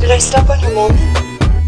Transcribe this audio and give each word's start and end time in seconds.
Did 0.00 0.12
I 0.12 0.16
step 0.16 0.48
on 0.48 0.58
your 0.60 0.72
moment? 0.72 0.98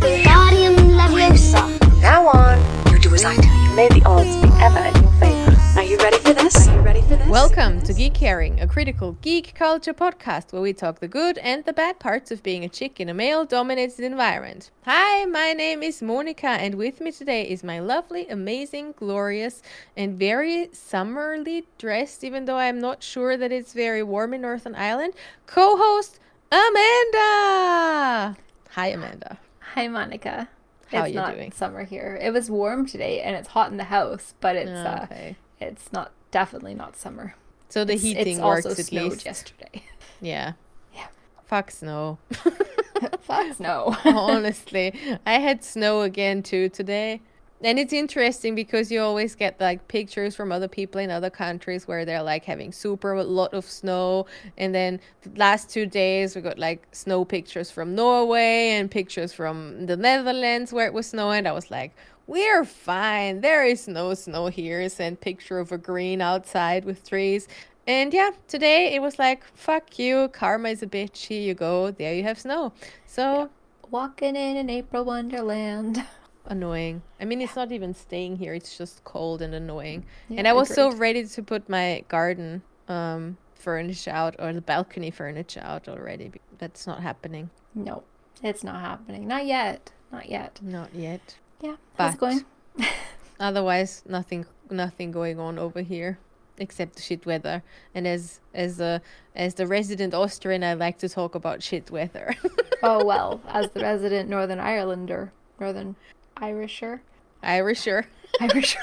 Wingardium 0.00 0.74
Leviosa. 0.96 1.78
From 1.78 2.00
now 2.00 2.28
on, 2.28 2.90
you 2.90 2.98
do 2.98 3.14
as 3.14 3.27
I 3.27 3.36
tell 3.36 3.45
you. 3.45 3.77
May 3.77 3.88
the 3.88 4.02
odds 4.06 4.34
be 4.36 4.48
ever 4.59 4.78
in 4.78 5.02
your 5.02 5.12
favor. 5.20 5.78
Are 5.78 5.82
you 5.82 5.98
ready 5.98 6.16
for 6.16 6.32
this? 6.32 6.66
Are 6.66 6.74
you 6.74 6.80
ready 6.80 7.02
for 7.02 7.16
this? 7.16 7.28
Welcome 7.28 7.82
to 7.82 7.92
Geek 7.92 8.16
Herring, 8.16 8.59
a 8.59 8.66
critical 8.66 9.18
geek 9.20 9.54
culture 9.54 9.92
podcast 9.92 10.50
where 10.50 10.62
we 10.62 10.73
talk 10.73 11.00
the 11.00 11.09
good 11.09 11.37
and 11.38 11.66
the 11.66 11.74
bad 11.74 11.98
parts 11.98 12.30
of 12.30 12.42
being 12.42 12.64
a 12.64 12.70
chick 12.70 13.00
in 13.00 13.10
a 13.10 13.14
male 13.14 13.45
dominated 13.45 14.00
environment. 14.00 14.70
Hi, 14.87 15.26
my 15.26 15.52
name 15.52 15.82
is 15.82 16.01
Monica, 16.01 16.48
and 16.48 16.76
with 16.76 17.02
me 17.02 17.12
today 17.12 17.46
is 17.46 17.62
my 17.62 17.80
lovely, 17.80 18.26
amazing, 18.28 18.95
glorious, 18.96 19.60
and 19.95 20.18
very 20.18 20.70
summerly 20.73 21.66
dressed, 21.76 22.24
even 22.24 22.46
though 22.46 22.56
I'm 22.56 22.80
not 22.80 23.02
sure 23.02 23.37
that 23.37 23.52
it's 23.52 23.74
very 23.74 24.02
warm 24.02 24.32
in 24.32 24.40
Northern 24.40 24.74
Ireland, 24.74 25.12
co 25.45 25.76
host 25.76 26.18
Amanda. 26.52 28.37
Hi, 28.73 28.88
Amanda. 28.88 29.38
Hi, 29.74 29.88
Monica. 29.88 30.48
How 30.91 30.99
it's 30.99 31.04
are 31.07 31.09
you 31.09 31.15
not 31.15 31.35
doing? 31.35 31.51
summer 31.52 31.85
here. 31.85 32.18
It 32.21 32.30
was 32.30 32.51
warm 32.51 32.85
today 32.87 33.23
and 33.23 33.35
it's 33.35 33.49
hot 33.49 33.71
in 33.71 33.79
the 33.79 33.85
house, 33.85 34.35
but 34.40 34.54
it's 34.57 34.71
uh, 34.71 35.07
Okay. 35.10 35.37
it's 35.60 35.91
not 35.95 36.13
definitely 36.30 36.74
not 36.74 36.95
summer. 36.95 37.35
So 37.71 37.87
the 37.87 37.95
It's, 37.95 38.02
heating 38.02 38.35
it's 38.37 38.41
works 38.43 38.66
also 38.66 38.80
at 38.80 38.87
snowed 38.87 39.13
least. 39.13 39.24
yesterday. 39.24 39.82
Yeah. 40.21 40.52
Yeah. 40.95 41.07
Fuck 41.46 41.71
snow. 41.71 42.18
Fuck 43.23 43.54
snow. 43.57 43.96
honestly 44.04 44.93
i 45.26 45.32
had 45.41 45.65
snow 45.65 46.02
again 46.02 46.43
too 46.45 46.69
today 46.69 47.21
and 47.63 47.79
it's 47.79 47.93
interesting 47.93 48.55
because 48.55 48.91
you 48.91 49.01
always 49.01 49.35
get 49.35 49.60
like 49.60 49.88
pictures 49.88 50.35
from 50.35 50.52
other 50.52 50.68
people 50.68 51.01
in 51.01 51.10
other 51.10 51.30
countries 51.30 51.87
where 51.87 52.04
they're 52.04 52.23
like 52.23 52.45
having 52.45 52.73
super 52.73 53.13
a 53.13 53.24
lot 53.24 53.54
of 53.54 53.65
snow. 53.65 54.27
And 54.59 54.74
then 54.74 55.01
the 55.23 55.30
last 55.38 55.71
two 55.71 55.87
days 55.87 56.35
we 56.35 56.43
got 56.43 56.59
like 56.59 56.87
snow 56.93 57.24
pictures 57.24 57.71
from 57.71 57.95
norway 57.95 58.71
and 58.71 58.91
pictures 58.91 59.32
from 59.32 59.87
the 59.87 59.96
netherlands 59.96 60.73
where 60.73 60.87
it 60.87 60.93
was 60.93 61.07
snowing. 61.07 61.46
I 61.46 61.52
was 61.52 61.71
like 61.71 61.95
we're 62.27 62.65
fine. 62.65 63.41
There 63.41 63.65
is 63.65 63.88
no 63.88 64.15
snow 64.15 64.47
here. 64.47 64.88
Sent 64.88 65.21
picture 65.21 65.59
of 65.59 65.72
a 65.72 65.78
green 65.78 66.21
outside 66.21 66.84
with 66.84 67.09
trees. 67.09 67.49
And 67.87 68.15
yeah, 68.15 68.31
today 68.47 68.94
it 68.94 69.03
was 69.03 69.19
like, 69.19 69.44
fuck 69.56 69.99
you, 69.99 70.28
karma 70.28 70.69
is 70.69 70.82
a 70.82 70.87
bitch, 70.87 71.26
here 71.26 71.43
you 71.43 71.54
go, 71.54 71.91
there 71.91 72.15
you 72.15 72.22
have 72.22 72.38
snow. 72.38 72.72
So 73.06 73.50
Walking 73.91 74.37
in 74.37 74.56
an 74.56 74.71
April 74.71 75.04
wonderland. 75.04 76.04
annoying. 76.47 77.03
I 77.21 77.25
mean, 77.25 77.41
it's 77.41 77.56
not 77.56 77.72
even 77.72 77.94
staying 77.94 78.37
here, 78.37 78.54
it's 78.54 78.76
just 78.76 79.04
cold 79.04 79.43
and 79.43 79.54
annoying. 79.54 80.04
Yeah, 80.28 80.38
and 80.38 80.48
I 80.48 80.53
was 80.53 80.69
so 80.69 80.93
ready 80.93 81.25
to 81.26 81.43
put 81.43 81.69
my 81.69 82.04
garden 82.09 82.62
um, 82.88 83.37
furniture 83.54 84.10
out 84.10 84.37
or 84.38 84.53
the 84.53 84.60
balcony 84.60 85.10
furniture 85.10 85.60
out 85.62 85.88
already. 85.88 86.28
but 86.28 86.41
That's 86.59 86.87
not 86.87 87.03
happening. 87.03 87.50
No, 87.75 88.03
it's 88.43 88.65
not 88.65 88.81
happening. 88.81 89.26
Not 89.26 89.47
yet. 89.47 89.93
Not 90.10 90.28
yet. 90.28 90.59
Not 90.62 90.94
yet. 90.94 91.37
Yeah. 91.60 91.76
How's 91.97 92.15
it 92.15 92.20
But- 92.20 92.26
going? 92.31 92.44
Otherwise, 93.41 94.03
nothing, 94.06 94.47
nothing 94.70 95.10
going 95.10 95.41
on 95.41 95.59
over 95.59 95.80
here, 95.80 96.19
except 96.59 96.97
the 96.97 97.03
shit 97.03 97.26
weather. 97.26 97.62
And 97.94 98.06
as 98.06 98.41
as 98.54 98.78
a 98.80 99.00
as 99.34 99.54
the 99.54 99.66
resident 99.66 100.14
Austrian, 100.14 100.62
I 100.62 100.74
like 100.74 100.98
to 100.98 101.09
talk 101.09 101.34
about 101.34 101.62
shit 101.62 101.91
weather. 101.91 102.36
oh 102.82 103.04
well, 103.04 103.41
as 103.48 103.70
the 103.70 103.80
resident 103.80 104.28
Northern 104.28 104.59
Irelander, 104.60 105.30
Northern 105.59 105.97
Irisher, 106.42 107.00
Irisher. 107.42 108.04
Irisher. 108.41 108.76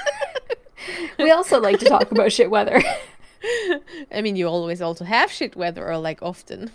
we 1.18 1.30
also 1.30 1.60
like 1.60 1.78
to 1.80 1.86
talk 1.86 2.10
about 2.10 2.32
shit 2.32 2.50
weather. 2.50 2.82
I 4.12 4.22
mean, 4.22 4.36
you 4.36 4.48
always 4.48 4.80
also 4.80 5.04
have 5.04 5.30
shit 5.30 5.54
weather, 5.56 5.86
or 5.86 5.98
like 5.98 6.22
often. 6.22 6.70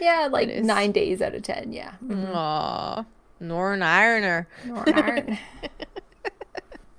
yeah, 0.00 0.28
like 0.30 0.48
nine 0.62 0.92
days 0.92 1.20
out 1.20 1.34
of 1.34 1.42
ten. 1.42 1.72
Yeah. 1.72 1.94
Mm. 2.04 2.32
Aw, 2.34 3.04
Northern 3.40 3.82
Ironer. 3.82 4.46
Ireland. 4.86 5.38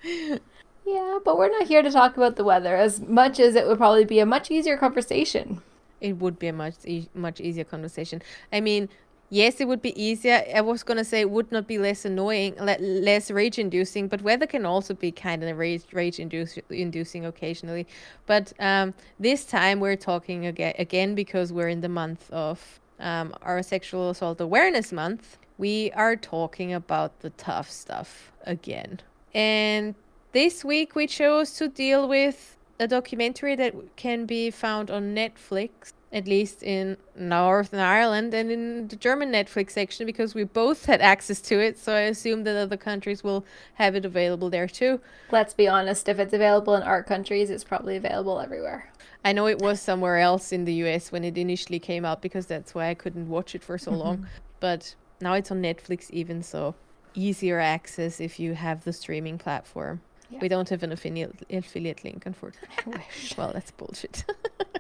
yeah, 0.86 1.20
but 1.24 1.38
we're 1.38 1.50
not 1.50 1.68
here 1.68 1.82
to 1.82 1.92
talk 1.92 2.18
about 2.18 2.36
the 2.36 2.44
weather 2.44 2.76
as 2.76 3.00
much 3.00 3.40
as 3.40 3.56
it 3.56 3.66
would 3.66 3.78
probably 3.78 4.06
be 4.06 4.20
a 4.20 4.26
much 4.26 4.52
easier 4.52 4.76
conversation. 4.78 5.62
It 6.02 6.18
would 6.18 6.38
be 6.40 6.48
a 6.48 6.54
much 6.54 6.74
e- 6.86 7.10
much 7.14 7.40
easier 7.40 7.64
conversation. 7.64 8.22
I 8.52 8.60
mean, 8.60 8.90
yes, 9.32 9.60
it 9.60 9.68
would 9.68 9.82
be 9.82 10.00
easier. 10.02 10.44
I 10.54 10.62
was 10.62 10.84
gonna 10.84 11.04
say 11.04 11.22
it 11.22 11.32
would 11.32 11.52
not 11.52 11.66
be 11.66 11.80
less 11.80 12.06
annoying, 12.06 12.54
le- 12.60 12.78
less 12.80 13.32
rage 13.32 13.58
inducing, 13.58 14.08
but 14.08 14.22
weather 14.22 14.46
can 14.46 14.66
also 14.68 14.94
be 14.94 15.12
kind 15.12 15.44
of 15.44 15.58
rage 15.58 15.86
rage 15.92 16.20
induce- 16.20 16.60
inducing 16.70 17.26
occasionally. 17.26 17.88
But 18.28 18.54
um, 18.60 18.94
this 19.20 19.46
time 19.46 19.80
we're 19.80 19.96
talking 19.96 20.46
again 20.46 20.76
again 20.78 21.16
because 21.16 21.52
we're 21.52 21.70
in 21.70 21.82
the 21.82 21.90
month 21.90 22.30
of 22.30 22.80
um, 23.00 23.34
our 23.42 23.64
sexual 23.64 24.12
assault 24.12 24.40
awareness 24.40 24.92
month. 24.92 25.40
We 25.58 25.92
are 25.94 26.16
talking 26.16 26.74
about 26.74 27.22
the 27.22 27.32
tough 27.32 27.70
stuff 27.70 28.32
again. 28.46 29.00
And 29.34 29.96
this 30.34 30.66
week 30.66 30.96
we 30.96 31.08
chose 31.08 31.54
to 31.54 31.68
deal 31.68 32.08
with 32.08 32.58
a 32.80 32.88
documentary 32.88 33.56
that 33.56 33.76
can 33.96 34.26
be 34.26 34.50
found 34.50 34.90
on 34.90 35.16
Netflix, 35.16 35.94
at 36.14 36.28
least 36.28 36.62
in 36.62 36.98
Northern 37.16 37.80
Ireland 37.80 38.34
and 38.34 38.52
in 38.52 38.88
the 38.90 38.96
German 38.96 39.32
Netflix 39.32 39.72
section, 39.72 40.06
because 40.06 40.36
we 40.36 40.44
both 40.44 40.86
had 40.86 41.02
access 41.02 41.40
to 41.42 41.60
it. 41.60 41.80
So 41.80 41.94
I 41.94 42.02
assume 42.02 42.44
that 42.44 42.58
other 42.58 42.78
countries 42.78 43.24
will 43.24 43.46
have 43.76 43.96
it 43.96 44.04
available 44.06 44.50
there 44.50 44.68
too. 44.68 45.00
Let's 45.32 45.54
be 45.54 45.68
honest, 45.68 46.10
if 46.10 46.20
it's 46.20 46.34
available 46.34 46.76
in 46.76 46.84
our 46.84 47.04
countries, 47.04 47.50
it's 47.50 47.64
probably 47.64 47.96
available 47.96 48.40
everywhere. 48.40 48.92
I 49.24 49.34
know 49.34 49.48
it 49.48 49.60
was 49.60 49.82
somewhere 49.82 50.18
else 50.18 50.52
in 50.52 50.66
the 50.66 50.74
US 50.86 51.12
when 51.12 51.24
it 51.24 51.38
initially 51.38 51.80
came 51.80 52.04
out 52.06 52.22
because 52.22 52.46
that's 52.46 52.74
why 52.76 52.90
I 52.90 52.94
couldn't 52.94 53.30
watch 53.30 53.56
it 53.56 53.64
for 53.64 53.78
so 53.78 53.92
long. 53.92 54.18
Mm-hmm. 54.18 54.26
But 54.60 54.96
now 55.22 55.34
it's 55.34 55.52
on 55.52 55.62
Netflix, 55.62 56.10
even 56.10 56.44
so 56.44 56.76
easier 57.14 57.60
access 57.60 58.20
if 58.20 58.40
you 58.40 58.54
have 58.54 58.84
the 58.84 58.94
streaming 58.94 59.38
platform. 59.38 60.02
Yeah. 60.30 60.40
We 60.42 60.48
don't 60.48 60.70
have 60.70 60.82
an 60.84 60.92
affiliate 60.92 61.46
affiliate 61.50 62.04
link, 62.04 62.26
unfortunately. 62.26 63.02
well, 63.38 63.52
that's 63.54 63.72
bullshit. 63.72 64.24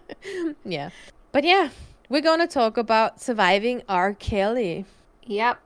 yeah, 0.66 0.90
but 1.32 1.44
yeah, 1.44 1.70
we're 2.10 2.22
gonna 2.22 2.48
talk 2.48 2.78
about 2.78 3.22
surviving 3.22 3.84
R. 3.88 4.14
Kelly. 4.14 4.86
Yep. 5.26 5.60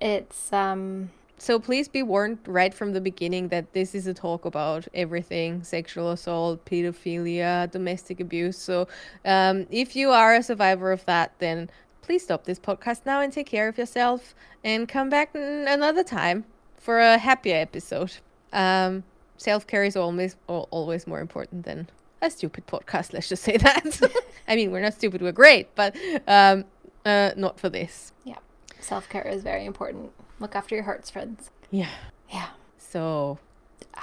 It's 0.00 0.52
um 0.52 1.10
So 1.38 1.58
please 1.58 1.88
be 1.88 2.02
warned 2.02 2.38
right 2.46 2.72
from 2.72 2.92
the 2.92 3.00
beginning 3.00 3.48
that 3.48 3.72
this 3.72 3.94
is 3.94 4.06
a 4.06 4.14
talk 4.14 4.44
about 4.44 4.86
everything 4.94 5.62
sexual 5.62 6.10
assault, 6.10 6.64
pedophilia, 6.64 7.70
domestic 7.70 8.20
abuse. 8.20 8.56
So 8.58 8.88
um, 9.24 9.66
if 9.70 9.94
you 9.96 10.10
are 10.10 10.34
a 10.34 10.42
survivor 10.42 10.92
of 10.92 11.04
that, 11.06 11.32
then 11.38 11.70
please 12.02 12.22
stop 12.22 12.44
this 12.44 12.58
podcast 12.58 13.04
now 13.06 13.20
and 13.20 13.32
take 13.32 13.46
care 13.46 13.68
of 13.68 13.78
yourself 13.78 14.34
and 14.62 14.88
come 14.88 15.10
back 15.10 15.30
n- 15.34 15.66
another 15.68 16.04
time 16.04 16.44
for 16.78 17.00
a 17.00 17.18
happier 17.18 17.56
episode. 17.56 18.12
Um, 18.52 19.04
Self 19.36 19.66
care 19.66 19.84
is 19.84 19.96
always 19.96 20.36
always 20.46 21.06
more 21.06 21.20
important 21.20 21.64
than 21.64 21.88
a 22.24 22.30
stupid 22.30 22.66
podcast. 22.66 23.12
Let's 23.12 23.28
just 23.28 23.42
say 23.42 23.56
that. 23.56 24.00
I 24.48 24.56
mean, 24.56 24.70
we're 24.70 24.80
not 24.80 24.94
stupid; 24.94 25.22
we're 25.22 25.32
great, 25.32 25.74
but 25.74 25.96
um, 26.26 26.64
uh, 27.04 27.30
not 27.36 27.58
for 27.60 27.68
this. 27.68 28.12
yeah. 28.24 28.38
Self 28.80 29.08
care 29.08 29.26
is 29.26 29.42
very 29.42 29.64
important. 29.64 30.12
Look 30.40 30.54
after 30.54 30.74
your 30.74 30.84
hearts, 30.84 31.08
friends. 31.10 31.50
Yeah. 31.70 31.88
Yeah. 32.30 32.48
So 32.76 33.38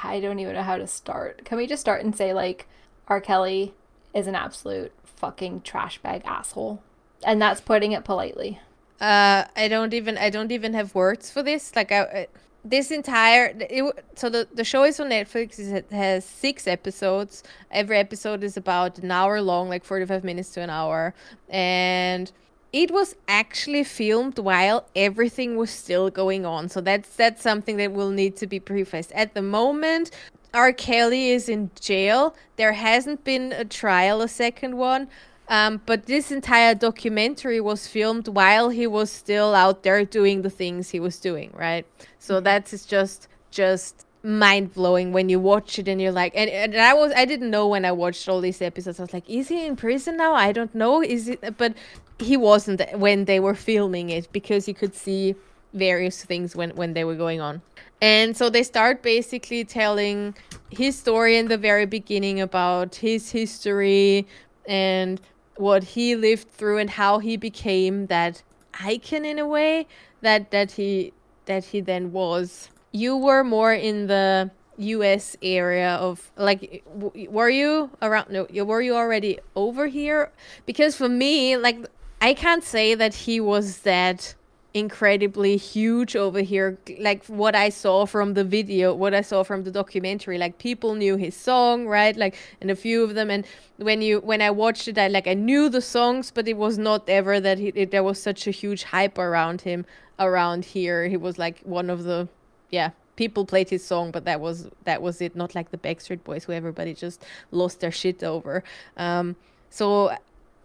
I 0.04 0.19
don't 0.19 0.40
even 0.40 0.56
know 0.56 0.63
how 0.63 0.78
to 0.78 0.88
start. 0.88 1.45
Can 1.45 1.57
we 1.57 1.68
just 1.68 1.81
start 1.81 2.04
and 2.04 2.16
say 2.16 2.34
like 2.34 2.68
R. 3.07 3.22
Kelly 3.22 3.74
is 4.13 4.28
an 4.28 4.36
absolute 4.36 4.92
fucking 5.04 5.62
trash 5.62 6.00
bag 6.00 6.24
asshole? 6.25 6.81
And 7.24 7.42
that's 7.42 7.62
putting 7.62 7.92
it 7.92 8.04
politely. 8.04 8.60
Uh, 9.00 9.45
I 9.56 9.68
don't 9.68 9.94
even 9.94 10.18
I 10.18 10.30
don't 10.30 10.51
even 10.51 10.74
have 10.74 10.95
words 10.95 11.30
for 11.31 11.44
this. 11.44 11.75
Like 11.75 11.92
I, 11.92 12.01
I 12.01 12.28
this 12.63 12.92
entire 12.92 13.56
it, 13.60 14.06
so 14.16 14.30
the 14.30 14.48
the 14.54 14.63
show 14.63 14.84
is 14.84 15.00
on 15.00 15.10
Netflix. 15.10 15.60
It 15.60 15.92
has 15.92 16.25
six 16.25 16.68
episodes. 16.68 17.44
Every 17.72 17.98
episode 17.98 18.44
is 18.44 18.58
about 18.58 19.00
an 19.00 19.12
hour 19.12 19.42
long, 19.42 19.69
like 19.69 19.84
forty 19.84 20.06
five 20.06 20.24
minutes 20.24 20.52
to 20.52 20.62
an 20.62 20.69
hour, 20.69 21.13
and 21.50 22.31
it 22.74 22.92
was 22.92 23.16
actually 23.28 23.84
filmed 23.84 24.40
while 24.40 24.86
everything 24.96 25.58
was 25.58 25.69
still 25.69 26.10
going 26.10 26.46
on. 26.46 26.69
So 26.69 26.81
that's 26.81 27.10
that's 27.16 27.42
something 27.42 27.78
that 27.78 27.92
will 27.92 28.12
need 28.12 28.36
to 28.38 28.48
be 28.48 28.60
prefaced. 28.60 29.12
At 29.14 29.34
the 29.34 29.42
moment, 29.42 30.12
R. 30.54 30.72
Kelly 30.74 31.31
is 31.31 31.50
in 31.50 31.72
jail. 31.80 32.36
There 32.57 32.74
hasn't 32.74 33.24
been 33.24 33.52
a 33.54 33.66
trial, 33.66 34.22
a 34.22 34.28
second 34.28 34.78
one. 34.78 35.07
Um, 35.51 35.81
but 35.86 36.06
this 36.06 36.31
entire 36.31 36.74
documentary 36.74 37.59
was 37.59 37.86
filmed 37.86 38.30
while 38.30 38.69
he 38.69 38.88
was 38.88 39.12
still 39.12 39.53
out 39.53 39.83
there 39.83 40.06
doing 40.06 40.44
the 40.44 40.50
things 40.50 40.92
he 40.92 41.00
was 41.01 41.19
doing, 41.19 41.51
right? 41.53 41.86
So 42.19 42.39
that's 42.39 42.86
just 42.86 43.27
just 43.51 44.06
mind 44.24 44.74
blowing 44.74 45.12
when 45.12 45.27
you 45.27 45.42
watch 45.42 45.77
it 45.77 45.88
and 45.89 46.00
you're 46.00 46.12
like 46.12 46.31
and, 46.36 46.50
and 46.50 46.77
I 46.77 46.94
was 46.94 47.12
I 47.18 47.25
didn't 47.25 47.50
know 47.50 47.68
when 47.68 47.83
I 47.83 47.92
watched 47.92 48.30
all 48.30 48.39
these 48.39 48.62
episodes. 48.62 48.98
I 48.98 49.03
was 49.03 49.12
like, 49.12 49.30
is 49.30 49.50
he 49.50 49.65
in 49.65 49.75
prison 49.75 50.15
now? 50.15 50.33
I 50.36 50.53
don't 50.53 50.74
know. 50.74 51.03
Is 51.03 51.27
it 51.27 51.57
but 51.57 51.74
he 52.18 52.38
wasn't 52.38 52.81
when 52.97 53.25
they 53.25 53.42
were 53.42 53.56
filming 53.56 54.09
it 54.09 54.31
because 54.31 54.69
you 54.69 54.74
could 54.74 54.95
see 54.95 55.36
various 55.74 56.24
things 56.24 56.56
when 56.56 56.69
when 56.77 56.94
they 56.94 57.04
were 57.04 57.15
going 57.15 57.42
on. 57.42 57.62
And 58.01 58.38
so 58.38 58.50
they 58.50 58.63
start 58.63 59.01
basically 59.01 59.65
telling 59.65 60.33
his 60.69 60.97
story 60.97 61.36
in 61.36 61.50
the 61.50 61.57
very 61.57 61.86
beginning 61.86 62.39
about 62.39 62.95
his 62.95 63.31
history 63.31 64.25
and 64.65 65.19
what 65.62 65.84
he 65.96 66.16
lived 66.16 66.50
through 66.50 66.80
and 66.80 66.90
how 66.90 67.19
he 67.19 67.38
became 67.38 68.08
that 68.08 68.42
icon 68.80 69.24
in 69.24 69.38
a 69.38 69.48
way 69.48 69.88
that 70.22 70.52
that 70.52 70.72
he 70.72 71.13
that 71.46 71.66
he 71.66 71.80
then 71.80 72.12
was. 72.12 72.69
You 72.92 73.16
were 73.16 73.44
more 73.44 73.74
in 73.74 74.08
the 74.08 74.52
US 74.78 75.38
area 75.42 75.96
of 75.96 76.31
like 76.36 76.84
were 77.30 77.50
you 77.50 77.92
around 78.02 78.31
no 78.31 78.48
were 78.66 78.81
you 78.81 78.96
already 78.96 79.40
over 79.56 79.88
here 79.88 80.31
because 80.66 80.96
for 80.96 81.08
me 81.08 81.56
like 81.56 81.86
I 82.19 82.34
can't 82.34 82.64
say 82.64 82.96
that 82.96 83.14
he 83.14 83.40
was 83.40 83.80
that 83.80 84.36
incredibly 84.73 85.57
huge 85.57 86.15
over 86.15 86.39
here. 86.39 86.77
Like 87.00 87.25
what 87.25 87.56
i 87.56 87.69
saw 87.69 88.06
from 88.06 88.33
the 88.35 88.44
video 88.44 88.94
what 88.94 89.13
i 89.13 89.21
saw 89.21 89.44
from 89.44 89.63
the 89.63 89.71
documentary 89.71 90.38
like 90.38 90.57
people 90.59 90.95
knew 90.95 91.18
his 91.18 91.35
song 91.35 91.88
right? 91.88 92.15
Like 92.15 92.38
and 92.62 92.71
a 92.71 92.75
few 92.75 93.03
of 93.03 93.15
them. 93.15 93.29
And 93.29 93.45
when 93.77 94.01
you 94.01 94.19
when 94.19 94.41
i 94.41 94.50
watched 94.50 94.88
it 94.88 94.97
i 94.97 95.07
like 95.07 95.27
i 95.27 95.33
knew 95.33 95.68
the 95.69 95.81
songs 95.81 96.31
but 96.31 96.47
it 96.47 96.56
was 96.56 96.77
not 96.77 97.09
ever 97.09 97.39
that 97.39 97.57
he, 97.57 97.68
it, 97.69 97.91
there 97.91 98.03
was 98.03 98.21
such 98.21 98.47
a 98.47 98.51
huge 98.51 98.83
hype 98.83 99.18
around 99.18 99.62
him 99.62 99.85
around 100.19 100.65
here. 100.65 101.07
He 101.07 101.18
was 101.18 101.38
like 101.38 101.59
one 101.63 101.89
of 101.89 102.03
the 102.03 102.29
yeah 102.69 102.91
people 103.18 103.45
played 103.45 103.69
his 103.69 103.83
song 103.85 104.12
but 104.12 104.23
that 104.25 104.39
was 104.39 104.69
that 104.85 105.01
was 105.01 105.21
it. 105.21 105.35
Not 105.35 105.53
like 105.53 105.71
the 105.71 105.77
backstreet 105.77 106.23
boys 106.23 106.45
who 106.45 106.53
everybody 106.53 106.94
just 106.94 107.25
lost 107.51 107.81
their 107.81 107.91
shit 107.91 108.23
over. 108.23 108.63
Um 108.95 109.35
so 109.69 110.15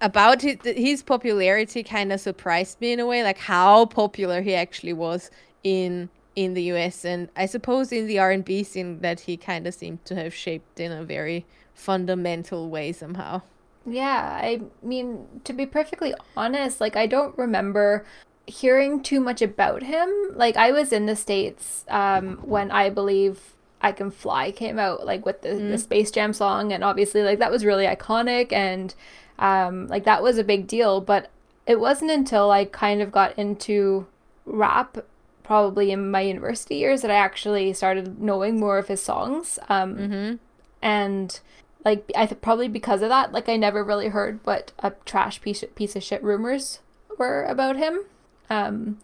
about 0.01 0.43
his, 0.43 0.57
his 0.65 1.03
popularity 1.03 1.83
kind 1.83 2.13
of 2.13 2.21
surprised 2.21 2.81
me 2.81 2.93
in 2.93 3.01
a 3.01 3.07
way 3.07 3.23
like 3.23 3.39
how 3.39 3.87
popular 3.87 4.43
he 4.43 4.55
actually 4.55 4.93
was 4.93 5.31
in 5.65 6.09
in 6.35 6.53
the 6.53 6.65
US 6.65 7.05
and 7.05 7.31
I 7.35 7.47
suppose 7.47 7.93
in 7.93 8.07
the 8.07 8.19
R&B 8.19 8.63
scene 8.63 9.01
that 9.01 9.21
he 9.21 9.37
kind 9.37 9.67
of 9.67 9.75
seemed 9.75 10.05
to 10.05 10.15
have 10.15 10.35
shaped 10.35 10.79
in 10.79 10.93
a 10.93 11.03
very 11.03 11.47
fundamental 11.75 12.69
way 12.69 12.93
somehow. 12.93 13.43
Yeah, 13.87 14.39
I 14.43 14.63
mean, 14.83 15.27
to 15.45 15.53
be 15.53 15.65
perfectly 15.65 16.15
honest, 16.37 16.81
like 16.81 16.97
I 16.97 17.07
don't 17.07 17.37
remember 17.39 18.05
hearing 18.47 19.03
too 19.03 19.21
much 19.21 19.41
about 19.41 19.83
him. 19.83 20.11
Like 20.35 20.57
I 20.57 20.73
was 20.73 20.93
in 20.93 21.07
the 21.07 21.17
states 21.17 21.85
um, 21.89 22.39
when 22.39 22.71
I 22.71 22.91
believe 22.91 23.55
I 23.81 23.93
Can 23.93 24.11
Fly 24.11 24.51
came 24.51 24.79
out, 24.79 25.07
like 25.07 25.25
with 25.25 25.43
the, 25.43 25.55
the 25.55 25.79
Space 25.79 26.11
Jam 26.11 26.33
song, 26.33 26.73
and 26.73 26.83
obviously 26.83 27.23
like 27.23 27.39
that 27.39 27.51
was 27.51 27.65
really 27.65 27.87
iconic 27.87 28.53
and 28.53 28.95
um, 29.39 29.89
like 29.89 30.05
that 30.05 30.23
was 30.23 30.39
a 30.39 30.45
big 30.45 30.67
deal. 30.67 31.01
But 31.01 31.31
it 31.67 31.81
wasn't 31.81 32.11
until 32.11 32.51
I 32.51 32.65
kind 32.65 33.03
of 33.03 33.13
got 33.13 33.39
into 33.39 34.07
rap, 34.45 34.99
probably 35.43 35.91
in 35.91 36.11
my 36.11 36.21
university 36.21 36.77
years, 36.77 37.03
that 37.03 37.11
I 37.11 37.17
actually 37.17 37.73
started 37.73 38.21
knowing 38.21 38.59
more 38.61 38.79
of 38.79 38.89
his 38.89 39.03
songs. 39.03 39.59
Um, 39.69 39.97
and 40.83 41.41
like 41.85 42.11
I 42.17 42.27
th- 42.27 42.41
probably 42.41 42.69
because 42.69 43.03
of 43.03 43.09
that, 43.09 43.33
like 43.33 43.49
I 43.49 43.57
never 43.57 43.85
really 43.85 44.09
heard 44.09 44.41
what 44.45 44.73
a 44.81 44.93
trash 45.05 45.41
piece 45.41 45.65
piece 45.75 45.97
of 45.97 46.03
shit 46.03 46.23
rumors 46.23 46.81
were 47.19 47.45
about 47.45 47.77
him. 47.77 48.01
Um, 48.51 48.99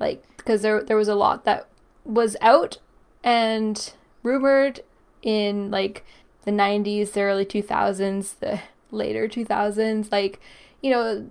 like 0.00 0.24
because 0.36 0.62
there 0.62 0.82
there 0.82 0.96
was 0.96 1.08
a 1.08 1.14
lot 1.14 1.44
that 1.44 1.66
was 2.04 2.36
out 2.40 2.78
and 3.22 3.92
rumored 4.22 4.80
in 5.22 5.70
like 5.70 6.04
the 6.44 6.50
90s, 6.50 7.12
the 7.12 7.22
early 7.22 7.44
2000s, 7.44 8.38
the 8.40 8.60
later 8.92 9.28
2000s. 9.28 10.12
Like 10.12 10.40
you 10.80 10.90
know, 10.90 11.30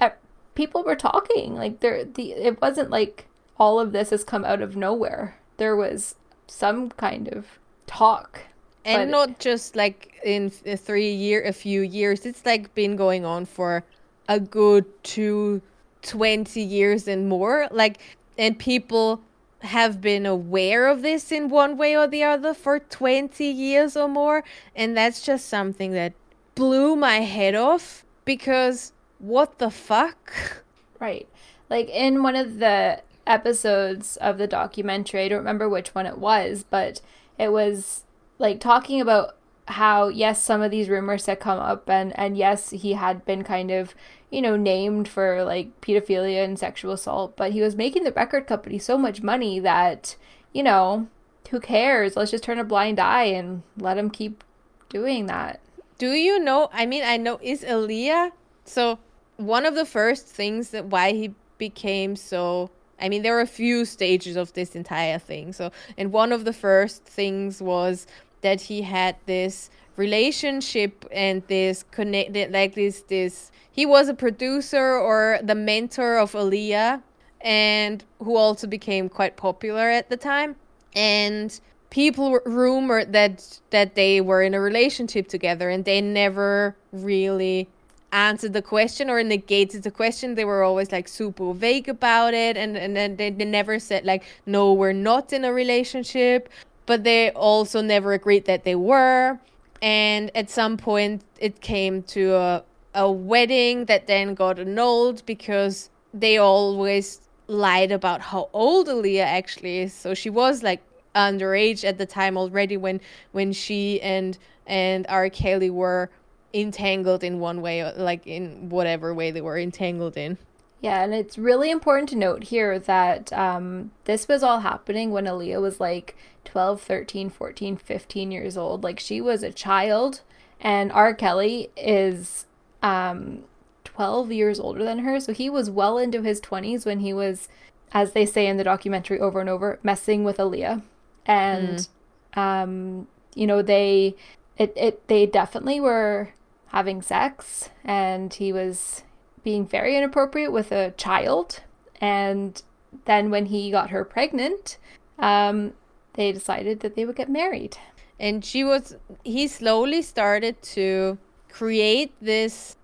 uh, 0.00 0.10
people 0.54 0.82
were 0.82 0.96
talking. 0.96 1.54
Like 1.54 1.80
there, 1.80 2.04
the 2.04 2.32
it 2.32 2.60
wasn't 2.60 2.90
like 2.90 3.26
all 3.58 3.80
of 3.80 3.92
this 3.92 4.10
has 4.10 4.24
come 4.24 4.44
out 4.44 4.62
of 4.62 4.76
nowhere. 4.76 5.38
There 5.56 5.76
was 5.76 6.14
some 6.46 6.90
kind 6.90 7.28
of 7.28 7.58
talk 7.86 8.42
And 8.84 9.10
not 9.10 9.38
just 9.38 9.76
like 9.76 10.18
in 10.24 10.52
a 10.64 10.76
three 10.76 11.12
year, 11.12 11.42
a 11.42 11.52
few 11.52 11.82
years. 11.82 12.24
It's 12.24 12.44
like 12.46 12.74
been 12.74 12.96
going 12.96 13.24
on 13.24 13.44
for 13.44 13.84
a 14.28 14.40
good 14.40 14.86
two, 15.04 15.60
20 16.02 16.60
years 16.60 17.06
and 17.06 17.28
more. 17.28 17.68
Like, 17.70 17.98
and 18.38 18.58
people 18.58 19.20
have 19.60 20.00
been 20.00 20.24
aware 20.24 20.86
of 20.86 21.02
this 21.02 21.32
in 21.32 21.48
one 21.48 21.76
way 21.76 21.96
or 21.96 22.06
the 22.06 22.22
other 22.22 22.54
for 22.54 22.78
20 22.78 23.44
years 23.44 23.96
or 23.96 24.08
more. 24.08 24.44
And 24.74 24.96
that's 24.96 25.22
just 25.22 25.48
something 25.48 25.92
that 25.92 26.14
blew 26.58 26.96
my 26.96 27.20
head 27.20 27.54
off 27.54 28.04
because 28.24 28.92
what 29.20 29.58
the 29.58 29.70
fuck? 29.70 30.64
Right. 31.00 31.28
Like 31.70 31.88
in 31.90 32.24
one 32.24 32.34
of 32.34 32.58
the 32.58 33.02
episodes 33.24 34.16
of 34.16 34.36
the 34.36 34.48
documentary, 34.48 35.22
I 35.22 35.28
don't 35.28 35.38
remember 35.38 35.68
which 35.68 35.94
one 35.94 36.06
it 36.06 36.18
was, 36.18 36.64
but 36.68 37.00
it 37.38 37.52
was 37.52 38.02
like 38.40 38.58
talking 38.58 39.00
about 39.00 39.36
how 39.68 40.08
yes, 40.08 40.42
some 40.42 40.60
of 40.60 40.72
these 40.72 40.88
rumors 40.88 41.26
had 41.26 41.38
come 41.38 41.60
up 41.60 41.88
and 41.88 42.18
and 42.18 42.36
yes, 42.36 42.70
he 42.70 42.94
had 42.94 43.24
been 43.24 43.44
kind 43.44 43.70
of, 43.70 43.94
you 44.28 44.42
know, 44.42 44.56
named 44.56 45.06
for 45.06 45.44
like 45.44 45.80
pedophilia 45.80 46.42
and 46.42 46.58
sexual 46.58 46.94
assault, 46.94 47.36
but 47.36 47.52
he 47.52 47.60
was 47.60 47.76
making 47.76 48.02
the 48.02 48.10
record 48.10 48.48
company 48.48 48.80
so 48.80 48.98
much 48.98 49.22
money 49.22 49.60
that, 49.60 50.16
you 50.52 50.64
know, 50.64 51.06
who 51.50 51.60
cares? 51.60 52.16
Let's 52.16 52.32
just 52.32 52.42
turn 52.42 52.58
a 52.58 52.64
blind 52.64 52.98
eye 52.98 53.26
and 53.26 53.62
let 53.76 53.98
him 53.98 54.10
keep 54.10 54.42
doing 54.88 55.26
that. 55.26 55.60
Do 55.98 56.12
you 56.12 56.38
know? 56.38 56.70
I 56.72 56.86
mean, 56.86 57.02
I 57.04 57.16
know 57.16 57.38
is 57.42 57.62
Aaliyah. 57.64 58.30
So 58.64 58.98
one 59.36 59.66
of 59.66 59.74
the 59.74 59.84
first 59.84 60.26
things 60.26 60.70
that 60.70 60.86
why 60.86 61.12
he 61.12 61.34
became 61.58 62.16
so. 62.16 62.70
I 63.00 63.08
mean, 63.08 63.22
there 63.22 63.34
were 63.34 63.40
a 63.40 63.46
few 63.46 63.84
stages 63.84 64.36
of 64.36 64.52
this 64.54 64.74
entire 64.74 65.18
thing. 65.18 65.52
So, 65.52 65.70
and 65.96 66.12
one 66.12 66.32
of 66.32 66.44
the 66.44 66.52
first 66.52 67.04
things 67.04 67.62
was 67.62 68.06
that 68.40 68.62
he 68.62 68.82
had 68.82 69.16
this 69.26 69.70
relationship 69.96 71.04
and 71.12 71.42
this 71.46 71.84
connected, 71.90 72.52
like 72.52 72.74
this, 72.74 73.02
this. 73.02 73.52
He 73.70 73.86
was 73.86 74.08
a 74.08 74.14
producer 74.14 74.96
or 74.96 75.38
the 75.42 75.54
mentor 75.54 76.18
of 76.18 76.32
Aaliyah, 76.32 77.02
and 77.40 78.04
who 78.20 78.36
also 78.36 78.66
became 78.66 79.08
quite 79.08 79.36
popular 79.36 79.88
at 79.90 80.10
the 80.10 80.16
time. 80.16 80.56
And 80.94 81.60
people 81.90 82.38
rumored 82.44 83.12
that 83.12 83.60
that 83.70 83.94
they 83.94 84.20
were 84.20 84.42
in 84.42 84.54
a 84.54 84.60
relationship 84.60 85.28
together 85.28 85.70
and 85.70 85.84
they 85.84 86.00
never 86.00 86.76
really 86.92 87.68
answered 88.12 88.52
the 88.54 88.62
question 88.62 89.10
or 89.10 89.22
negated 89.22 89.82
the 89.82 89.90
question. 89.90 90.34
They 90.34 90.44
were 90.44 90.62
always 90.62 90.92
like 90.92 91.08
super 91.08 91.52
vague 91.52 91.88
about 91.88 92.34
it 92.34 92.56
and 92.56 92.76
and 92.76 92.96
then 92.96 93.16
they, 93.16 93.30
they 93.30 93.44
never 93.44 93.78
said 93.78 94.04
like 94.04 94.24
no 94.46 94.72
we're 94.72 94.92
not 94.92 95.32
in 95.32 95.44
a 95.44 95.52
relationship. 95.52 96.48
But 96.86 97.04
they 97.04 97.30
also 97.32 97.82
never 97.82 98.14
agreed 98.14 98.46
that 98.46 98.64
they 98.64 98.74
were. 98.74 99.38
And 99.82 100.30
at 100.34 100.48
some 100.48 100.78
point 100.78 101.22
it 101.38 101.60
came 101.60 102.02
to 102.04 102.34
a, 102.34 102.64
a 102.94 103.12
wedding 103.12 103.84
that 103.86 104.06
then 104.06 104.34
got 104.34 104.58
annulled 104.58 105.24
because 105.26 105.90
they 106.14 106.38
always 106.38 107.20
lied 107.46 107.92
about 107.92 108.20
how 108.20 108.48
old 108.52 108.88
Aaliyah 108.88 109.24
actually 109.24 109.80
is. 109.80 109.92
So 109.92 110.14
she 110.14 110.30
was 110.30 110.62
like 110.62 110.82
underage 111.18 111.84
at 111.84 111.98
the 111.98 112.06
time 112.06 112.36
already 112.36 112.76
when 112.76 113.00
when 113.32 113.52
she 113.52 114.00
and 114.00 114.38
and 114.66 115.06
R. 115.08 115.28
Kelly 115.28 115.70
were 115.70 116.10
entangled 116.54 117.24
in 117.24 117.40
one 117.40 117.60
way 117.60 117.80
or 117.80 117.92
like 117.96 118.26
in 118.26 118.68
whatever 118.68 119.12
way 119.12 119.30
they 119.30 119.40
were 119.40 119.58
entangled 119.58 120.16
in. 120.16 120.38
Yeah, 120.80 121.02
and 121.02 121.12
it's 121.12 121.36
really 121.36 121.70
important 121.70 122.08
to 122.10 122.16
note 122.16 122.44
here 122.44 122.78
that 122.78 123.32
um, 123.32 123.90
this 124.04 124.28
was 124.28 124.44
all 124.44 124.60
happening 124.60 125.10
when 125.10 125.24
Aaliyah 125.24 125.60
was 125.60 125.80
like 125.80 126.16
12, 126.44 126.80
13, 126.80 127.30
14, 127.30 127.76
15 127.76 128.30
years 128.30 128.56
old. 128.56 128.84
Like 128.84 129.00
she 129.00 129.20
was 129.20 129.42
a 129.42 129.52
child, 129.52 130.20
and 130.60 130.92
R. 130.92 131.14
Kelly 131.14 131.70
is 131.76 132.46
um, 132.80 133.42
12 133.84 134.30
years 134.30 134.60
older 134.60 134.84
than 134.84 135.00
her. 135.00 135.18
So 135.18 135.32
he 135.32 135.50
was 135.50 135.68
well 135.68 135.98
into 135.98 136.22
his 136.22 136.40
20s 136.40 136.86
when 136.86 137.00
he 137.00 137.12
was, 137.12 137.48
as 137.90 138.12
they 138.12 138.24
say 138.24 138.46
in 138.46 138.56
the 138.56 138.64
documentary 138.64 139.18
over 139.18 139.40
and 139.40 139.50
over, 139.50 139.80
messing 139.82 140.22
with 140.22 140.36
Aaliyah. 140.36 140.82
And, 141.28 141.88
um, 142.34 143.06
you 143.34 143.46
know, 143.46 143.62
they. 143.62 144.16
It, 144.56 144.72
it 144.76 145.06
they 145.06 145.24
definitely 145.24 145.78
were 145.78 146.30
having 146.68 147.00
sex 147.00 147.70
and 147.84 148.34
he 148.34 148.52
was 148.52 149.04
being 149.42 149.66
very 149.66 149.96
inappropriate 149.96 150.52
with 150.52 150.72
a 150.72 150.90
child. 150.92 151.60
And 152.00 152.60
then 153.04 153.30
when 153.30 153.46
he 153.46 153.70
got 153.70 153.90
her 153.90 154.04
pregnant, 154.04 154.78
um, 155.18 155.72
they 156.14 156.32
decided 156.32 156.80
that 156.80 156.94
they 156.94 157.04
would 157.04 157.16
get 157.16 157.30
married. 157.30 157.76
And 158.18 158.44
she 158.44 158.64
was 158.64 158.96
he 159.24 159.46
slowly 159.46 160.02
started 160.02 160.60
to 160.62 161.18
create 161.48 162.12
this 162.20 162.76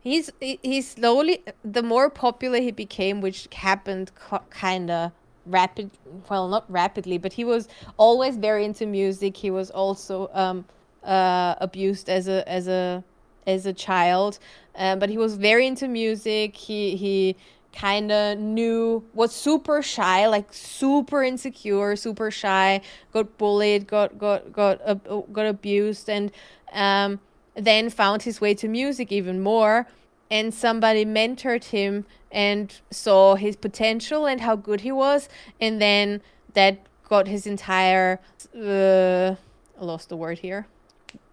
he's 0.00 0.30
he, 0.38 0.58
he 0.62 0.80
slowly 0.80 1.42
the 1.64 1.82
more 1.82 2.08
popular 2.08 2.60
he 2.60 2.70
became 2.70 3.20
which 3.20 3.48
happened 3.52 4.12
kind 4.50 4.90
of 4.90 5.12
rapid 5.46 5.90
well 6.28 6.48
not 6.48 6.64
rapidly 6.70 7.18
but 7.18 7.32
he 7.32 7.44
was 7.44 7.68
always 7.96 8.36
very 8.36 8.64
into 8.64 8.86
music. 8.86 9.36
He 9.36 9.50
was 9.50 9.70
also 9.70 10.30
um 10.32 10.64
uh 11.04 11.54
abused 11.60 12.08
as 12.08 12.28
a 12.28 12.48
as 12.48 12.68
a 12.68 13.04
as 13.46 13.66
a 13.66 13.72
child. 13.72 14.38
Um, 14.74 14.98
but 14.98 15.08
he 15.08 15.16
was 15.16 15.36
very 15.36 15.66
into 15.66 15.88
music. 15.88 16.56
He 16.56 16.96
he 16.96 17.36
kind 17.72 18.10
of 18.10 18.38
knew 18.38 19.04
was 19.12 19.34
super 19.34 19.82
shy 19.82 20.26
like 20.26 20.50
super 20.50 21.22
insecure 21.22 21.94
super 21.94 22.30
shy 22.30 22.80
got 23.12 23.36
bullied 23.36 23.86
got 23.86 24.16
got 24.16 24.50
got 24.50 24.80
uh, 24.82 24.94
got 25.30 25.44
abused 25.44 26.08
and 26.08 26.32
um 26.72 27.20
then 27.56 27.90
found 27.90 28.22
his 28.22 28.40
way 28.40 28.54
to 28.54 28.68
music 28.68 29.10
even 29.10 29.40
more. 29.42 29.86
And 30.30 30.52
somebody 30.52 31.04
mentored 31.04 31.64
him 31.64 32.04
and 32.36 32.80
saw 32.90 33.34
his 33.34 33.56
potential 33.56 34.26
and 34.26 34.42
how 34.42 34.54
good 34.54 34.82
he 34.82 34.92
was 34.92 35.28
and 35.58 35.80
then 35.80 36.20
that 36.52 36.78
got 37.08 37.26
his 37.26 37.46
entire 37.46 38.20
uh, 38.54 39.34
I 39.80 39.84
lost 39.84 40.08
the 40.08 40.16
word 40.16 40.38
here. 40.38 40.66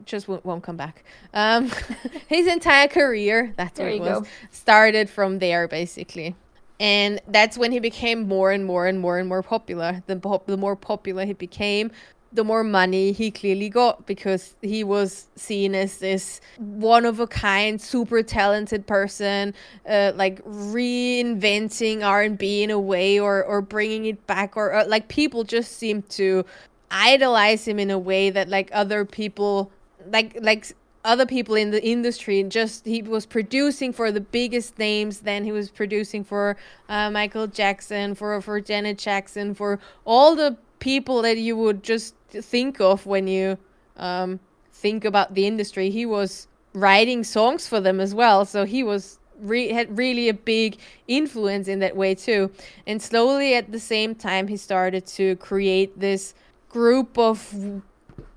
Just 0.05 0.27
won't, 0.27 0.45
won't 0.45 0.63
come 0.63 0.77
back. 0.77 1.03
Um 1.33 1.71
his 2.27 2.47
entire 2.47 2.87
career 2.87 3.53
that's 3.57 3.77
there 3.77 3.87
what 3.87 3.95
it 3.95 4.01
was 4.01 4.19
go. 4.21 4.27
started 4.51 5.09
from 5.09 5.39
there 5.39 5.67
basically. 5.67 6.35
And 6.79 7.21
that's 7.27 7.57
when 7.57 7.71
he 7.71 7.79
became 7.79 8.27
more 8.27 8.51
and 8.51 8.65
more 8.65 8.87
and 8.87 8.99
more 8.99 9.17
and 9.19 9.29
more 9.29 9.43
popular. 9.43 10.03
The, 10.07 10.17
pop- 10.17 10.47
the 10.47 10.57
more 10.57 10.75
popular 10.75 11.25
he 11.25 11.33
became 11.33 11.91
the 12.33 12.43
more 12.43 12.63
money 12.63 13.11
he 13.11 13.29
clearly 13.29 13.69
got 13.69 14.05
because 14.05 14.55
he 14.61 14.83
was 14.83 15.27
seen 15.35 15.75
as 15.75 15.99
this 15.99 16.41
one 16.57 17.05
of 17.05 17.19
a 17.19 17.27
kind, 17.27 17.79
super 17.79 18.23
talented 18.23 18.87
person, 18.87 19.53
uh, 19.87 20.11
like 20.15 20.43
reinventing 20.43 22.03
R 22.03 22.23
and 22.23 22.37
B 22.37 22.63
in 22.63 22.71
a 22.71 22.79
way, 22.79 23.19
or 23.19 23.43
or 23.43 23.61
bringing 23.61 24.05
it 24.05 24.25
back, 24.27 24.57
or, 24.57 24.73
or 24.73 24.83
like 24.85 25.07
people 25.07 25.43
just 25.43 25.77
seem 25.77 26.01
to 26.03 26.43
idolize 26.89 27.67
him 27.67 27.79
in 27.79 27.91
a 27.91 27.99
way 27.99 28.29
that 28.29 28.49
like 28.49 28.69
other 28.73 29.05
people, 29.05 29.71
like 30.11 30.37
like 30.41 30.75
other 31.05 31.25
people 31.25 31.55
in 31.55 31.71
the 31.71 31.83
industry 31.85 32.39
and 32.39 32.51
just 32.51 32.85
he 32.85 33.01
was 33.01 33.25
producing 33.25 33.91
for 33.91 34.11
the 34.11 34.21
biggest 34.21 34.79
names 34.79 35.19
then 35.21 35.43
he 35.43 35.51
was 35.51 35.69
producing 35.69 36.23
for 36.23 36.55
uh, 36.87 37.11
michael 37.11 37.45
jackson 37.45 38.15
for 38.15 38.39
for 38.41 38.61
janet 38.61 38.97
jackson 38.97 39.53
for 39.53 39.79
all 40.05 40.33
the 40.33 40.55
people 40.79 41.21
that 41.21 41.37
you 41.37 41.55
would 41.55 41.83
just 41.83 42.13
think 42.41 42.79
of 42.79 43.05
when 43.05 43.27
you 43.27 43.57
um, 43.97 44.39
think 44.71 45.05
about 45.05 45.33
the 45.33 45.45
industry. 45.47 45.89
He 45.89 46.05
was 46.05 46.47
writing 46.73 47.23
songs 47.23 47.67
for 47.67 47.79
them 47.79 47.99
as 47.99 48.13
well, 48.15 48.45
so 48.45 48.65
he 48.65 48.83
was 48.83 49.19
re- 49.39 49.69
had 49.69 49.97
really 49.97 50.29
a 50.29 50.33
big 50.33 50.77
influence 51.07 51.67
in 51.67 51.79
that 51.79 51.95
way 51.95 52.15
too. 52.15 52.51
And 52.87 53.01
slowly, 53.01 53.55
at 53.55 53.71
the 53.71 53.79
same 53.79 54.15
time, 54.15 54.47
he 54.47 54.57
started 54.57 55.05
to 55.07 55.35
create 55.37 55.99
this 55.99 56.33
group 56.69 57.17
of 57.17 57.81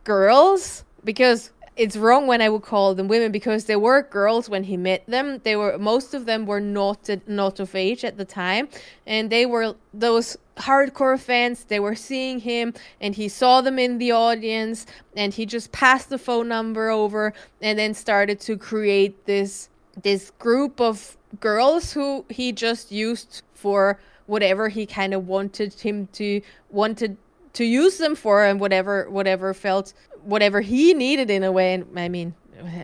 girls 0.04 0.84
because 1.04 1.50
it's 1.76 1.96
wrong 1.96 2.26
when 2.26 2.40
I 2.40 2.48
would 2.48 2.62
call 2.62 2.94
them 2.94 3.08
women 3.08 3.32
because 3.32 3.66
they 3.66 3.76
were 3.76 4.02
girls 4.02 4.48
when 4.48 4.64
he 4.64 4.76
met 4.76 5.04
them. 5.06 5.40
They 5.44 5.56
were 5.56 5.78
most 5.78 6.14
of 6.14 6.24
them 6.24 6.46
were 6.46 6.60
not 6.60 7.08
not 7.26 7.60
of 7.60 7.74
age 7.74 8.04
at 8.04 8.16
the 8.16 8.24
time, 8.24 8.68
and 9.06 9.30
they 9.30 9.46
were 9.46 9.74
those 9.92 10.36
hardcore 10.56 11.18
fans. 11.18 11.64
They 11.64 11.80
were 11.80 11.94
seeing 11.94 12.40
him, 12.40 12.75
and 13.00 13.14
he 13.14 13.28
saw 13.28 13.60
them 13.60 13.78
in 13.78 13.98
the 13.98 14.12
audience, 14.12 14.86
and 15.14 15.32
he 15.32 15.46
just 15.46 15.72
passed 15.72 16.08
the 16.08 16.18
phone 16.18 16.48
number 16.48 16.90
over, 16.90 17.32
and 17.60 17.78
then 17.78 17.94
started 17.94 18.40
to 18.40 18.56
create 18.56 19.26
this 19.26 19.68
this 20.02 20.30
group 20.38 20.80
of 20.80 21.16
girls 21.40 21.92
who 21.92 22.25
he 22.28 22.52
just 22.52 22.92
used 22.92 23.42
for 23.54 23.98
whatever 24.26 24.68
he 24.68 24.84
kind 24.84 25.14
of 25.14 25.26
wanted 25.26 25.72
him 25.72 26.06
to 26.08 26.40
wanted 26.70 27.16
to 27.54 27.64
use 27.64 27.96
them 27.96 28.14
for 28.14 28.44
and 28.44 28.60
whatever 28.60 29.08
whatever 29.08 29.54
felt 29.54 29.94
whatever 30.22 30.60
he 30.60 30.92
needed 30.92 31.30
in 31.30 31.44
a 31.44 31.52
way. 31.52 31.75
And 31.75 31.98
I 31.98 32.08
mean, 32.08 32.34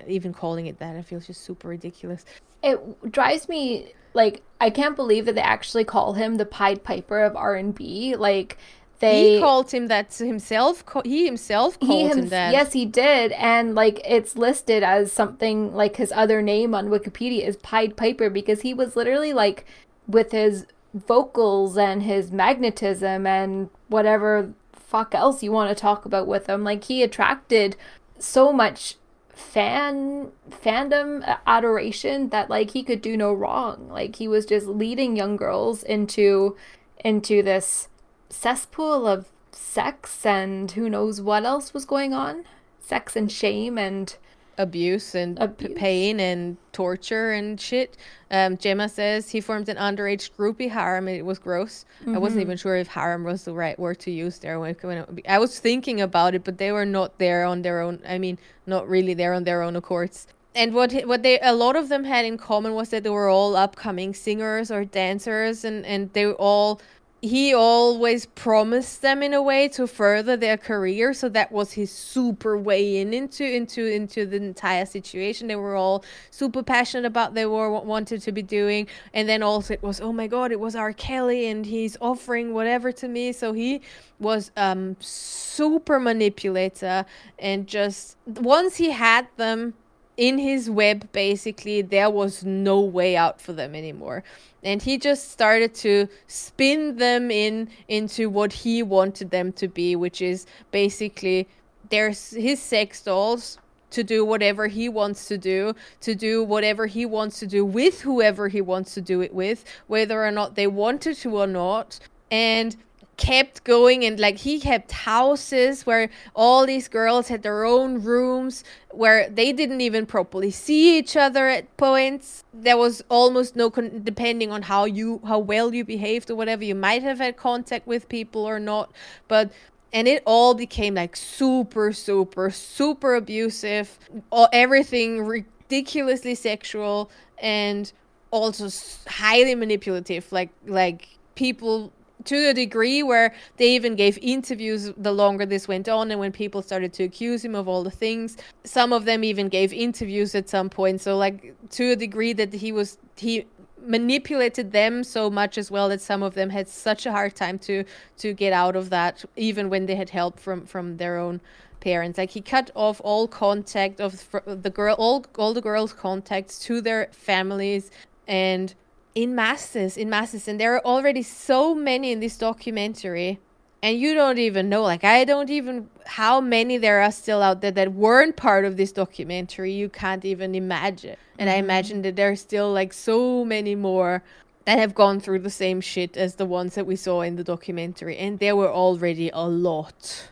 even 0.07 0.33
calling 0.33 0.67
it 0.67 0.79
that, 0.79 0.97
it 0.97 1.05
feels 1.05 1.27
just 1.27 1.43
super 1.43 1.69
ridiculous. 1.69 2.25
It 2.63 3.11
drives 3.11 3.49
me 3.49 3.93
like 4.15 4.43
I 4.61 4.71
can't 4.71 4.97
believe 4.97 5.27
that 5.27 5.35
they 5.35 5.43
actually 5.43 5.85
call 5.85 6.15
him 6.15 6.37
the 6.37 6.47
Pied 6.47 6.85
Piper 6.85 7.21
of 7.21 7.37
R 7.37 7.57
and 7.57 7.75
B. 7.75 8.15
Like 8.17 8.59
they 9.01 9.35
he 9.35 9.41
called 9.41 9.73
him 9.73 9.89
that 9.89 10.15
himself. 10.15 10.85
He 11.05 11.27
himself 11.27 11.79
called 11.81 11.91
he 11.91 12.03
him, 12.05 12.19
him 12.19 12.29
that. 12.29 12.53
Yes, 12.53 12.73
he 12.73 12.87
did, 12.87 13.33
and 13.33 13.75
like 13.75 14.01
it's 14.07 14.37
listed 14.37 14.83
as 14.83 15.13
something 15.13 15.75
like 15.75 15.97
his 15.97 16.13
other 16.13 16.41
name 16.41 16.75
on 16.75 16.89
Wikipedia 16.89 17.47
is 17.47 17.57
Pied 17.57 17.97
Piper 17.97 18.31
because 18.31 18.61
he 18.61 18.73
was 18.73 18.95
literally 18.95 19.33
like 19.33 19.65
with 20.07 20.31
his 20.31 20.67
vocals 20.95 21.77
and 21.77 22.03
his 22.03 22.31
magnetism 22.31 23.27
and 23.27 23.71
whatever 23.89 24.53
fuck 24.73 25.15
else 25.15 25.43
you 25.43 25.51
want 25.51 25.77
to 25.77 25.81
talk 25.81 26.05
about 26.05 26.27
with 26.27 26.49
him. 26.49 26.63
Like 26.63 26.85
he 26.85 27.03
attracted 27.03 27.77
so 28.19 28.53
much 28.53 28.97
fan 29.43 30.33
fandom 30.51 31.39
adoration 31.47 32.29
that 32.31 32.49
like 32.49 32.71
he 32.71 32.83
could 32.83 33.03
do 33.03 33.17
no 33.17 33.33
wrong. 33.33 33.89
Like 33.89 34.17
he 34.17 34.29
was 34.29 34.47
just 34.47 34.67
leading 34.67 35.17
young 35.17 35.37
girls 35.37 35.83
into 35.83 36.57
into 37.05 37.43
this 37.43 37.89
cesspool 38.31 39.07
of 39.07 39.27
sex 39.51 40.25
and 40.25 40.71
who 40.71 40.89
knows 40.89 41.21
what 41.21 41.45
else 41.45 41.75
was 41.75 41.85
going 41.85 42.15
on. 42.15 42.45
Sex 42.81 43.17
and 43.17 43.31
shame 43.31 43.79
and 43.79 44.17
abuse 44.59 45.15
and 45.15 45.39
abuse. 45.39 45.73
pain 45.77 46.21
and 46.21 46.57
torture 46.73 47.33
and 47.33 47.61
shit. 47.61 47.97
Um, 48.31 48.57
Gemma 48.57 48.89
says 48.89 49.31
he 49.31 49.41
formed 49.41 49.69
an 49.69 49.77
underage 49.77 50.31
groupie 50.33 50.71
harem. 50.71 51.09
It 51.09 51.25
was 51.25 51.39
gross. 51.39 51.85
Mm-hmm. 52.01 52.15
I 52.15 52.19
wasn't 52.19 52.41
mm-hmm. 52.41 52.49
even 52.49 52.57
sure 52.59 52.77
if 52.77 52.89
harem 52.89 53.25
was 53.25 53.45
the 53.45 53.53
right 53.53 53.79
word 53.79 53.99
to 54.01 54.11
use 54.11 54.39
there. 54.39 54.59
When, 54.59 54.75
when 54.83 55.21
I 55.29 55.39
was 55.39 55.59
thinking 55.59 56.01
about 56.01 56.35
it, 56.35 56.45
but 56.45 56.59
they 56.59 56.73
were 56.73 56.87
not 56.87 57.19
there 57.19 57.45
on 57.45 57.63
their 57.63 57.81
own. 57.81 58.01
I 58.07 58.19
mean, 58.19 58.39
not 58.67 58.89
really 58.89 59.15
there 59.15 59.35
on 59.35 59.45
their 59.45 59.63
own 59.63 59.77
accords. 59.77 60.27
And 60.55 60.75
what 60.75 60.93
what 61.07 61.23
they 61.23 61.41
a 61.41 61.55
lot 61.55 61.77
of 61.77 61.89
them 61.89 62.05
had 62.05 62.25
in 62.27 62.37
common 62.37 62.75
was 62.75 62.91
that 62.91 63.05
they 63.05 63.11
were 63.11 63.29
all 63.29 63.57
upcoming 63.57 64.13
singers 64.13 64.71
or 64.71 64.85
dancers, 64.85 65.65
and 65.65 65.87
and 65.87 66.13
they 66.13 66.27
were 66.27 66.35
all 66.35 66.81
he 67.25 67.55
always 67.55 68.27
promised 68.27 69.01
them 69.01 69.23
in 69.23 69.33
a 69.33 69.41
way 69.41 69.69
to 69.69 69.87
further 69.87 70.37
their 70.37 70.57
career 70.57 71.15
so 71.15 71.29
that 71.29 71.53
was 71.53 71.71
his 71.71 71.93
super 71.93 72.59
way 72.59 73.01
in 73.01 73.15
into 73.15 73.45
into 73.45 73.87
into 73.87 74.27
the 74.27 74.37
entire 74.37 74.85
situation. 74.85 75.47
They 75.47 75.55
were 75.55 75.77
all 75.77 76.05
super 76.33 76.65
passionate 76.65 77.07
about 77.07 77.35
they 77.35 77.47
were 77.47 77.71
what 77.71 77.87
wanted 77.87 78.23
to 78.23 78.33
be 78.33 78.43
doing. 78.43 78.89
And 79.15 79.29
then 79.29 79.41
also 79.41 79.73
it 79.73 79.85
was 79.85 80.01
oh 80.01 80.13
my 80.13 80.27
god 80.27 80.51
it 80.51 80.59
was 80.59 80.75
r. 80.75 80.93
Kelly 80.93 81.47
and 81.47 81.65
he's 81.65 81.97
offering 82.01 82.55
whatever 82.55 82.91
to 82.91 83.07
me. 83.07 83.31
So 83.31 83.53
he 83.53 83.83
was 84.19 84.51
um 84.57 84.97
super 84.99 86.01
manipulator 86.01 87.07
and 87.39 87.69
just 87.69 88.17
once 88.27 88.77
he 88.77 88.91
had 88.91 89.29
them 89.37 89.75
in 90.23 90.39
his 90.39 90.71
web 90.71 91.11
basically 91.11 91.83
there 91.83 92.09
was 92.09 92.45
no 92.45 92.79
way 92.81 93.17
out 93.17 93.41
for 93.41 93.53
them 93.53 93.75
anymore. 93.75 94.23
And 94.63 94.81
he 94.81 94.97
just 94.97 95.33
started 95.33 95.75
to 95.87 96.07
spin 96.29 96.97
them 96.99 97.33
in 97.33 97.69
into 97.89 98.31
what 98.31 98.53
he 98.53 98.85
wanted 98.85 99.31
them 99.31 99.53
to 99.55 99.67
be 99.67 99.97
which 99.97 100.23
is 100.23 100.47
basically 100.71 101.49
there's 101.91 102.31
his 102.31 102.63
sex 102.63 103.03
dolls 103.03 103.59
to 103.91 104.05
do 104.05 104.25
whatever 104.25 104.69
he 104.69 104.89
wants 104.89 105.27
to 105.27 105.37
do 105.37 105.75
to 106.01 106.15
do 106.15 106.45
whatever 106.45 106.87
he 106.87 107.05
wants 107.05 107.41
to 107.41 107.47
do 107.49 107.65
with 107.65 108.03
whoever 108.03 108.47
he 108.47 108.61
wants 108.61 108.95
to 108.95 109.01
do 109.01 109.21
it 109.23 109.35
with 109.35 109.65
whether 109.89 110.25
or 110.25 110.31
not 110.31 110.55
they 110.55 110.69
wanted 110.69 111.17
to 111.17 111.37
or 111.37 111.49
not. 111.49 111.99
And 112.31 112.77
kept 113.23 113.63
going 113.63 114.05
and 114.05 114.19
like 114.19 114.39
he 114.39 114.59
kept 114.59 114.91
houses 114.91 115.87
where 115.87 116.11
all 116.35 116.67
these 116.67 116.89
girls 116.89 117.29
had 117.29 117.45
their 117.45 117.65
own 117.65 118.03
rooms 118.03 118.65
where 118.91 119.31
they 119.31 119.53
didn't 119.53 119.81
even 119.81 120.05
properly 120.05 120.51
see 120.51 120.99
each 120.99 121.17
other 121.17 121.47
at 121.47 121.77
points. 121.77 122.43
There 122.53 122.77
was 122.77 123.05
almost 123.09 123.55
no 123.55 123.71
con- 123.71 124.01
depending 124.03 124.51
on 124.51 124.63
how 124.63 124.87
you 124.87 125.21
how 125.25 125.39
well 125.39 125.73
you 125.73 125.85
behaved 125.85 126.33
or 126.33 126.35
whatever 126.35 126.65
you 126.65 126.75
might 126.75 127.05
have 127.05 127.19
had 127.19 127.37
contact 127.37 127.87
with 127.87 128.09
people 128.09 128.45
or 128.45 128.59
not. 128.59 128.91
But 129.29 129.53
and 129.93 130.09
it 130.09 130.25
all 130.27 130.55
became 130.55 130.97
like 130.97 131.15
super 131.15 131.93
super 131.93 132.51
super 132.51 133.15
abusive 133.15 134.01
all, 134.33 134.49
everything 134.53 135.25
ridiculously 135.25 136.35
sexual 136.35 137.09
and 137.39 137.93
also 138.33 138.69
highly 139.07 139.55
manipulative 139.55 140.33
like 140.33 140.51
like 140.67 141.07
people 141.37 141.93
to 142.25 142.51
a 142.51 142.55
degree 142.55 143.03
where 143.03 143.35
they 143.57 143.75
even 143.75 143.95
gave 143.95 144.19
interviews 144.19 144.93
the 144.97 145.13
longer 145.13 145.47
this 145.47 145.69
went 145.69 145.89
on 145.89 146.11
and 146.11 146.21
when 146.21 146.33
people 146.33 146.63
started 146.63 146.93
to 146.95 147.05
accuse 147.05 147.45
him 147.45 147.55
of 147.55 147.69
all 147.69 147.83
the 147.83 147.91
things. 147.91 148.37
Some 148.65 148.93
of 148.93 149.05
them 149.05 149.25
even 149.25 149.49
gave 149.49 149.73
interviews 149.73 150.35
at 150.35 150.49
some 150.49 150.71
point. 150.71 151.01
So 151.01 151.17
like 151.17 151.55
to 151.71 151.93
a 151.93 151.97
degree 151.97 152.33
that 152.35 152.53
he 152.53 152.73
was 152.73 152.99
he 153.17 153.47
manipulated 153.85 154.73
them 154.73 155.03
so 155.03 155.29
much 155.29 155.59
as 155.59 155.71
well 155.71 155.89
that 155.89 156.01
some 156.01 156.23
of 156.23 156.35
them 156.35 156.51
had 156.51 156.69
such 156.69 157.07
a 157.07 157.13
hard 157.13 157.35
time 157.35 157.59
to 157.59 157.85
to 158.19 158.33
get 158.33 158.53
out 158.53 158.77
of 158.77 158.91
that 158.91 159.25
even 159.37 159.69
when 159.69 159.87
they 159.87 159.97
had 159.97 160.11
help 160.11 160.39
from 160.39 160.65
from 160.67 160.97
their 160.97 161.19
own 161.19 161.41
parents. 161.81 162.17
Like 162.19 162.31
he 162.31 162.41
cut 162.41 162.71
off 162.75 163.01
all 163.05 163.27
contact 163.27 164.01
of 164.01 164.29
the 164.47 164.71
girl 164.71 164.95
all 164.99 165.25
all 165.37 165.53
the 165.53 165.61
girls 165.61 165.93
contacts 165.93 166.59
to 166.61 166.81
their 166.81 167.09
families 167.13 167.91
and 168.29 168.75
in 169.15 169.35
masses 169.35 169.97
in 169.97 170.09
masses. 170.09 170.49
And 170.49 170.61
there 170.61 170.75
are 170.75 170.85
already 170.85 171.23
so 171.23 171.75
many 171.75 172.13
in 172.13 172.21
this 172.21 172.37
documentary. 172.37 173.39
And 173.83 173.99
you 173.99 174.15
don't 174.15 174.39
even 174.39 174.69
know 174.69 174.83
like 174.83 175.03
i 175.03 175.25
don't 175.25 175.51
even 175.51 175.89
how 176.07 176.41
many 176.41 176.79
there 176.79 177.01
are 177.01 177.11
still 177.11 177.43
out 177.43 177.63
there 177.63 177.73
that 177.73 177.93
weren't 177.93 178.37
part 178.37 178.65
of 178.65 178.77
this 178.77 178.93
documentary. 178.93 179.73
You 179.73 179.89
can't 179.89 180.25
even 180.25 180.55
imagine. 180.55 181.17
And 181.39 181.51
i 181.51 181.55
imagine 181.55 182.03
that 182.03 182.17
there's 182.17 182.41
still 182.41 182.73
like 182.73 182.93
so 182.93 183.45
many 183.45 183.75
more 183.75 184.23
that 184.65 184.79
have 184.79 184.95
gone 184.95 185.19
through 185.19 185.41
the 185.41 185.51
same 185.51 185.81
shit 185.81 186.17
as 186.17 186.37
the 186.37 186.47
ones 186.47 186.77
that 186.77 186.87
we 186.87 186.95
saw 186.95 187.23
in 187.23 187.35
the 187.35 187.45
documentary. 187.45 188.17
And 188.17 188.39
there 188.39 188.55
were 188.55 188.71
already 188.71 189.31
a 189.33 189.49
lot. 189.49 190.29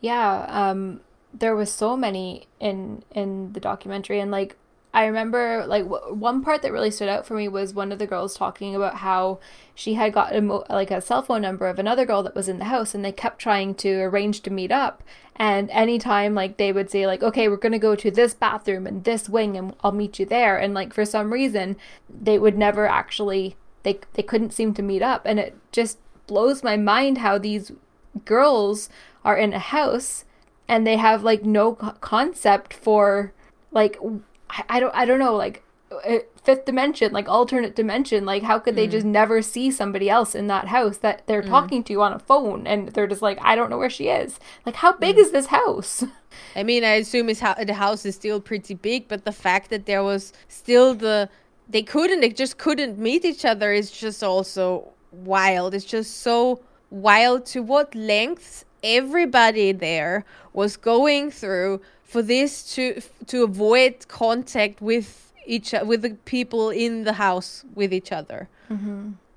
Yeah, 0.00 0.46
um, 0.48 1.00
there 1.34 1.56
was 1.56 1.72
so 1.72 1.96
many 1.96 2.46
in 2.60 3.02
in 3.10 3.52
the 3.52 3.60
documentary, 3.60 4.20
and 4.20 4.30
like 4.30 4.56
I 4.92 5.04
remember, 5.04 5.64
like 5.66 5.84
w- 5.84 6.14
one 6.14 6.42
part 6.42 6.62
that 6.62 6.72
really 6.72 6.90
stood 6.90 7.08
out 7.08 7.26
for 7.26 7.34
me 7.34 7.46
was 7.48 7.74
one 7.74 7.92
of 7.92 7.98
the 7.98 8.06
girls 8.06 8.34
talking 8.34 8.74
about 8.74 8.96
how 8.96 9.38
she 9.74 9.94
had 9.94 10.12
got 10.12 10.34
a 10.34 10.40
mo- 10.40 10.64
like 10.70 10.90
a 10.90 11.00
cell 11.00 11.22
phone 11.22 11.42
number 11.42 11.68
of 11.68 11.78
another 11.78 12.06
girl 12.06 12.22
that 12.22 12.34
was 12.34 12.48
in 12.48 12.58
the 12.58 12.64
house, 12.66 12.94
and 12.94 13.04
they 13.04 13.12
kept 13.12 13.38
trying 13.38 13.74
to 13.76 14.00
arrange 14.00 14.40
to 14.42 14.50
meet 14.50 14.72
up. 14.72 15.02
And 15.36 15.70
anytime, 15.70 16.34
like 16.34 16.56
they 16.56 16.72
would 16.72 16.90
say, 16.90 17.06
like, 17.06 17.22
okay, 17.22 17.48
we're 17.48 17.56
gonna 17.56 17.78
go 17.78 17.94
to 17.94 18.10
this 18.10 18.34
bathroom 18.34 18.86
and 18.86 19.04
this 19.04 19.28
wing, 19.28 19.56
and 19.56 19.74
I'll 19.82 19.92
meet 19.92 20.18
you 20.18 20.26
there. 20.26 20.56
And 20.58 20.74
like 20.74 20.94
for 20.94 21.04
some 21.04 21.32
reason, 21.32 21.76
they 22.08 22.38
would 22.38 22.56
never 22.58 22.86
actually 22.86 23.56
they 23.82 24.00
they 24.14 24.22
couldn't 24.22 24.52
seem 24.52 24.74
to 24.74 24.82
meet 24.82 25.02
up, 25.02 25.22
and 25.26 25.38
it 25.38 25.56
just 25.72 25.98
blows 26.26 26.62
my 26.62 26.76
mind 26.76 27.18
how 27.18 27.38
these 27.38 27.72
girls 28.24 28.88
are 29.24 29.36
in 29.36 29.52
a 29.52 29.58
house 29.58 30.24
and 30.68 30.86
they 30.86 30.96
have 30.96 31.22
like 31.22 31.44
no 31.44 31.74
concept 31.74 32.74
for 32.74 33.32
like 33.70 33.98
I, 34.50 34.64
I 34.68 34.80
don't 34.80 34.94
I 34.94 35.04
don't 35.04 35.18
know 35.18 35.34
like 35.34 35.62
uh, 35.90 36.18
fifth 36.42 36.64
dimension 36.66 37.12
like 37.12 37.28
alternate 37.28 37.74
dimension 37.74 38.26
like 38.26 38.42
how 38.42 38.58
could 38.58 38.76
they 38.76 38.86
mm. 38.86 38.90
just 38.90 39.06
never 39.06 39.40
see 39.40 39.70
somebody 39.70 40.10
else 40.10 40.34
in 40.34 40.46
that 40.46 40.68
house 40.68 40.98
that 40.98 41.26
they're 41.26 41.42
mm. 41.42 41.48
talking 41.48 41.82
to 41.84 42.02
on 42.02 42.12
a 42.12 42.18
phone 42.18 42.66
and 42.66 42.88
they're 42.90 43.06
just 43.06 43.22
like 43.22 43.38
I 43.40 43.56
don't 43.56 43.70
know 43.70 43.78
where 43.78 43.90
she 43.90 44.08
is. 44.08 44.38
Like 44.66 44.76
how 44.76 44.92
big 44.92 45.16
mm. 45.16 45.20
is 45.20 45.30
this 45.30 45.46
house? 45.46 46.04
I 46.56 46.62
mean, 46.62 46.84
I 46.84 46.94
assume 46.94 47.28
his 47.28 47.40
the 47.40 47.74
house 47.74 48.04
is 48.04 48.14
still 48.14 48.40
pretty 48.40 48.74
big, 48.74 49.08
but 49.08 49.24
the 49.24 49.32
fact 49.32 49.70
that 49.70 49.86
there 49.86 50.02
was 50.02 50.32
still 50.48 50.94
the 50.94 51.28
they 51.68 51.82
couldn't 51.82 52.20
they 52.20 52.30
just 52.30 52.58
couldn't 52.58 52.98
meet 52.98 53.24
each 53.24 53.44
other 53.44 53.72
is 53.72 53.90
just 53.90 54.22
also 54.22 54.92
wild. 55.10 55.74
It's 55.74 55.84
just 55.84 56.20
so 56.20 56.60
wild 56.90 57.46
to 57.46 57.62
what 57.62 57.94
lengths 57.94 58.64
everybody 58.82 59.72
there 59.72 60.24
was 60.52 60.76
going 60.76 61.30
through 61.30 61.80
for 62.08 62.22
this 62.22 62.74
to 62.74 63.00
to 63.26 63.44
avoid 63.44 64.08
contact 64.08 64.80
with 64.80 65.32
each 65.46 65.72
with 65.84 66.02
the 66.02 66.14
people 66.24 66.70
in 66.70 67.04
the 67.04 67.14
house 67.14 67.64
with 67.74 67.92
each 67.92 68.10
other. 68.10 68.48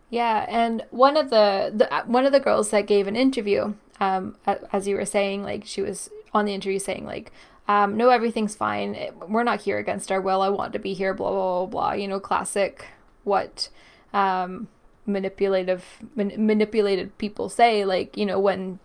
Yeah, 0.09 0.45
and 0.49 0.83
one 0.91 1.15
of 1.15 1.29
the, 1.29 1.71
the 1.73 1.93
uh, 1.93 2.03
one 2.05 2.25
of 2.25 2.31
the 2.33 2.39
girls 2.39 2.69
that 2.71 2.85
gave 2.85 3.07
an 3.07 3.15
interview, 3.15 3.75
um, 3.99 4.35
as 4.73 4.87
you 4.87 4.95
were 4.95 5.05
saying, 5.05 5.43
like 5.43 5.63
she 5.65 5.81
was 5.81 6.09
on 6.33 6.45
the 6.45 6.53
interview 6.53 6.79
saying 6.79 7.05
like, 7.05 7.31
um, 7.67 7.95
no, 7.95 8.09
everything's 8.09 8.55
fine. 8.55 8.97
We're 9.27 9.43
not 9.43 9.61
here 9.61 9.77
against 9.77 10.11
our 10.11 10.19
will. 10.19 10.41
I 10.41 10.49
want 10.49 10.73
to 10.73 10.79
be 10.79 10.93
here. 10.93 11.13
Blah 11.13 11.29
blah 11.31 11.65
blah 11.65 11.65
blah. 11.67 11.93
You 11.93 12.07
know, 12.07 12.19
classic 12.19 12.87
what 13.23 13.69
um, 14.13 14.67
manipulative 15.05 15.85
man- 16.15 16.45
manipulated 16.45 17.17
people 17.17 17.47
say. 17.47 17.85
Like 17.85 18.17
you 18.17 18.25
know 18.25 18.39
when 18.39 18.79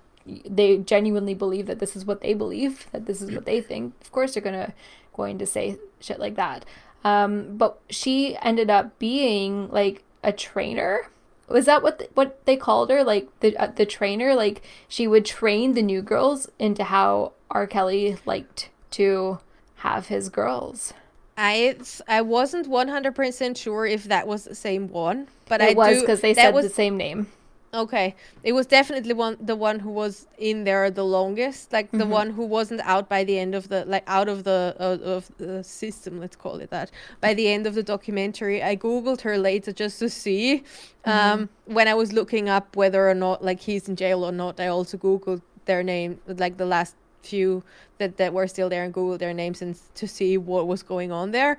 they 0.48 0.78
genuinely 0.78 1.34
believe 1.34 1.66
that 1.66 1.78
this 1.78 1.96
is 1.96 2.04
what 2.04 2.20
they 2.20 2.34
believe, 2.34 2.86
that 2.92 3.06
this 3.06 3.22
is 3.22 3.30
what 3.30 3.44
they 3.44 3.60
think. 3.60 3.94
Of 4.00 4.12
course, 4.12 4.34
they're 4.34 4.42
gonna 4.42 4.74
going 5.14 5.38
to 5.38 5.46
say 5.46 5.78
shit 6.00 6.18
like 6.18 6.36
that. 6.36 6.64
Um, 7.04 7.56
but 7.56 7.80
she 7.88 8.36
ended 8.42 8.68
up 8.70 8.98
being 8.98 9.68
like 9.70 10.02
a 10.22 10.32
trainer. 10.32 11.08
Was 11.48 11.66
that 11.66 11.82
what 11.82 11.98
the, 12.00 12.08
what 12.14 12.44
they 12.46 12.56
called 12.56 12.90
her? 12.90 13.04
Like 13.04 13.28
the 13.40 13.56
uh, 13.56 13.68
the 13.68 13.86
trainer? 13.86 14.34
Like 14.34 14.62
she 14.88 15.06
would 15.06 15.24
train 15.24 15.74
the 15.74 15.82
new 15.82 16.02
girls 16.02 16.50
into 16.58 16.84
how 16.84 17.32
R. 17.50 17.66
Kelly 17.66 18.16
liked 18.26 18.70
to 18.92 19.38
have 19.76 20.08
his 20.08 20.28
girls. 20.28 20.92
I 21.36 21.76
I 22.08 22.22
wasn't 22.22 22.66
one 22.66 22.88
hundred 22.88 23.14
percent 23.14 23.56
sure 23.56 23.86
if 23.86 24.04
that 24.04 24.26
was 24.26 24.44
the 24.44 24.54
same 24.54 24.88
one, 24.88 25.28
but 25.48 25.62
I 25.62 25.74
was 25.74 26.00
because 26.00 26.22
they 26.22 26.34
said 26.34 26.54
was 26.54 26.66
the 26.66 26.74
same 26.74 26.96
name. 26.96 27.28
Okay, 27.76 28.14
it 28.42 28.52
was 28.52 28.66
definitely 28.66 29.12
one 29.12 29.36
the 29.38 29.54
one 29.54 29.78
who 29.78 29.90
was 29.90 30.26
in 30.38 30.64
there 30.64 30.90
the 30.90 31.04
longest, 31.04 31.74
like 31.74 31.90
the 31.90 32.06
one 32.06 32.30
who 32.30 32.46
wasn't 32.46 32.80
out 32.80 33.06
by 33.06 33.22
the 33.22 33.38
end 33.38 33.54
of 33.54 33.68
the 33.68 33.84
like 33.84 34.02
out 34.06 34.30
of 34.30 34.44
the 34.44 34.74
uh, 34.80 34.96
of 35.04 35.30
the 35.36 35.62
system. 35.62 36.18
Let's 36.18 36.36
call 36.36 36.56
it 36.60 36.70
that. 36.70 36.90
By 37.20 37.34
the 37.34 37.48
end 37.48 37.66
of 37.66 37.74
the 37.74 37.82
documentary, 37.82 38.62
I 38.62 38.76
googled 38.76 39.20
her 39.20 39.36
later 39.36 39.72
just 39.72 39.98
to 39.98 40.08
see. 40.08 40.64
Um, 41.04 41.50
when 41.66 41.86
I 41.86 41.92
was 41.94 42.14
looking 42.14 42.48
up 42.48 42.74
whether 42.76 43.08
or 43.10 43.14
not 43.14 43.44
like 43.44 43.60
he's 43.60 43.88
in 43.90 43.96
jail 43.96 44.24
or 44.24 44.32
not, 44.32 44.58
I 44.58 44.68
also 44.68 44.96
googled 44.96 45.42
their 45.66 45.82
name, 45.82 46.18
like 46.26 46.56
the 46.56 46.66
last 46.66 46.96
few 47.22 47.62
that 47.98 48.16
that 48.16 48.32
were 48.32 48.46
still 48.46 48.70
there, 48.70 48.84
and 48.84 48.94
googled 48.94 49.18
their 49.18 49.34
names 49.34 49.60
and 49.60 49.78
to 49.96 50.08
see 50.08 50.38
what 50.38 50.66
was 50.66 50.82
going 50.82 51.12
on 51.12 51.30
there. 51.32 51.58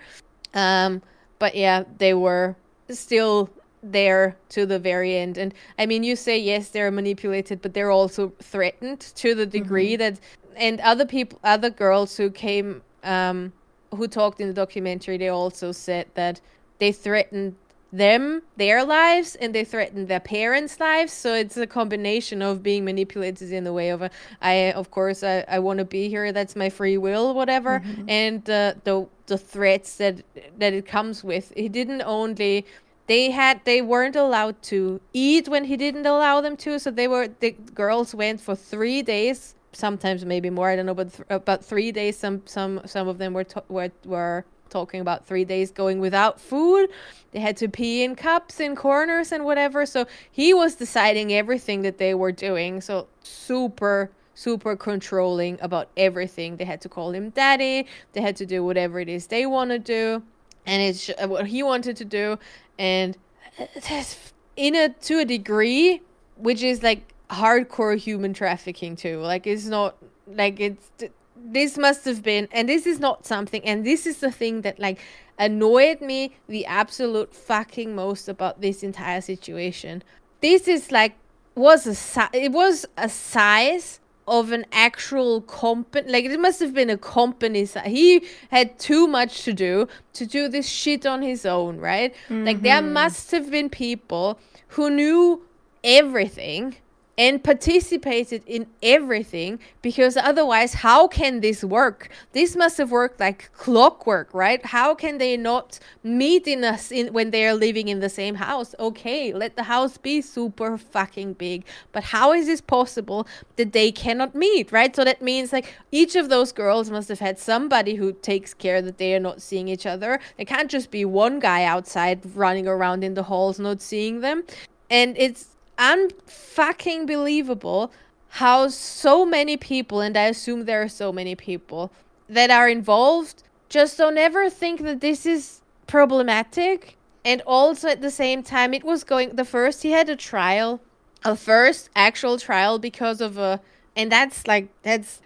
Um, 0.55 1.03
but 1.37 1.53
yeah, 1.53 1.83
they 1.99 2.15
were 2.15 2.55
still 2.89 3.51
there 3.91 4.37
to 4.49 4.65
the 4.65 4.79
very 4.79 5.15
end. 5.15 5.37
And 5.37 5.53
I 5.79 5.85
mean, 5.85 6.03
you 6.03 6.15
say 6.15 6.37
yes, 6.37 6.69
they're 6.69 6.91
manipulated, 6.91 7.61
but 7.61 7.73
they're 7.73 7.91
also 7.91 8.33
threatened 8.41 8.99
to 8.99 9.35
the 9.35 9.45
degree 9.45 9.95
that, 9.95 10.19
and 10.55 10.79
other 10.81 11.05
people, 11.05 11.39
other 11.43 11.69
girls 11.69 12.17
who 12.17 12.29
came, 12.29 12.81
um, 13.03 13.53
who 13.95 14.07
talked 14.07 14.39
in 14.41 14.47
the 14.47 14.53
documentary, 14.53 15.17
they 15.17 15.29
also 15.29 15.71
said 15.71 16.07
that 16.15 16.41
they 16.79 16.91
threatened 16.91 17.55
them, 17.93 18.41
their 18.57 18.83
lives, 18.83 19.35
and 19.35 19.55
they 19.55 19.63
threatened 19.63 20.09
their 20.09 20.19
parents' 20.19 20.77
lives. 20.79 21.13
So 21.13 21.33
it's 21.33 21.55
a 21.55 21.65
combination 21.65 22.41
of 22.41 22.61
being 22.61 22.83
manipulated 22.83 23.51
in 23.51 23.63
the 23.63 23.71
way 23.71 23.89
of 23.89 24.01
a, 24.01 24.11
I, 24.41 24.73
of 24.73 24.91
course, 24.91 25.23
I, 25.23 25.45
I 25.47 25.59
want 25.59 25.79
to 25.79 25.85
be 25.85 26.09
here. 26.09 26.33
That's 26.33 26.55
my 26.55 26.69
free 26.69 26.97
will, 26.97 27.33
whatever, 27.33 27.81
and 28.07 28.41
uh, 28.49 28.73
the 28.83 29.07
the 29.27 29.37
threats 29.37 29.97
that 29.97 30.21
that 30.57 30.73
it 30.73 30.85
comes 30.85 31.23
with. 31.23 31.53
He 31.55 31.69
didn't 31.69 32.01
only 32.01 32.65
they 33.07 33.31
had 33.31 33.61
they 33.65 33.81
weren't 33.81 34.15
allowed 34.15 34.61
to 34.61 35.01
eat 35.13 35.47
when 35.47 35.65
he 35.65 35.77
didn't 35.77 36.05
allow 36.05 36.41
them 36.41 36.55
to 36.57 36.79
so 36.79 36.91
they 36.91 37.07
were 37.07 37.27
the 37.39 37.51
girls 37.73 38.13
went 38.13 38.39
for 38.39 38.55
three 38.55 39.01
days 39.01 39.55
sometimes 39.73 40.25
maybe 40.25 40.49
more 40.49 40.69
i 40.69 40.75
don't 40.75 40.85
know 40.85 40.93
but 40.93 41.11
th- 41.13 41.27
about 41.29 41.63
three 41.63 41.91
days 41.91 42.17
some 42.17 42.41
some 42.45 42.81
some 42.85 43.07
of 43.07 43.17
them 43.17 43.33
were 43.33 43.43
to- 43.43 43.63
were 43.69 43.91
were 44.05 44.45
talking 44.69 45.01
about 45.01 45.25
three 45.25 45.45
days 45.45 45.71
going 45.71 45.99
without 45.99 46.39
food. 46.39 46.89
They 47.31 47.39
had 47.39 47.57
to 47.57 47.67
pee 47.67 48.03
in 48.03 48.15
cups 48.15 48.59
in 48.59 48.75
corners 48.75 49.31
and 49.31 49.45
whatever 49.45 49.85
so 49.85 50.05
he 50.31 50.53
was 50.53 50.75
deciding 50.75 51.33
everything 51.33 51.81
that 51.83 51.97
they 51.97 52.13
were 52.13 52.31
doing 52.31 52.81
so 52.81 53.07
super 53.23 54.11
super 54.33 54.75
controlling 54.75 55.57
about 55.61 55.89
everything. 55.97 56.57
They 56.57 56.65
had 56.65 56.81
to 56.81 56.89
call 56.89 57.11
him 57.11 57.29
daddy 57.31 57.87
they 58.13 58.21
had 58.21 58.35
to 58.37 58.45
do 58.45 58.63
whatever 58.63 58.99
it 58.99 59.09
is 59.09 59.27
they 59.27 59.45
want 59.45 59.71
to 59.71 59.79
do 59.79 60.23
and 60.65 60.81
it's 60.81 61.09
what 61.25 61.47
he 61.47 61.63
wanted 61.63 61.95
to 61.97 62.05
do 62.05 62.37
and 62.77 63.17
uh, 63.59 63.65
that's 63.89 64.33
in 64.55 64.75
a 64.75 64.89
to 64.89 65.19
a 65.19 65.25
degree 65.25 66.01
which 66.35 66.63
is 66.63 66.83
like 66.83 67.13
hardcore 67.29 67.97
human 67.97 68.33
trafficking 68.33 68.95
too. 68.95 69.19
Like 69.19 69.47
it's 69.47 69.65
not 69.65 69.95
like 70.27 70.59
it's 70.59 70.89
this 71.35 71.77
must 71.77 72.05
have 72.05 72.23
been 72.23 72.47
and 72.51 72.67
this 72.67 72.85
is 72.85 72.99
not 72.99 73.25
something 73.25 73.63
and 73.63 73.85
this 73.85 74.05
is 74.05 74.17
the 74.17 74.31
thing 74.31 74.61
that 74.61 74.79
like 74.79 74.99
annoyed 75.37 76.01
me 76.01 76.35
the 76.47 76.65
absolute 76.65 77.33
fucking 77.33 77.95
most 77.95 78.27
about 78.27 78.61
this 78.61 78.83
entire 78.83 79.21
situation. 79.21 80.03
This 80.41 80.67
is 80.67 80.91
like 80.91 81.15
was 81.55 81.87
a 81.87 82.29
it 82.33 82.51
was 82.51 82.85
a 82.97 83.09
size 83.09 83.99
of 84.27 84.51
an 84.51 84.65
actual 84.71 85.41
company 85.41 86.11
like 86.11 86.25
it 86.25 86.39
must 86.39 86.59
have 86.59 86.73
been 86.73 86.89
a 86.89 86.97
company 86.97 87.65
si- 87.65 87.79
he 87.85 88.25
had 88.51 88.77
too 88.77 89.07
much 89.07 89.43
to 89.43 89.53
do 89.53 89.87
to 90.13 90.25
do 90.25 90.49
this 90.49 90.67
shit 90.67 91.05
on 91.05 91.21
his 91.21 91.45
own 91.45 91.77
right? 91.77 92.13
Like 92.29 92.61
there 92.61 92.81
mm-hmm. 92.81 92.93
must 92.93 93.31
have 93.31 93.49
been 93.49 93.69
people 93.69 94.39
who 94.69 94.89
knew 94.89 95.43
everything 95.83 96.75
and 97.17 97.43
participated 97.43 98.43
in 98.45 98.67
everything 98.83 99.59
because 99.81 100.15
otherwise 100.15 100.75
how 100.75 101.07
can 101.07 101.41
this 101.41 101.63
work? 101.63 102.09
This 102.33 102.55
must 102.55 102.77
have 102.77 102.91
worked 102.91 103.19
like 103.19 103.51
clockwork 103.53 104.33
right? 104.33 104.63
How 104.65 104.93
can 104.93 105.17
they 105.17 105.35
not 105.35 105.79
meet 106.03 106.47
in 106.47 106.63
us 106.63 106.91
in 106.91 107.13
when 107.13 107.31
they 107.31 107.47
are 107.47 107.55
living 107.55 107.87
in 107.87 107.99
the 107.99 108.09
same 108.09 108.35
house? 108.35 108.75
Okay 108.79 109.33
let 109.33 109.55
the 109.55 109.63
house 109.63 109.97
be 109.97 110.21
super 110.21 110.77
fucking 110.77 111.33
big. 111.33 111.65
But 111.91 112.03
how 112.03 112.33
is 112.33 112.45
this 112.45 112.61
possible 112.61 113.27
that 113.55 113.73
they 113.73 113.91
cannot 113.91 114.35
meet 114.35 114.71
right? 114.71 114.95
So 114.95 115.03
that 115.03 115.21
means 115.21 115.51
like 115.51 115.73
each 115.91 116.15
of 116.15 116.29
those 116.29 116.51
girls 116.51 116.91
must 116.91 117.09
have 117.09 117.19
had 117.19 117.39
somebody 117.39 117.95
who 117.95 118.13
takes 118.13 118.53
care 118.53 118.81
that 118.81 118.99
they 118.99 119.15
are 119.15 119.19
not 119.19 119.41
seeing 119.41 119.67
each 119.67 119.87
other. 119.87 120.19
It 120.37 120.45
can't 120.45 120.69
just 120.69 120.91
be 120.91 121.03
one 121.03 121.39
guy 121.39 121.63
outside 121.63 122.21
running 122.35 122.67
around 122.67 123.03
in 123.03 123.15
the 123.15 123.23
halls 123.23 123.57
not 123.59 123.81
seeing 123.81 124.21
them. 124.21 124.43
And 124.89 125.17
it's 125.17 125.56
unfucking 125.77 127.05
believable 127.05 127.91
how 128.29 128.67
so 128.67 129.25
many 129.25 129.57
people, 129.57 130.01
and 130.01 130.17
I 130.17 130.25
assume 130.25 130.65
there 130.65 130.81
are 130.81 130.89
so 130.89 131.11
many 131.11 131.35
people 131.35 131.91
that 132.29 132.51
are 132.51 132.67
involved, 132.67 133.43
just 133.69 133.97
don't 133.97 134.17
ever 134.17 134.49
think 134.49 134.81
that 134.81 135.01
this 135.01 135.25
is 135.25 135.61
problematic. 135.87 136.97
And 137.23 137.41
also 137.45 137.89
at 137.89 138.01
the 138.01 138.11
same 138.11 138.43
time, 138.43 138.73
it 138.73 138.83
was 138.83 139.03
going. 139.03 139.35
The 139.35 139.45
first 139.45 139.83
he 139.83 139.91
had 139.91 140.09
a 140.09 140.15
trial, 140.15 140.79
a 141.25 141.35
first 141.35 141.89
actual 141.95 142.37
trial 142.37 142.79
because 142.79 143.19
of 143.19 143.37
a, 143.37 143.59
and 143.95 144.11
that's 144.11 144.47
like 144.47 144.69
that's 144.83 145.21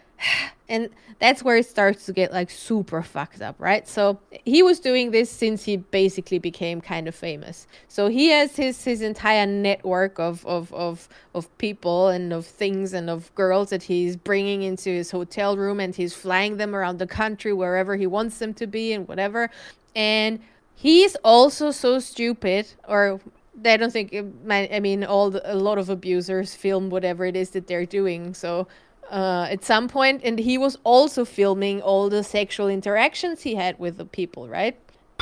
and 0.69 0.89
that's 1.19 1.43
where 1.43 1.57
it 1.57 1.67
starts 1.67 2.05
to 2.05 2.13
get 2.13 2.31
like 2.31 2.49
super 2.49 3.01
fucked 3.03 3.41
up 3.41 3.55
right? 3.59 3.87
So 3.87 4.19
he 4.29 4.63
was 4.63 4.79
doing 4.79 5.11
this 5.11 5.29
since 5.29 5.65
he 5.65 5.77
basically 5.77 6.39
became 6.39 6.81
kind 6.81 7.07
of 7.07 7.15
famous. 7.15 7.67
So 7.87 8.07
he 8.07 8.29
has 8.29 8.55
his 8.55 8.83
his 8.83 9.01
entire 9.01 9.45
network 9.45 10.19
of 10.19 10.45
of 10.45 10.73
of, 10.73 11.07
of 11.35 11.55
people 11.57 12.07
and 12.09 12.33
of 12.33 12.45
things 12.45 12.93
and 12.93 13.09
of 13.09 13.33
girls 13.35 13.69
that 13.69 13.83
he's 13.83 14.15
bringing 14.15 14.63
into 14.63 14.89
his 14.89 15.11
hotel 15.11 15.57
room 15.57 15.79
and 15.79 15.95
he's 15.95 16.13
flying 16.13 16.57
them 16.57 16.75
around 16.75 16.99
the 16.99 17.07
country 17.07 17.53
wherever 17.53 17.95
he 17.95 18.07
wants 18.07 18.39
them 18.39 18.53
to 18.55 18.67
be 18.67 18.93
and 18.93 19.07
whatever. 19.07 19.49
And 19.95 20.39
he's 20.75 21.15
also 21.17 21.71
so 21.71 21.99
stupid 21.99 22.67
or 22.87 23.19
I 23.63 23.77
don't 23.77 23.91
think 23.91 24.15
I 24.49 24.79
mean 24.79 25.03
all 25.03 25.29
the, 25.29 25.53
a 25.53 25.55
lot 25.55 25.77
of 25.77 25.89
abusers 25.89 26.55
film 26.55 26.89
whatever 26.89 27.25
it 27.25 27.35
is 27.35 27.51
that 27.51 27.67
they're 27.67 27.85
doing. 27.85 28.33
So 28.33 28.67
uh, 29.09 29.47
at 29.49 29.63
some 29.63 29.87
point, 29.87 30.21
and 30.23 30.39
he 30.39 30.57
was 30.57 30.77
also 30.83 31.25
filming 31.25 31.81
all 31.81 32.09
the 32.09 32.23
sexual 32.23 32.67
interactions 32.67 33.41
he 33.41 33.55
had 33.55 33.77
with 33.79 33.97
the 33.97 34.05
people, 34.05 34.47
right? 34.47 34.77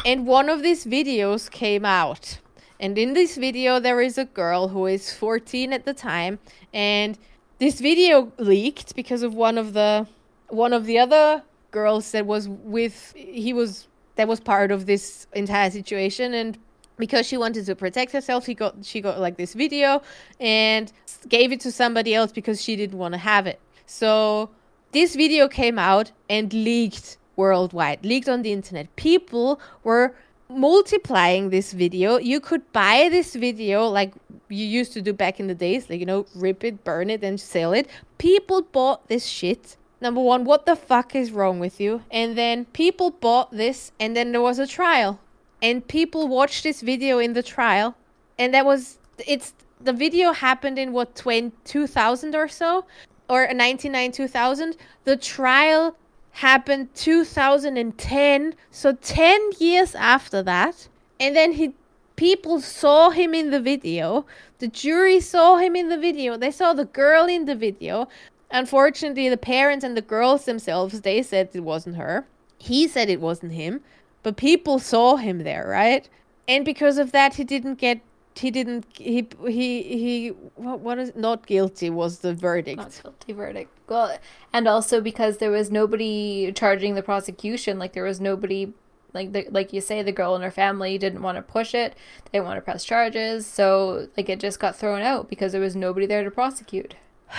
And 0.05 0.27
one 0.27 0.49
of 0.49 0.61
these 0.61 0.85
videos 0.85 1.49
came 1.49 1.85
out. 1.85 2.39
And 2.79 2.97
in 2.97 3.13
this 3.13 3.35
video, 3.35 3.79
there 3.79 3.99
is 3.99 4.17
a 4.17 4.25
girl 4.25 4.69
who 4.69 4.85
is 4.85 5.13
14 5.13 5.73
at 5.73 5.85
the 5.85 5.93
time, 5.93 6.39
and 6.73 7.17
this 7.59 7.81
video 7.81 8.31
leaked 8.37 8.95
because 8.95 9.21
of 9.21 9.33
one 9.33 9.57
of 9.57 9.73
the 9.73 10.07
one 10.47 10.73
of 10.73 10.85
the 10.85 10.97
other 10.97 11.43
girls 11.71 12.11
that 12.11 12.25
was 12.25 12.47
with 12.47 13.13
he 13.15 13.53
was 13.53 13.87
that 14.15 14.27
was 14.27 14.39
part 14.39 14.71
of 14.71 14.85
this 14.85 15.27
entire 15.33 15.69
situation 15.69 16.33
and 16.33 16.57
because 16.97 17.25
she 17.25 17.37
wanted 17.37 17.65
to 17.65 17.75
protect 17.75 18.11
herself 18.11 18.45
she 18.45 18.53
got 18.53 18.73
she 18.83 19.01
got 19.01 19.19
like 19.19 19.37
this 19.37 19.53
video 19.53 20.01
and 20.39 20.91
gave 21.27 21.51
it 21.51 21.59
to 21.59 21.71
somebody 21.71 22.15
else 22.15 22.31
because 22.31 22.61
she 22.61 22.75
didn't 22.75 22.97
want 22.97 23.13
to 23.13 23.17
have 23.17 23.45
it 23.45 23.59
so 23.89 24.51
this 24.91 25.15
video 25.15 25.47
came 25.47 25.79
out 25.79 26.11
and 26.29 26.53
leaked 26.53 27.17
worldwide, 27.35 28.05
leaked 28.05 28.29
on 28.29 28.43
the 28.43 28.51
internet. 28.51 28.95
People 28.95 29.59
were 29.83 30.13
multiplying 30.47 31.49
this 31.49 31.73
video. 31.73 32.17
You 32.17 32.39
could 32.39 32.71
buy 32.71 33.09
this 33.09 33.33
video 33.33 33.87
like 33.87 34.13
you 34.47 34.63
used 34.63 34.93
to 34.93 35.01
do 35.01 35.11
back 35.11 35.39
in 35.39 35.47
the 35.47 35.55
days, 35.55 35.89
like, 35.89 35.99
you 35.99 36.05
know, 36.05 36.27
rip 36.35 36.63
it, 36.63 36.83
burn 36.83 37.09
it, 37.09 37.23
and 37.23 37.41
sell 37.41 37.73
it. 37.73 37.89
People 38.19 38.61
bought 38.61 39.07
this 39.07 39.25
shit. 39.25 39.75
Number 39.99 40.21
one, 40.21 40.43
what 40.43 40.67
the 40.67 40.75
fuck 40.75 41.15
is 41.15 41.31
wrong 41.31 41.59
with 41.59 41.81
you? 41.81 42.03
And 42.11 42.37
then 42.37 42.65
people 42.65 43.09
bought 43.09 43.51
this, 43.51 43.91
and 43.99 44.15
then 44.15 44.31
there 44.33 44.41
was 44.41 44.59
a 44.59 44.67
trial. 44.67 45.19
And 45.63 45.87
people 45.87 46.27
watched 46.27 46.61
this 46.61 46.81
video 46.81 47.17
in 47.17 47.33
the 47.33 47.43
trial. 47.43 47.95
And 48.37 48.53
that 48.53 48.65
was, 48.65 48.99
it's, 49.25 49.55
the 49.81 49.93
video 49.93 50.31
happened 50.31 50.77
in 50.77 50.93
what, 50.93 51.15
20, 51.15 51.53
2000 51.65 52.35
or 52.35 52.47
so? 52.47 52.85
Or 53.29 53.47
99 53.53 54.11
2000 54.11 54.75
the 55.05 55.15
trial 55.15 55.95
happened 56.31 56.93
2010 56.95 58.55
so 58.71 58.93
10 58.93 59.49
years 59.59 59.95
after 59.95 60.41
that. 60.43 60.87
And 61.19 61.35
then 61.35 61.53
he 61.53 61.73
people 62.15 62.61
saw 62.61 63.09
him 63.09 63.33
in 63.33 63.51
the 63.51 63.61
video. 63.61 64.25
The 64.59 64.67
jury 64.67 65.19
saw 65.19 65.57
him 65.57 65.75
in 65.75 65.89
the 65.89 65.97
video. 65.97 66.37
They 66.37 66.51
saw 66.51 66.73
the 66.73 66.85
girl 66.85 67.25
in 67.25 67.45
the 67.45 67.55
video. 67.55 68.07
Unfortunately 68.51 69.29
the 69.29 69.37
parents 69.37 69.83
and 69.85 69.95
the 69.95 70.01
girls 70.01 70.45
themselves 70.45 71.01
they 71.01 71.21
said 71.21 71.49
it 71.53 71.61
wasn't 71.61 71.97
her. 71.97 72.25
He 72.57 72.87
said 72.87 73.09
it 73.09 73.21
wasn't 73.21 73.53
him. 73.53 73.81
But 74.23 74.37
people 74.37 74.79
saw 74.79 75.17
him 75.17 75.39
there 75.39 75.67
right? 75.67 76.07
And 76.47 76.65
because 76.65 76.97
of 76.97 77.11
that 77.11 77.35
he 77.35 77.43
didn't 77.43 77.75
get 77.75 78.01
he 78.39 78.51
didn't 78.51 78.85
he 78.93 79.27
he 79.47 79.83
he 79.83 80.29
what, 80.55 80.79
what 80.79 80.97
is 80.97 81.11
not 81.15 81.45
guilty 81.45 81.89
was 81.89 82.19
the 82.19 82.33
verdict. 82.33 82.77
Not 82.77 82.99
guilty 83.01 83.33
verdict. 83.33 83.71
Well 83.87 84.17
and 84.53 84.67
also 84.67 85.01
because 85.01 85.37
there 85.37 85.51
was 85.51 85.71
nobody 85.71 86.51
charging 86.53 86.95
the 86.95 87.03
prosecution 87.03 87.79
like 87.79 87.93
there 87.93 88.03
was 88.03 88.19
nobody 88.19 88.73
like 89.13 89.33
the, 89.33 89.47
like 89.49 89.73
you 89.73 89.81
say 89.81 90.03
the 90.03 90.11
girl 90.11 90.35
and 90.35 90.43
her 90.43 90.51
family 90.51 90.97
didn't 90.97 91.21
want 91.21 91.35
to 91.37 91.41
push 91.41 91.73
it 91.73 91.95
they 92.25 92.37
didn't 92.37 92.45
want 92.45 92.57
to 92.57 92.61
press 92.61 92.83
charges 92.83 93.47
so 93.47 94.07
like 94.15 94.29
it 94.29 94.39
just 94.39 94.59
got 94.59 94.75
thrown 94.75 95.01
out 95.01 95.29
because 95.29 95.51
there 95.51 95.61
was 95.61 95.75
nobody 95.75 96.05
there 96.05 96.23
to 96.23 96.31
prosecute. 96.31 96.95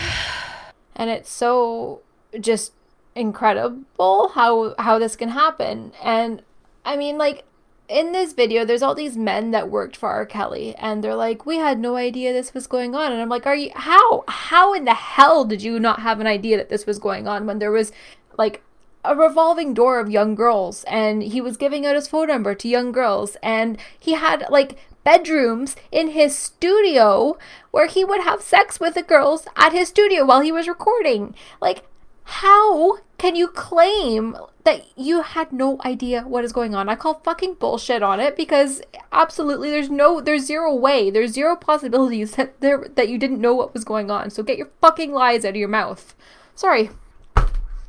And 0.97 1.09
it's 1.09 1.31
so 1.31 2.03
just 2.39 2.75
incredible 3.15 4.33
how 4.35 4.75
how 4.79 4.99
this 4.99 5.17
can 5.17 5.31
happen. 5.31 5.93
And 6.03 6.43
i 6.85 6.97
mean 6.97 7.17
like 7.17 7.45
in 7.91 8.13
this 8.13 8.33
video, 8.33 8.65
there's 8.65 8.83
all 8.83 8.95
these 8.95 9.17
men 9.17 9.51
that 9.51 9.69
worked 9.69 9.97
for 9.97 10.09
R. 10.09 10.25
Kelly, 10.25 10.75
and 10.77 11.03
they're 11.03 11.17
like, 11.17 11.45
"We 11.45 11.57
had 11.57 11.79
no 11.79 11.97
idea 11.97 12.33
this 12.33 12.55
was 12.55 12.67
going 12.69 12.95
on." 12.95 13.13
And 13.13 13.21
I'm 13.21 13.29
like, 13.29 13.47
"Are 13.47 13.57
you 13.57 13.73
how? 13.75 14.25
How 14.29 14.73
in 14.73 14.85
the 14.85 14.95
hell 14.95 15.45
did 15.45 15.63
you 15.63 15.81
not 15.81 16.01
have 16.01 16.21
an 16.21 16.27
idea 16.27 16.57
that 16.57 16.69
this 16.69 16.87
was 16.87 17.01
going 17.01 17.27
on 17.27 17.47
when 17.47 17.59
there 17.59 17.73
was 17.73 17.91
like 18.39 18.63
a 19.05 19.17
revolving 19.17 19.75
door 19.75 19.99
of 19.99 20.11
young 20.11 20.35
girls, 20.35 20.85
and 20.85 21.23
he 21.23 21.41
was 21.41 21.57
giving 21.57 21.85
out 21.85 21.97
his 21.97 22.09
phone 22.09 22.29
number 22.29 22.55
to 22.55 22.69
young 22.69 22.93
girls, 22.93 23.37
and 23.43 23.77
he 23.99 24.13
had 24.13 24.47
like 24.51 24.79
bedrooms 25.03 25.75
in 25.91 26.11
his 26.11 26.39
studio 26.39 27.37
where 27.71 27.87
he 27.87 28.05
would 28.05 28.21
have 28.21 28.43
sex 28.43 28.79
with 28.79 28.95
the 28.95 29.03
girls 29.03 29.47
at 29.57 29.73
his 29.73 29.89
studio 29.89 30.25
while 30.25 30.41
he 30.41 30.53
was 30.53 30.69
recording. 30.69 31.35
Like, 31.61 31.83
how 32.25 32.99
can 33.21 33.37
you 33.37 33.49
claim 33.49 34.35
that 34.65 34.83
you 34.97 35.21
had 35.21 35.53
no 35.53 35.79
idea 35.85 36.23
what 36.23 36.43
is 36.43 36.55
going 36.55 36.75
on? 36.75 36.89
I 36.89 36.95
call 36.95 37.21
fucking 37.23 37.57
bullshit 37.57 38.03
on 38.03 38.19
it 38.19 38.35
because 38.35 38.81
absolutely 39.13 39.69
there's 39.69 39.91
no 39.91 40.23
there's 40.23 40.47
zero 40.47 40.75
way, 40.75 41.11
there's 41.11 41.33
zero 41.33 41.55
possibilities 41.55 42.37
that 42.37 42.59
there 42.63 42.89
that 42.95 43.11
you 43.11 43.19
didn't 43.19 43.43
know 43.43 43.55
what 43.55 43.75
was 43.75 43.85
going 43.85 44.11
on. 44.11 44.31
So 44.31 44.43
get 44.43 44.57
your 44.57 44.71
fucking 44.81 45.13
lies 45.13 45.45
out 45.45 45.51
of 45.51 45.57
your 45.57 45.69
mouth. 45.69 46.15
Sorry. 46.55 46.89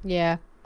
Yeah. 0.03 0.35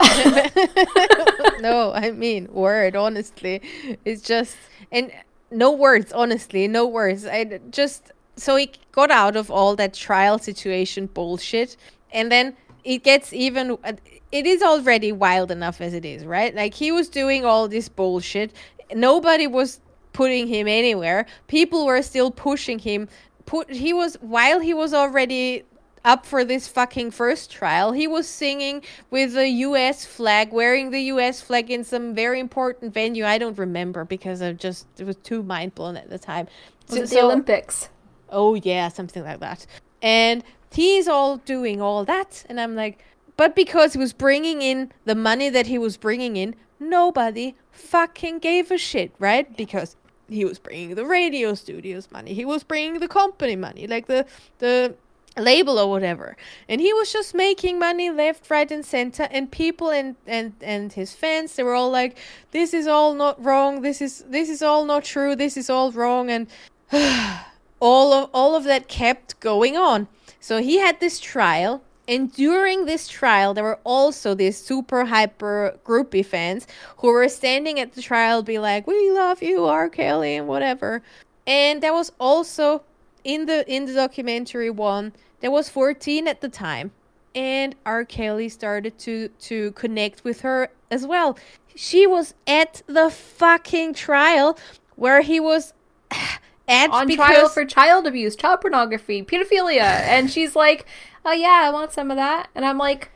no, 1.60 1.92
I 1.94 2.10
mean 2.12 2.52
word, 2.52 2.96
honestly. 2.96 3.62
It's 4.04 4.20
just 4.20 4.56
and 4.90 5.12
no 5.52 5.70
words, 5.70 6.12
honestly, 6.12 6.66
no 6.66 6.88
words. 6.88 7.24
I 7.24 7.60
just 7.70 8.10
so 8.34 8.56
he 8.56 8.72
got 8.90 9.12
out 9.12 9.36
of 9.36 9.48
all 9.48 9.76
that 9.76 9.94
trial 9.94 10.40
situation 10.40 11.06
bullshit 11.06 11.76
and 12.10 12.32
then 12.32 12.56
it 12.86 13.02
gets 13.02 13.32
even 13.32 13.76
uh, 13.84 13.92
it 14.32 14.46
is 14.46 14.62
already 14.62 15.12
wild 15.12 15.50
enough 15.50 15.80
as 15.80 15.92
it 15.92 16.04
is, 16.04 16.24
right? 16.24 16.54
Like 16.54 16.72
he 16.72 16.92
was 16.92 17.08
doing 17.08 17.44
all 17.44 17.68
this 17.68 17.88
bullshit. 17.88 18.52
Nobody 18.94 19.46
was 19.46 19.80
putting 20.12 20.46
him 20.46 20.68
anywhere. 20.68 21.26
People 21.48 21.84
were 21.84 22.00
still 22.00 22.30
pushing 22.30 22.78
him. 22.78 23.08
Put 23.44 23.70
he 23.70 23.92
was 23.92 24.16
while 24.20 24.60
he 24.60 24.72
was 24.72 24.94
already 24.94 25.64
up 26.04 26.24
for 26.24 26.44
this 26.44 26.68
fucking 26.68 27.10
first 27.10 27.50
trial. 27.50 27.90
He 27.90 28.06
was 28.06 28.28
singing 28.28 28.82
with 29.10 29.34
the 29.34 29.48
US 29.48 30.04
flag, 30.04 30.52
wearing 30.52 30.90
the 30.90 31.02
US 31.14 31.40
flag 31.40 31.68
in 31.68 31.82
some 31.82 32.14
very 32.14 32.38
important 32.38 32.94
venue. 32.94 33.26
I 33.26 33.38
don't 33.38 33.58
remember 33.58 34.04
because 34.04 34.40
I 34.40 34.52
just 34.52 34.86
it 34.96 35.04
was 35.04 35.16
too 35.16 35.42
mind 35.42 35.74
blown 35.74 35.96
at 35.96 36.08
the 36.08 36.20
time. 36.20 36.46
Was 36.88 36.94
so, 36.94 36.96
it 36.98 37.00
the 37.00 37.08
so, 37.08 37.24
Olympics? 37.26 37.88
Oh 38.30 38.54
yeah, 38.54 38.88
something 38.90 39.24
like 39.24 39.40
that. 39.40 39.66
And 40.02 40.44
he's 40.76 41.08
all 41.08 41.38
doing 41.38 41.80
all 41.80 42.04
that. 42.04 42.44
And 42.48 42.60
i'm 42.60 42.74
like 42.74 43.04
but 43.36 43.54
because 43.54 43.92
he 43.92 43.98
was 43.98 44.12
bringing 44.12 44.62
in 44.62 44.92
the 45.04 45.14
money 45.14 45.48
that 45.50 45.66
he 45.66 45.78
was 45.78 45.96
bringing 45.96 46.36
in 46.36 46.54
nobody 46.80 47.54
fucking 47.70 48.38
gave 48.38 48.70
a 48.70 48.78
shit 48.78 49.12
right? 49.18 49.56
Because 49.56 49.96
he 50.28 50.44
was 50.44 50.58
bringing 50.58 50.94
the 50.94 51.06
radio 51.06 51.54
studios 51.54 52.08
money. 52.10 52.34
He 52.34 52.44
was 52.44 52.64
bringing 52.64 53.00
the 53.00 53.08
company 53.08 53.56
money 53.56 53.86
like 53.86 54.06
the 54.06 54.26
the 54.58 54.94
label 55.36 55.78
or 55.78 55.90
whatever. 55.90 56.36
And 56.68 56.80
he 56.80 56.92
was 56.92 57.12
just 57.12 57.34
making 57.34 57.78
money 57.78 58.10
left 58.10 58.50
right 58.50 58.70
and 58.70 58.84
center. 58.84 59.28
And 59.30 59.50
people 59.50 59.90
and 59.90 60.16
and 60.26 60.54
and 60.60 60.92
his 60.92 61.12
fans 61.14 61.54
they 61.54 61.62
were 61.62 61.74
all 61.74 61.90
like 61.90 62.18
this 62.50 62.74
is 62.74 62.86
all 62.86 63.14
not 63.14 63.42
wrong. 63.42 63.82
This 63.82 64.00
is 64.00 64.24
this 64.28 64.48
is 64.48 64.62
all 64.62 64.84
not 64.84 65.04
true. 65.04 65.36
This 65.36 65.56
is 65.56 65.70
all 65.70 65.92
wrong. 65.92 66.30
And 66.30 66.46
all 67.80 68.12
of 68.12 68.30
all 68.32 68.54
of 68.54 68.64
that 68.64 68.88
kept 68.88 69.38
going 69.40 69.76
on 69.76 70.08
So 70.40 70.60
he 70.62 70.78
had 70.78 71.00
this 71.00 71.18
trial, 71.18 71.82
and 72.08 72.32
during 72.32 72.84
this 72.84 73.08
trial, 73.08 73.54
there 73.54 73.64
were 73.64 73.80
also 73.84 74.34
these 74.34 74.56
super 74.56 75.06
hyper 75.06 75.78
groupie 75.84 76.24
fans 76.24 76.66
who 76.98 77.08
were 77.08 77.28
standing 77.28 77.80
at 77.80 77.94
the 77.94 78.02
trial, 78.02 78.42
be 78.42 78.58
like, 78.58 78.86
"We 78.86 79.10
love 79.10 79.42
you, 79.42 79.64
R. 79.64 79.88
Kelly," 79.88 80.36
and 80.36 80.46
whatever. 80.46 81.02
And 81.46 81.82
there 81.82 81.92
was 81.92 82.12
also 82.18 82.82
in 83.24 83.46
the 83.46 83.68
in 83.70 83.86
the 83.86 83.92
documentary 83.92 84.70
one, 84.70 85.12
there 85.40 85.50
was 85.50 85.68
14 85.68 86.28
at 86.28 86.40
the 86.40 86.48
time, 86.48 86.92
and 87.34 87.74
R. 87.84 88.04
Kelly 88.04 88.48
started 88.48 88.98
to 89.00 89.28
to 89.40 89.72
connect 89.72 90.24
with 90.24 90.42
her 90.42 90.70
as 90.90 91.06
well. 91.06 91.36
She 91.74 92.06
was 92.06 92.34
at 92.46 92.82
the 92.86 93.10
fucking 93.10 93.94
trial 93.94 94.56
where 94.94 95.20
he 95.22 95.40
was 95.40 95.74
at 96.68 96.90
On 96.90 97.06
because 97.06 97.26
trial 97.26 97.48
for 97.48 97.64
child 97.64 98.06
abuse, 98.06 98.36
child 98.36 98.60
pornography, 98.60 99.22
pedophilia, 99.22 99.82
and 99.82 100.30
she's 100.30 100.56
like, 100.56 100.86
"Oh 101.24 101.32
yeah, 101.32 101.62
I 101.64 101.70
want 101.70 101.92
some 101.92 102.10
of 102.10 102.16
that," 102.16 102.48
and 102.54 102.64
I'm 102.64 102.78
like, 102.78 103.10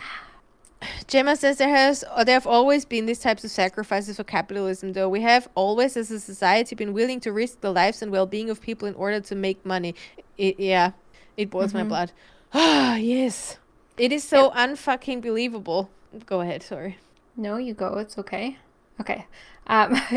Gemma 1.06 1.36
says 1.36 1.58
there 1.58 1.68
has 1.68 2.04
there 2.24 2.34
have 2.34 2.46
always 2.46 2.84
been 2.84 3.06
these 3.06 3.18
types 3.18 3.44
of 3.44 3.50
sacrifices 3.50 4.16
for 4.16 4.24
capitalism 4.24 4.92
though. 4.92 5.08
We 5.08 5.22
have 5.22 5.48
always 5.54 5.96
as 5.96 6.10
a 6.10 6.20
society 6.20 6.74
been 6.74 6.92
willing 6.92 7.20
to 7.20 7.32
risk 7.32 7.60
the 7.60 7.72
lives 7.72 8.02
and 8.02 8.10
well-being 8.10 8.50
of 8.50 8.60
people 8.60 8.88
in 8.88 8.94
order 8.94 9.20
to 9.20 9.34
make 9.34 9.64
money. 9.64 9.94
It, 10.38 10.58
yeah, 10.58 10.92
it 11.36 11.50
boils 11.50 11.74
my 11.74 11.84
blood. 11.84 12.12
Ah, 12.52 12.96
yes. 12.96 13.58
It 13.98 14.12
is 14.12 14.24
so 14.24 14.50
unfucking 14.50 15.22
believable. 15.22 15.90
Go 16.26 16.40
ahead, 16.40 16.62
sorry. 16.62 16.98
No, 17.36 17.56
you 17.56 17.74
go. 17.74 17.98
It's 17.98 18.18
okay. 18.18 18.58
Okay. 19.00 19.26
Um, 19.66 20.00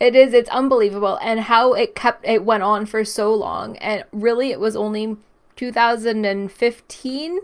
it 0.00 0.14
is. 0.14 0.32
It's 0.32 0.50
unbelievable, 0.50 1.18
and 1.22 1.40
how 1.40 1.72
it 1.72 1.94
kept 1.94 2.26
it 2.26 2.44
went 2.44 2.62
on 2.62 2.86
for 2.86 3.04
so 3.04 3.34
long, 3.34 3.76
and 3.78 4.04
really, 4.12 4.50
it 4.50 4.60
was 4.60 4.76
only 4.76 5.16
2015 5.56 7.38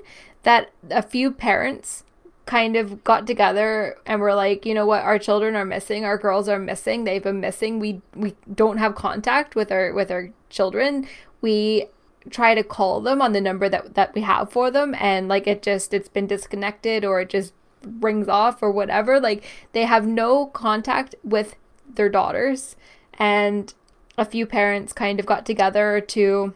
that 0.45 0.71
a 0.91 1.03
few 1.03 1.31
parents 1.31 2.05
kind 2.47 2.77
of 2.77 3.05
got 3.05 3.27
together 3.27 3.99
and 4.07 4.21
were 4.21 4.35
like, 4.35 4.65
you 4.65 4.73
know 4.73 4.87
what, 4.87 5.03
our 5.03 5.19
children 5.19 5.55
are 5.55 5.67
missing, 5.67 6.05
our 6.05 6.17
girls 6.17 6.49
are 6.49 6.59
missing, 6.59 7.05
they've 7.05 7.23
been 7.23 7.41
missing. 7.41 7.79
We 7.79 8.01
we 8.15 8.35
don't 8.53 8.79
have 8.79 8.95
contact 8.95 9.55
with 9.55 9.71
our 9.71 9.93
with 9.93 10.11
our 10.11 10.31
children. 10.49 11.07
We 11.41 11.87
try 12.31 12.55
to 12.55 12.63
call 12.63 13.01
them 13.01 13.21
on 13.23 13.33
the 13.33 13.41
number 13.41 13.69
that 13.69 13.95
that 13.95 14.15
we 14.15 14.23
have 14.23 14.51
for 14.51 14.71
them 14.71 14.95
and 14.99 15.29
like 15.29 15.47
it 15.47 15.63
just 15.63 15.95
it's 15.95 16.09
been 16.09 16.27
disconnected 16.27 17.05
or 17.05 17.21
it 17.21 17.31
just 17.31 17.53
rings 18.01 18.29
off 18.29 18.63
or 18.63 18.71
whatever 18.71 19.21
like 19.21 19.45
they 19.73 19.83
have 19.85 20.07
no 20.07 20.47
contact 20.47 21.15
with 21.23 21.55
their 21.95 22.09
daughters 22.09 22.77
and 23.15 23.75
a 24.17 24.25
few 24.25 24.47
parents 24.47 24.93
kind 24.93 25.21
of 25.21 25.27
got 25.27 25.47
together 25.47 26.01
to 26.01 26.55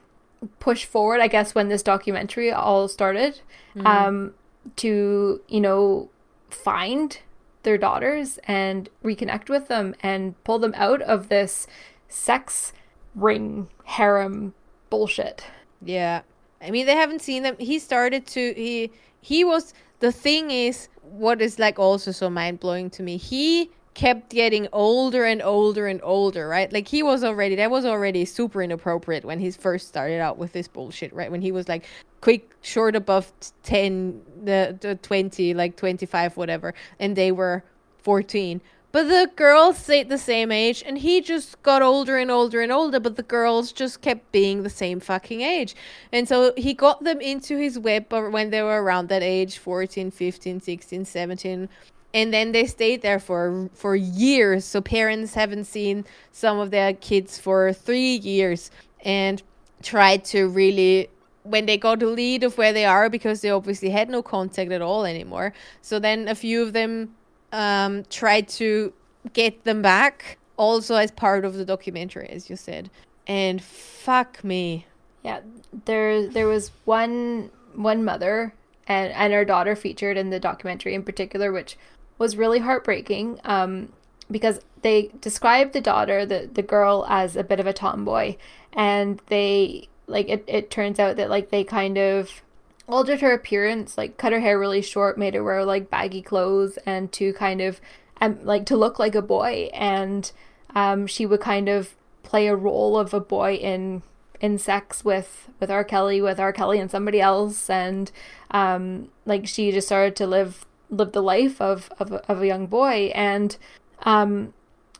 push 0.59 0.85
forward 0.85 1.21
i 1.21 1.29
guess 1.29 1.55
when 1.55 1.69
this 1.69 1.83
documentary 1.83 2.51
all 2.51 2.89
started 2.89 3.41
um 3.87 4.35
to 4.77 5.41
you 5.49 5.61
know 5.61 6.11
find 6.51 7.21
their 7.63 7.79
daughters 7.79 8.39
and 8.45 8.89
reconnect 9.05 9.49
with 9.49 9.69
them 9.69 9.95
and 10.03 10.35
pull 10.45 10.59
them 10.59 10.75
out 10.77 11.01
of 11.03 11.29
this 11.29 11.67
sex 12.09 12.73
ring 13.15 13.69
harem 13.85 14.53
bullshit 14.91 15.45
Yeah. 15.85 16.23
I 16.61 16.71
mean, 16.71 16.87
they 16.87 16.95
haven't 16.95 17.23
seen 17.23 17.43
them. 17.43 17.57
He 17.59 17.79
started 17.81 18.25
to 18.29 18.55
he 18.55 18.93
he 19.21 19.43
was 19.43 19.75
the 20.03 20.13
thing 20.13 20.51
is 20.51 20.89
what 21.01 21.41
is 21.41 21.61
like 21.61 21.79
also 21.79 22.11
so 22.11 22.29
mind-blowing 22.29 22.91
to 22.91 23.05
me. 23.05 23.17
He 23.17 23.71
kept 23.95 24.31
getting 24.31 24.67
older 24.73 25.25
and 25.25 25.41
older 25.41 25.87
and 25.87 26.01
older, 26.03 26.49
right? 26.49 26.73
Like 26.73 26.89
he 26.89 27.05
was 27.05 27.23
already 27.23 27.55
that 27.55 27.71
was 27.71 27.85
already 27.85 28.25
super 28.25 28.63
inappropriate 28.63 29.25
when 29.25 29.39
he 29.39 29.53
first 29.53 29.87
started 29.87 30.21
out 30.21 30.39
with 30.39 30.53
this 30.53 30.67
bullshit, 30.67 31.13
right? 31.13 31.31
When 31.31 31.41
he 31.41 31.53
was 31.53 31.69
like 31.69 31.85
quick 32.21 32.51
short 32.63 32.97
above 32.97 33.33
10 33.63 34.21
the, 34.45 34.77
the 34.81 34.97
20 34.97 35.55
like 35.55 35.77
25 35.77 36.37
whatever 36.37 36.75
and 36.99 37.15
they 37.17 37.31
were 37.31 37.63
14 38.03 38.61
but 38.93 39.09
the 39.09 39.31
girls 39.37 39.79
stayed 39.79 40.11
the 40.11 40.19
same 40.19 40.53
age, 40.53 40.83
and 40.87 40.99
he 40.99 41.23
just 41.23 41.61
got 41.63 41.81
older 41.81 42.19
and 42.19 42.31
older 42.31 42.61
and 42.61 42.71
older, 42.71 43.01
but 43.01 43.17
the 43.17 43.23
girls 43.23 43.73
just 43.73 44.03
kept 44.03 44.31
being 44.33 44.63
the 44.63 44.71
same 44.71 45.01
fucking 45.01 45.41
age. 45.41 45.75
And 46.13 46.29
so 46.29 46.53
he 46.59 46.75
got 46.75 47.03
them 47.03 47.21
into 47.21 47.57
his 47.57 47.79
web 47.79 48.13
when 48.13 48.51
they 48.51 48.63
were 48.63 48.83
around 48.83 49.09
that 49.09 49.23
age 49.23 49.57
14, 49.57 50.11
15, 50.11 50.61
16, 50.61 51.05
17. 51.07 51.69
And 52.15 52.35
then 52.35 52.53
they 52.53 52.67
stayed 52.67 53.01
there 53.01 53.19
for 53.19 53.71
for 53.73 53.97
years. 53.97 54.67
So 54.67 54.83
parents 54.83 55.33
haven't 55.33 55.65
seen 55.65 56.05
some 56.31 56.59
of 56.59 56.71
their 56.71 56.93
kids 56.93 57.39
for 57.39 57.73
three 57.73 58.17
years 58.17 58.71
and 59.03 59.43
tried 59.83 60.25
to 60.27 60.49
really 60.49 61.09
when 61.45 61.65
they 61.67 61.79
got 61.79 62.03
a 62.03 62.07
lead 62.07 62.45
of 62.45 62.59
where 62.59 62.73
they 62.73 62.85
are 62.85 63.09
because 63.09 63.41
they 63.41 63.51
obviously 63.51 63.89
had 63.89 64.11
no 64.11 64.23
contact 64.23 64.71
at 64.71 64.83
all 64.83 65.07
anymore. 65.07 65.55
So 65.81 65.99
then 65.99 66.29
a 66.29 66.35
few 66.35 66.63
of 66.63 66.75
them 66.75 67.15
um, 67.53 68.05
tried 68.11 68.49
to 68.49 68.93
get 69.33 69.65
them 69.65 69.83
back, 69.83 70.39
also 70.57 70.97
as 70.97 71.11
part 71.11 71.45
of 71.45 71.55
the 71.55 71.65
documentary, 71.65 72.29
as 72.29 72.51
you 72.51 72.57
said. 72.57 72.91
And 73.27 73.63
fuck 73.63 74.43
me. 74.43 74.87
Yeah, 75.23 75.41
there 75.85 76.27
there 76.27 76.49
was 76.49 76.73
one 76.85 77.51
one 77.75 78.05
mother 78.05 78.55
and 78.89 79.13
and 79.13 79.33
her 79.33 79.45
daughter 79.45 79.77
featured 79.77 80.17
in 80.17 80.31
the 80.31 80.41
documentary 80.41 80.95
in 80.95 81.03
particular, 81.03 81.53
which 81.53 81.77
was 82.19 82.37
really 82.37 82.59
heartbreaking. 82.59 83.41
Um, 83.45 83.93
because 84.31 84.61
they 84.83 85.11
described 85.21 85.73
the 85.73 85.81
daughter, 85.81 86.27
the 86.27 86.51
the 86.53 86.63
girl, 86.63 87.07
as 87.09 87.37
a 87.37 87.45
bit 87.45 87.61
of 87.61 87.67
a 87.67 87.73
tomboy, 87.73 88.37
and 88.73 89.21
they 89.29 89.89
like 90.07 90.29
it. 90.29 90.45
It 90.49 90.71
turns 90.71 90.99
out 90.99 91.17
that 91.17 91.31
like 91.31 91.51
they 91.51 91.65
kind 91.65 91.99
of 91.99 92.43
altered 92.93 93.21
her 93.21 93.33
appearance, 93.33 93.97
like 93.97 94.17
cut 94.17 94.33
her 94.33 94.41
hair 94.41 94.59
really 94.59 94.83
short, 94.83 95.19
made 95.19 95.35
her 95.35 95.43
wear 95.43 95.65
like 95.65 95.91
baggy 95.91 96.23
clothes, 96.23 96.79
and 96.87 97.11
to 97.13 97.33
kind 97.33 97.61
of 97.61 97.81
um, 98.21 98.39
like 98.45 98.67
to 98.67 98.77
look 98.77 98.99
like 98.99 99.15
a 99.15 99.23
boy, 99.23 99.71
and 99.73 100.31
um, 100.75 101.07
she 101.07 101.27
would 101.27 101.41
kind 101.41 101.69
of 101.69 101.95
play 102.23 102.47
a 102.47 102.57
role 102.57 102.97
of 102.97 103.13
a 103.13 103.21
boy 103.21 103.55
in 103.55 104.03
in 104.41 104.59
sex 104.59 105.05
with 105.05 105.49
with 105.59 105.71
R. 105.71 105.85
Kelly, 105.85 106.21
with 106.21 106.39
R. 106.39 106.53
Kelly 106.53 106.79
and 106.79 106.91
somebody 106.91 107.21
else, 107.21 107.71
and 107.71 108.11
um, 108.51 109.09
like 109.25 109.47
she 109.47 109.73
just 109.73 109.89
started 109.89 110.15
to 110.17 110.27
live 110.27 110.67
live 110.91 111.13
the 111.13 111.23
life 111.23 111.61
of 111.61 111.91
of, 111.99 112.13
of 112.13 112.43
a 112.43 112.47
young 112.47 112.67
boy, 112.67 113.11
and 113.15 113.57
um, 114.03 114.53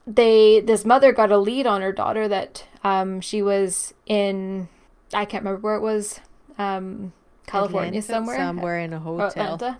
they 0.07 0.61
this 0.61 0.85
mother 0.85 1.13
got 1.13 1.31
a 1.31 1.39
lead 1.39 1.67
on 1.67 1.83
her 1.83 1.93
daughter 1.93 2.27
that 2.29 2.67
um, 2.83 3.21
she 3.21 3.43
was 3.43 3.95
in 4.07 4.69
I 5.13 5.25
can't 5.25 5.45
remember 5.45 5.61
where 5.61 5.77
it 5.77 5.83
was 5.83 6.21
um, 6.59 7.13
California 7.53 8.01
Atlanta? 8.01 8.07
somewhere 8.07 8.37
Somewhere 8.37 8.79
in 8.81 8.93
a 8.93 8.99
hotel. 8.99 9.55
Atlanta. 9.55 9.79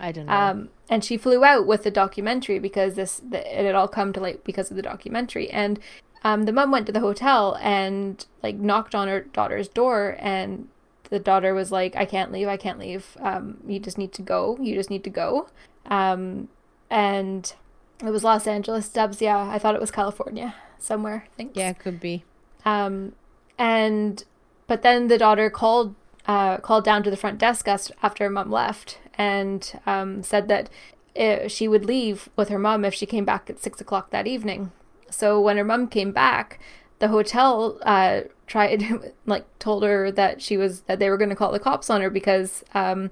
I 0.00 0.12
don't 0.12 0.26
know. 0.26 0.32
Um, 0.32 0.68
and 0.88 1.04
she 1.04 1.16
flew 1.18 1.44
out 1.44 1.66
with 1.66 1.82
the 1.82 1.90
documentary 1.90 2.58
because 2.58 2.94
this 2.94 3.20
the, 3.20 3.38
it 3.38 3.66
had 3.66 3.74
all 3.74 3.88
come 3.88 4.12
to 4.14 4.20
light 4.20 4.44
because 4.44 4.70
of 4.70 4.76
the 4.76 4.82
documentary. 4.82 5.50
And 5.50 5.78
um, 6.24 6.44
the 6.44 6.52
mom 6.52 6.70
went 6.70 6.86
to 6.86 6.92
the 6.92 7.00
hotel 7.00 7.58
and 7.60 8.24
like 8.42 8.56
knocked 8.56 8.94
on 8.94 9.08
her 9.08 9.20
daughter's 9.20 9.68
door, 9.68 10.16
and 10.18 10.68
the 11.10 11.18
daughter 11.18 11.54
was 11.54 11.70
like, 11.70 11.94
"I 11.96 12.04
can't 12.04 12.32
leave. 12.32 12.48
I 12.48 12.56
can't 12.56 12.78
leave. 12.78 13.16
Um, 13.20 13.58
you 13.66 13.78
just 13.78 13.98
need 13.98 14.12
to 14.14 14.22
go. 14.22 14.56
You 14.60 14.74
just 14.74 14.90
need 14.90 15.04
to 15.04 15.10
go." 15.10 15.48
Um, 15.86 16.48
and 16.88 17.52
it 18.00 18.10
was 18.10 18.24
Los 18.24 18.46
Angeles, 18.46 18.88
Dubs. 18.88 19.20
Yeah, 19.20 19.38
I 19.38 19.58
thought 19.58 19.74
it 19.74 19.80
was 19.80 19.90
California 19.90 20.54
somewhere. 20.78 21.26
Thanks. 21.36 21.56
yeah, 21.56 21.72
could 21.72 22.00
be. 22.00 22.24
Um, 22.64 23.12
and 23.58 24.24
but 24.66 24.82
then 24.82 25.08
the 25.08 25.18
daughter 25.18 25.50
called 25.50 25.94
uh, 26.26 26.58
called 26.58 26.84
down 26.84 27.02
to 27.02 27.10
the 27.10 27.16
front 27.16 27.38
desk 27.38 27.66
after 27.68 28.24
her 28.24 28.30
mom 28.30 28.50
left 28.50 28.98
and 29.14 29.80
um, 29.86 30.22
said 30.22 30.48
that 30.48 30.70
uh 31.18 31.48
she 31.48 31.66
would 31.66 31.84
leave 31.84 32.28
with 32.36 32.48
her 32.48 32.58
mom 32.58 32.84
if 32.84 32.94
she 32.94 33.04
came 33.04 33.24
back 33.24 33.50
at 33.50 33.58
six 33.58 33.80
o'clock 33.80 34.10
that 34.10 34.26
evening. 34.26 34.70
So 35.10 35.40
when 35.40 35.56
her 35.56 35.64
mom 35.64 35.88
came 35.88 36.12
back, 36.12 36.60
the 37.00 37.08
hotel 37.08 37.78
uh, 37.82 38.22
tried 38.46 38.84
like 39.26 39.44
told 39.58 39.82
her 39.82 40.12
that 40.12 40.40
she 40.40 40.56
was 40.56 40.82
that 40.82 40.98
they 40.98 41.10
were 41.10 41.16
going 41.16 41.30
to 41.30 41.36
call 41.36 41.50
the 41.50 41.58
cops 41.58 41.90
on 41.90 42.00
her 42.00 42.10
because 42.10 42.62
um, 42.74 43.10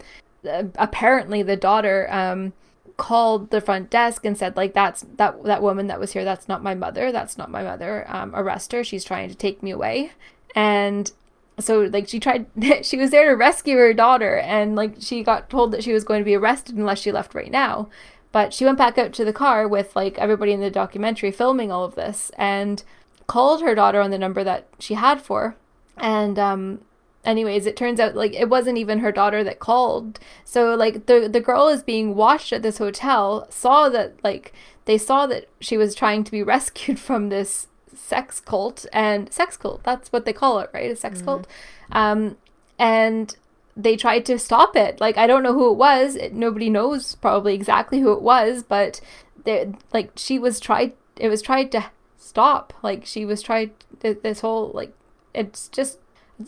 uh, 0.49 0.65
apparently 0.77 1.43
the 1.43 1.57
daughter 1.57 2.07
um, 2.11 2.53
called 2.97 3.51
the 3.51 3.61
front 3.61 3.91
desk 3.91 4.25
and 4.25 4.37
said 4.37 4.57
like 4.57 4.75
that's 4.75 5.05
that 5.17 5.43
that 5.45 5.63
woman 5.63 5.87
that 5.87 5.99
was 5.99 6.13
here 6.13 6.25
that's 6.25 6.49
not 6.49 6.63
my 6.63 6.75
mother 6.75 7.11
that's 7.11 7.39
not 7.39 7.51
my 7.51 7.63
mother 7.63 8.05
um, 8.09 8.35
arrest 8.35 8.73
her 8.73 8.85
she's 8.85 9.05
trying 9.05 9.29
to 9.29 9.35
take 9.35 9.63
me 9.63 9.71
away 9.71 10.13
and 10.55 11.13
so 11.59 11.83
like 11.83 12.09
she 12.09 12.21
tried 12.21 12.47
she 12.83 12.97
was 12.97 13.11
there 13.11 13.29
to 13.31 13.37
rescue 13.37 13.77
her 13.77 13.93
daughter 13.93 14.39
and 14.39 14.77
like 14.77 14.97
she 15.01 15.23
got 15.23 15.51
told 15.51 15.73
that 15.73 15.83
she 15.83 15.93
was 15.93 16.05
going 16.05 16.21
to 16.21 16.25
be 16.25 16.35
arrested 16.35 16.77
unless 16.77 17.01
she 17.01 17.13
left 17.13 17.35
right 17.35 17.51
now. 17.51 17.89
But 18.31 18.53
she 18.53 18.65
went 18.65 18.79
back 18.79 18.99
out 18.99 19.13
to 19.15 19.25
the 19.25 19.33
car 19.33 19.67
with 19.67 19.97
like 19.97 20.19
everybody 20.19 20.53
in 20.53 20.61
the 20.61 20.71
documentary 20.71 21.31
filming 21.31 21.73
all 21.73 21.85
of 21.85 21.95
this 21.95 22.31
and 22.37 22.83
called 23.27 23.63
her 23.63 23.75
daughter 23.75 24.01
on 24.01 24.11
the 24.11 24.19
number 24.19 24.45
that 24.45 24.69
she 24.79 24.95
had 24.95 25.21
for. 25.21 25.57
And 25.97 26.39
um 26.39 26.81
anyways 27.25 27.67
it 27.67 27.77
turns 27.77 27.99
out 28.01 28.15
like 28.15 28.35
it 28.35 28.49
wasn't 28.49 28.79
even 28.79 29.01
her 29.01 29.13
daughter 29.13 29.43
that 29.45 29.59
called. 29.59 30.21
So 30.45 30.75
like 30.75 31.07
the 31.07 31.29
the 31.31 31.41
girl 31.41 31.69
is 31.69 31.83
being 31.83 32.15
watched 32.15 32.53
at 32.53 32.63
this 32.63 32.79
hotel 32.79 33.47
saw 33.51 33.89
that 33.89 34.23
like 34.23 34.53
they 34.85 34.99
saw 34.99 35.27
that 35.27 35.47
she 35.61 35.77
was 35.77 35.95
trying 35.95 36.25
to 36.25 36.31
be 36.31 36.43
rescued 36.55 36.99
from 36.99 37.29
this 37.29 37.69
sex 37.99 38.41
cult 38.41 38.87
and 38.93 39.33
sex 39.33 39.57
cult 39.57 39.83
that's 39.83 40.11
what 40.13 40.25
they 40.25 40.33
call 40.33 40.61
it 40.61 40.71
right 40.73 40.91
a 40.91 40.97
sex 40.97 41.21
cult 41.21 41.47
um 41.93 42.37
and 42.79 43.37
they 43.79 43.97
tried 43.97 44.27
to 44.27 44.39
stop 44.39 44.75
it. 44.77 45.01
Like 45.01 45.17
I 45.17 45.27
don't 45.29 45.45
know 45.45 45.55
who 45.55 45.71
it 45.71 45.77
was. 45.77 46.17
It, 46.17 46.35
nobody 46.35 46.69
knows 46.69 47.15
probably 47.15 47.55
exactly 47.55 48.01
who 48.01 48.13
it 48.13 48.21
was, 48.21 48.65
but 48.65 49.01
they 49.45 49.73
like 49.93 50.13
she 50.17 50.39
was 50.39 50.59
tried. 50.59 50.95
It 51.17 51.29
was 51.29 51.41
tried 51.41 51.71
to 51.73 51.87
stop. 52.19 52.75
Like 52.83 53.07
she 53.07 53.25
was 53.25 53.41
tried. 53.41 53.71
This 54.01 54.41
whole 54.41 54.73
like 54.75 54.93
it's 55.33 55.69
just 55.69 55.99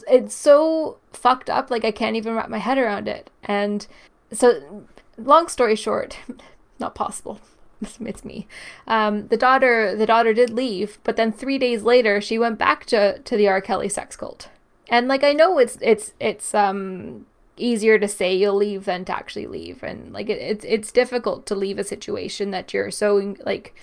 it's 0.09 0.35
so 0.35 0.99
fucked 1.13 1.49
up. 1.49 1.71
Like 1.71 1.85
I 1.85 1.93
can't 1.93 2.17
even 2.17 2.35
wrap 2.35 2.51
my 2.51 2.59
head 2.59 2.79
around 2.79 3.07
it. 3.07 3.31
And 3.45 3.87
so, 4.33 4.85
long 5.17 5.47
story 5.47 5.77
short, 5.77 6.19
not 6.81 6.97
possible. 6.97 7.41
It's 8.01 8.25
me. 8.25 8.47
Um, 8.87 9.29
the 9.29 9.37
daughter, 9.37 9.95
the 9.97 10.07
daughter 10.07 10.33
did 10.33 10.51
leave, 10.51 10.99
but 11.05 11.17
then 11.17 11.33
three 11.33 11.59
days 11.59 11.83
later, 11.83 12.21
she 12.21 12.39
went 12.39 12.59
back 12.59 12.85
to 12.87 13.19
to 13.19 13.37
the 13.37 13.49
R. 13.49 13.61
Kelly 13.61 13.89
sex 13.89 14.17
cult. 14.17 14.49
And 14.89 15.09
like 15.09 15.25
I 15.25 15.33
know 15.33 15.59
it's 15.59 15.79
it's 15.81 16.13
it's 16.21 16.55
um 16.55 17.27
easier 17.57 17.99
to 17.99 18.09
say 18.09 18.35
you'll 18.35 18.57
leave 18.57 18.85
than 18.85 19.05
to 19.07 19.17
actually 19.17 19.47
leave, 19.47 19.83
and 19.83 20.13
like 20.13 20.29
it, 20.29 20.41
it's 20.41 20.65
it's 20.65 20.93
difficult 20.93 21.47
to 21.47 21.55
leave 21.55 21.79
a 21.79 21.85
situation 21.85 22.51
that 22.51 22.75
you're 22.75 22.91
so 22.91 23.37
like 23.45 23.75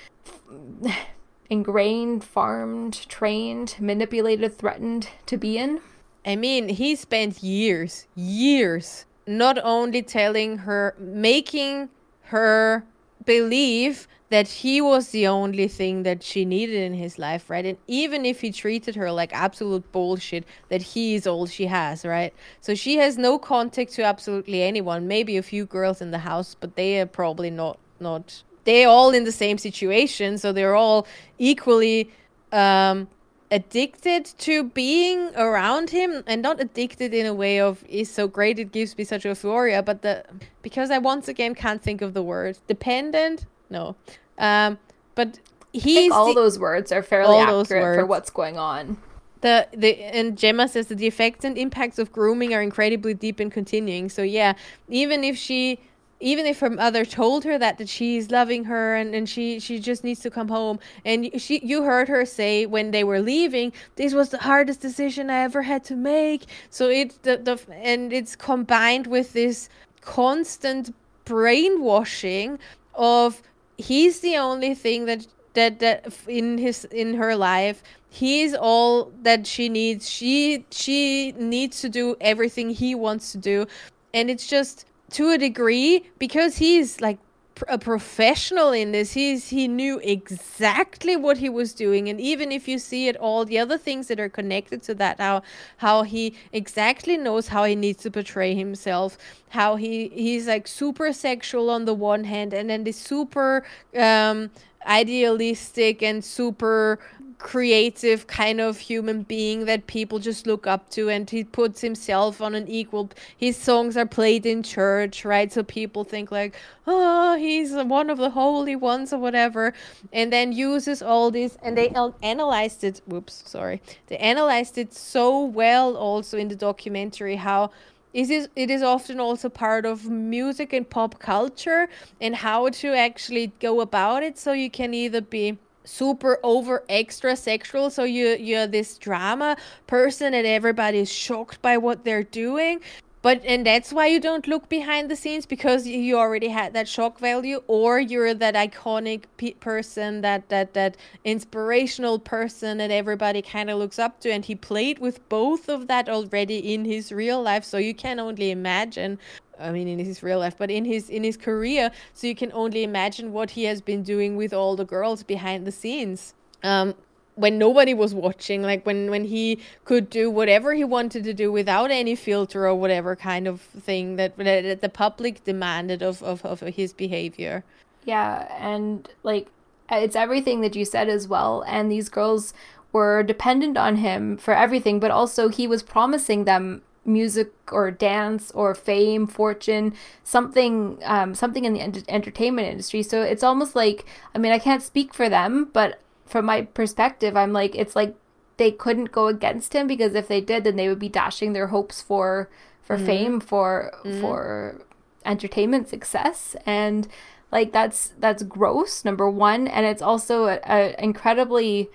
ingrained, 1.49 2.23
farmed, 2.23 3.07
trained, 3.07 3.75
manipulated, 3.79 4.57
threatened 4.57 5.09
to 5.25 5.37
be 5.37 5.57
in. 5.57 5.79
I 6.25 6.35
mean, 6.35 6.67
he 6.67 6.95
spent 6.95 7.41
years, 7.41 8.05
years, 8.15 9.05
not 9.25 9.57
only 9.63 10.01
telling 10.01 10.59
her, 10.59 10.93
making 10.99 11.87
her 12.23 12.83
believe 13.27 14.07
that 14.29 14.47
he 14.47 14.81
was 14.81 15.09
the 15.09 15.27
only 15.27 15.67
thing 15.67 16.03
that 16.03 16.21
she 16.23 16.43
needed 16.43 16.75
in 16.75 16.93
his 16.93 17.17
life, 17.17 17.49
right? 17.49 17.65
And 17.65 17.77
even 17.87 18.25
if 18.25 18.41
he 18.41 18.51
treated 18.51 18.95
her 18.95 19.11
like 19.11 19.31
absolute 19.33 19.89
bullshit, 19.91 20.45
that 20.69 20.81
he 20.81 21.15
is 21.15 21.27
all 21.27 21.45
she 21.45 21.67
has, 21.67 22.03
right? 22.03 22.33
So 22.59 22.75
she 22.75 22.97
has 22.97 23.17
no 23.17 23.37
contact 23.39 23.93
to 23.93 24.03
absolutely 24.03 24.63
anyone. 24.63 25.07
Maybe 25.07 25.37
a 25.37 25.43
few 25.43 25.65
girls 25.65 26.01
in 26.01 26.11
the 26.11 26.19
house, 26.19 26.55
but 26.59 26.75
they 26.75 26.99
are 26.99 27.05
probably 27.05 27.51
not 27.51 27.77
not. 27.99 28.43
They're 28.65 28.89
all 28.89 29.11
in 29.11 29.23
the 29.23 29.31
same 29.31 29.57
situation, 29.57 30.37
so 30.37 30.51
they're 30.51 30.75
all 30.75 31.07
equally 31.37 32.11
um, 32.51 33.07
addicted 33.49 34.25
to 34.25 34.63
being 34.63 35.33
around 35.35 35.89
him 35.89 36.23
and 36.27 36.41
not 36.41 36.59
addicted 36.59 37.13
in 37.13 37.25
a 37.25 37.33
way 37.33 37.59
of 37.59 37.83
is 37.87 38.11
so 38.11 38.27
great 38.27 38.59
it 38.59 38.71
gives 38.73 38.97
me 38.97 39.03
such 39.05 39.23
euphoria 39.23 39.81
but 39.81 40.01
the 40.01 40.21
because 40.61 40.91
i 40.91 40.97
once 40.97 41.29
again 41.29 41.55
can't 41.55 41.81
think 41.81 42.01
of 42.01 42.13
the 42.13 42.21
word 42.21 42.57
dependent? 42.67 43.45
No. 43.69 43.95
Um 44.37 44.77
but 45.15 45.39
he's 45.73 46.11
all 46.11 46.27
the, 46.27 46.33
those 46.33 46.59
words 46.59 46.91
are 46.91 47.03
fairly 47.03 47.37
accurate 47.37 47.95
for 47.95 48.05
what's 48.05 48.29
going 48.29 48.57
on. 48.57 48.97
The 49.41 49.67
the 49.73 50.03
and 50.03 50.37
Gemma 50.37 50.67
says 50.67 50.87
that 50.87 50.95
the 50.95 51.07
effects 51.07 51.45
and 51.45 51.57
impacts 51.57 51.99
of 51.99 52.11
grooming 52.11 52.53
are 52.53 52.61
incredibly 52.61 53.13
deep 53.13 53.39
and 53.39 53.51
continuing. 53.51 54.09
So 54.09 54.23
yeah, 54.23 54.53
even 54.89 55.23
if 55.23 55.37
she 55.37 55.79
even 56.19 56.45
if 56.45 56.59
her 56.59 56.69
mother 56.69 57.05
told 57.05 57.43
her 57.43 57.57
that 57.57 57.77
that 57.77 57.89
she's 57.89 58.31
loving 58.31 58.65
her 58.65 58.95
and, 58.95 59.13
and 59.13 59.29
she 59.29 59.59
she 59.59 59.79
just 59.79 60.03
needs 60.03 60.19
to 60.21 60.29
come 60.29 60.47
home. 60.47 60.79
And 61.05 61.29
she 61.39 61.59
you 61.63 61.83
heard 61.83 62.07
her 62.09 62.25
say 62.25 62.65
when 62.65 62.91
they 62.91 63.03
were 63.03 63.21
leaving 63.21 63.73
this 63.95 64.13
was 64.13 64.29
the 64.29 64.39
hardest 64.39 64.81
decision 64.81 65.29
i 65.29 65.39
ever 65.41 65.61
had 65.61 65.83
to 65.85 65.95
make. 65.95 66.45
So 66.69 66.89
it 66.89 67.21
the, 67.23 67.37
the 67.37 67.59
and 67.71 68.11
it's 68.11 68.35
combined 68.35 69.07
with 69.07 69.33
this 69.33 69.69
constant 70.01 70.93
brainwashing 71.25 72.59
of 72.95 73.41
he's 73.77 74.21
the 74.21 74.37
only 74.37 74.73
thing 74.73 75.05
that 75.05 75.27
that 75.53 75.79
that 75.79 76.13
in 76.27 76.57
his 76.57 76.85
in 76.85 77.15
her 77.15 77.35
life 77.35 77.83
he's 78.09 78.55
all 78.55 79.11
that 79.21 79.45
she 79.45 79.69
needs. 79.69 80.09
She 80.09 80.65
she 80.71 81.33
needs 81.33 81.81
to 81.81 81.89
do 81.89 82.15
everything 82.19 82.69
he 82.71 82.95
wants 82.95 83.31
to 83.33 83.37
do. 83.37 83.67
And 84.13 84.29
it's 84.29 84.47
just 84.47 84.85
to 85.11 85.31
a 85.31 85.37
degree 85.37 86.05
because 86.17 86.57
he's 86.57 87.01
like 87.01 87.19
a 87.67 87.77
professional 87.77 88.71
in 88.71 88.91
this 88.91 89.13
he's 89.13 89.49
he 89.49 89.67
knew 89.67 89.99
exactly 90.03 91.15
what 91.15 91.37
he 91.37 91.49
was 91.49 91.73
doing. 91.73 92.07
And 92.09 92.19
even 92.21 92.51
if 92.51 92.67
you 92.67 92.77
see 92.77 93.07
it 93.07 93.17
all 93.17 93.45
the 93.45 93.57
other 93.57 93.77
things 93.77 94.07
that 94.07 94.19
are 94.19 94.29
connected 94.29 94.83
to 94.83 94.93
that 94.95 95.19
how 95.19 95.41
how 95.77 96.03
he 96.03 96.35
exactly 96.53 97.17
knows 97.17 97.47
how 97.47 97.63
he 97.63 97.75
needs 97.75 98.03
to 98.03 98.11
portray 98.11 98.53
himself 98.53 99.17
how 99.49 99.75
he 99.75 100.09
he's 100.09 100.47
like 100.47 100.67
super 100.67 101.11
sexual 101.13 101.69
on 101.69 101.85
the 101.85 101.93
one 101.93 102.25
hand 102.25 102.53
and 102.53 102.69
then 102.69 102.83
this 102.83 102.97
super 102.97 103.65
um 103.97 104.51
idealistic 104.85 106.01
and 106.01 106.23
super 106.23 106.99
creative 107.39 108.25
kind 108.25 108.59
of 108.59 108.79
human 108.79 109.21
being 109.21 109.65
that 109.65 109.85
people 109.85 110.17
just 110.17 110.47
look 110.47 110.65
up 110.65 110.89
to 110.89 111.09
and 111.09 111.29
he 111.29 111.43
puts 111.43 111.81
himself 111.81 112.41
on 112.41 112.55
an 112.55 112.67
equal 112.67 113.09
his 113.35 113.55
songs 113.55 113.95
are 113.95 114.07
played 114.07 114.45
in 114.45 114.63
church 114.63 115.23
right? 115.23 115.51
So 115.51 115.63
people 115.63 116.03
think 116.03 116.31
like 116.31 116.55
oh 116.87 117.35
he's 117.37 117.73
one 117.73 118.09
of 118.09 118.17
the 118.17 118.31
holy 118.31 118.75
ones 118.75 119.13
or 119.13 119.19
whatever 119.19 119.73
and 120.11 120.33
then 120.33 120.51
uses 120.51 121.01
all 121.01 121.29
this 121.29 121.57
and 121.61 121.77
they 121.77 121.93
analyzed 122.23 122.83
it 122.83 123.01
whoops 123.05 123.43
sorry 123.45 123.81
they 124.07 124.17
analyzed 124.17 124.77
it 124.77 124.93
so 124.93 125.43
well 125.43 125.95
also 125.95 126.37
in 126.37 126.47
the 126.47 126.55
documentary 126.55 127.35
how 127.35 127.69
it 128.13 128.31
is 128.31 128.49
it 128.55 128.71
is 128.71 128.81
often 128.81 129.19
also 129.19 129.47
part 129.47 129.85
of 129.85 130.05
music 130.09 130.73
and 130.73 130.89
pop 130.89 131.19
culture 131.19 131.87
and 132.19 132.37
how 132.37 132.69
to 132.69 132.87
actually 132.95 133.51
go 133.59 133.79
about 133.81 134.23
it. 134.23 134.39
So 134.39 134.53
you 134.53 134.71
can 134.71 134.93
either 134.93 135.21
be 135.21 135.59
super 135.87 136.39
over 136.43 136.83
extra 136.89 137.35
sexual. 137.35 137.89
So 137.89 138.03
you 138.03 138.35
you're 138.37 138.67
this 138.67 138.97
drama 138.97 139.57
person 139.87 140.33
and 140.33 140.45
everybody 140.45 140.99
is 140.99 141.11
shocked 141.11 141.61
by 141.61 141.77
what 141.77 142.03
they're 142.03 142.23
doing 142.23 142.81
but 143.27 143.43
and 143.43 143.65
that's 143.65 143.91
why 143.91 144.07
you 144.07 144.21
don't 144.21 144.47
look 144.47 144.69
behind 144.69 145.11
the 145.11 145.15
scenes 145.17 145.45
because 145.45 145.85
you 145.85 146.17
already 146.17 146.47
had 146.47 146.71
that 146.71 146.87
shock 146.87 147.19
value 147.19 147.61
or 147.67 147.99
you're 147.99 148.33
that 148.33 148.55
iconic 148.55 149.23
pe- 149.35 149.51
person 149.55 150.21
that 150.21 150.47
that 150.47 150.73
that 150.73 150.95
inspirational 151.25 152.19
person 152.19 152.77
that 152.77 152.89
everybody 152.89 153.41
kind 153.41 153.69
of 153.69 153.77
looks 153.79 153.99
up 153.99 154.21
to 154.21 154.31
and 154.31 154.45
he 154.45 154.55
played 154.55 154.99
with 154.99 155.17
both 155.27 155.67
of 155.67 155.87
that 155.89 156.07
already 156.07 156.73
in 156.73 156.85
his 156.85 157.11
real 157.11 157.41
life 157.41 157.65
so 157.65 157.77
you 157.77 157.93
can 157.93 158.17
only 158.17 158.49
imagine 158.49 159.19
I 159.59 159.71
mean, 159.71 159.87
in 159.87 159.97
his 159.97 160.21
real 160.21 160.39
life, 160.39 160.55
but 160.55 160.69
in 160.69 160.85
his 160.85 161.09
in 161.09 161.23
his 161.23 161.35
career. 161.35 161.89
So 162.13 162.27
you 162.27 162.35
can 162.35 162.51
only 162.53 162.83
imagine 162.83 163.33
what 163.33 163.49
he 163.49 163.63
has 163.63 163.81
been 163.81 164.03
doing 164.03 164.37
with 164.37 164.53
all 164.53 164.75
the 164.75 164.85
girls 164.85 165.23
behind 165.23 165.65
the 165.65 165.71
scenes. 165.71 166.35
Um, 166.63 166.93
when 167.37 167.57
nobody 167.57 167.93
was 167.93 168.13
watching, 168.13 168.63
like 168.63 168.85
when 168.85 169.09
when 169.09 169.25
he 169.25 169.59
could 169.85 170.09
do 170.09 170.29
whatever 170.29 170.73
he 170.73 170.83
wanted 170.83 171.23
to 171.23 171.33
do 171.33 171.51
without 171.51 171.91
any 171.91 172.15
filter 172.15 172.67
or 172.67 172.75
whatever 172.75 173.15
kind 173.15 173.47
of 173.47 173.61
thing 173.61 174.15
that, 174.17 174.35
that 174.37 174.81
the 174.81 174.89
public 174.89 175.43
demanded 175.43 176.01
of, 176.01 176.21
of 176.23 176.43
of 176.43 176.59
his 176.61 176.93
behavior. 176.93 177.63
Yeah, 178.05 178.47
and 178.59 179.07
like 179.23 179.47
it's 179.91 180.15
everything 180.15 180.61
that 180.61 180.75
you 180.75 180.83
said 180.83 181.09
as 181.09 181.27
well. 181.27 181.63
And 181.67 181.91
these 181.91 182.09
girls 182.09 182.53
were 182.91 183.23
dependent 183.23 183.77
on 183.77 183.97
him 183.97 184.37
for 184.37 184.53
everything, 184.53 184.99
but 184.99 185.11
also 185.11 185.49
he 185.49 185.67
was 185.67 185.83
promising 185.83 186.45
them 186.45 186.81
music 187.05 187.51
or 187.71 187.89
dance 187.89 188.51
or 188.51 188.75
fame, 188.75 189.27
fortune, 189.27 189.93
something, 190.23 190.99
um, 191.03 191.33
something 191.33 191.63
in 191.63 191.73
the 191.73 191.79
ent- 191.79 192.03
entertainment 192.09 192.67
industry. 192.67 193.01
So 193.01 193.21
it's 193.21 193.43
almost 193.43 193.75
like, 193.75 194.05
I 194.35 194.39
mean, 194.39 194.51
I 194.51 194.59
can't 194.59 194.83
speak 194.83 195.13
for 195.13 195.29
them, 195.29 195.69
but 195.71 196.01
from 196.27 196.45
my 196.45 196.63
perspective, 196.63 197.35
I'm 197.35 197.53
like, 197.53 197.75
it's 197.75 197.95
like 197.95 198.15
they 198.57 198.71
couldn't 198.71 199.11
go 199.11 199.27
against 199.27 199.73
him 199.73 199.87
because 199.87 200.13
if 200.15 200.27
they 200.27 200.41
did, 200.41 200.63
then 200.63 200.75
they 200.75 200.89
would 200.89 200.99
be 200.99 201.09
dashing 201.09 201.53
their 201.53 201.67
hopes 201.67 202.01
for 202.01 202.49
for 202.81 202.95
mm-hmm. 202.95 203.05
fame, 203.05 203.39
for 203.39 203.91
mm-hmm. 204.03 204.21
for 204.21 204.81
entertainment 205.25 205.89
success, 205.89 206.55
and 206.65 207.07
like 207.51 207.71
that's 207.71 208.13
that's 208.19 208.43
gross. 208.43 209.05
Number 209.05 209.29
one, 209.29 209.67
and 209.67 209.85
it's 209.85 210.01
also 210.01 210.45
a, 210.45 210.59
a 210.65 211.03
incredibly 211.03 211.89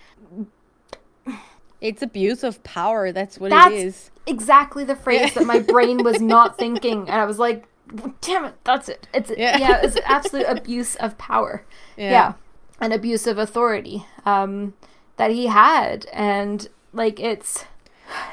it's 1.82 2.00
abuse 2.00 2.44
of 2.44 2.62
power. 2.62 3.10
That's 3.10 3.38
what 3.38 3.50
That's 3.50 3.74
it 3.74 3.86
is. 3.86 4.10
Exactly 4.26 4.84
the 4.84 4.94
phrase 4.94 5.34
that 5.34 5.44
my 5.44 5.58
brain 5.58 6.04
was 6.04 6.20
not 6.20 6.56
thinking, 6.56 7.00
and 7.00 7.20
I 7.20 7.24
was 7.24 7.40
like, 7.40 7.64
"Damn 8.20 8.44
it, 8.46 8.54
that's 8.62 8.88
it." 8.88 9.08
It's 9.12 9.32
yeah, 9.36 9.58
yeah 9.58 9.80
it's 9.82 9.98
absolute 10.04 10.46
abuse 10.48 10.94
of 10.96 11.18
power. 11.18 11.64
Yeah. 11.94 12.10
yeah, 12.10 12.32
an 12.82 12.90
abuse 12.92 13.28
of 13.28 13.38
authority 13.38 14.04
um, 14.26 14.74
that 15.16 15.30
he 15.30 15.46
had, 15.46 16.04
and 16.12 16.68
like 16.92 17.20
it's 17.20 17.64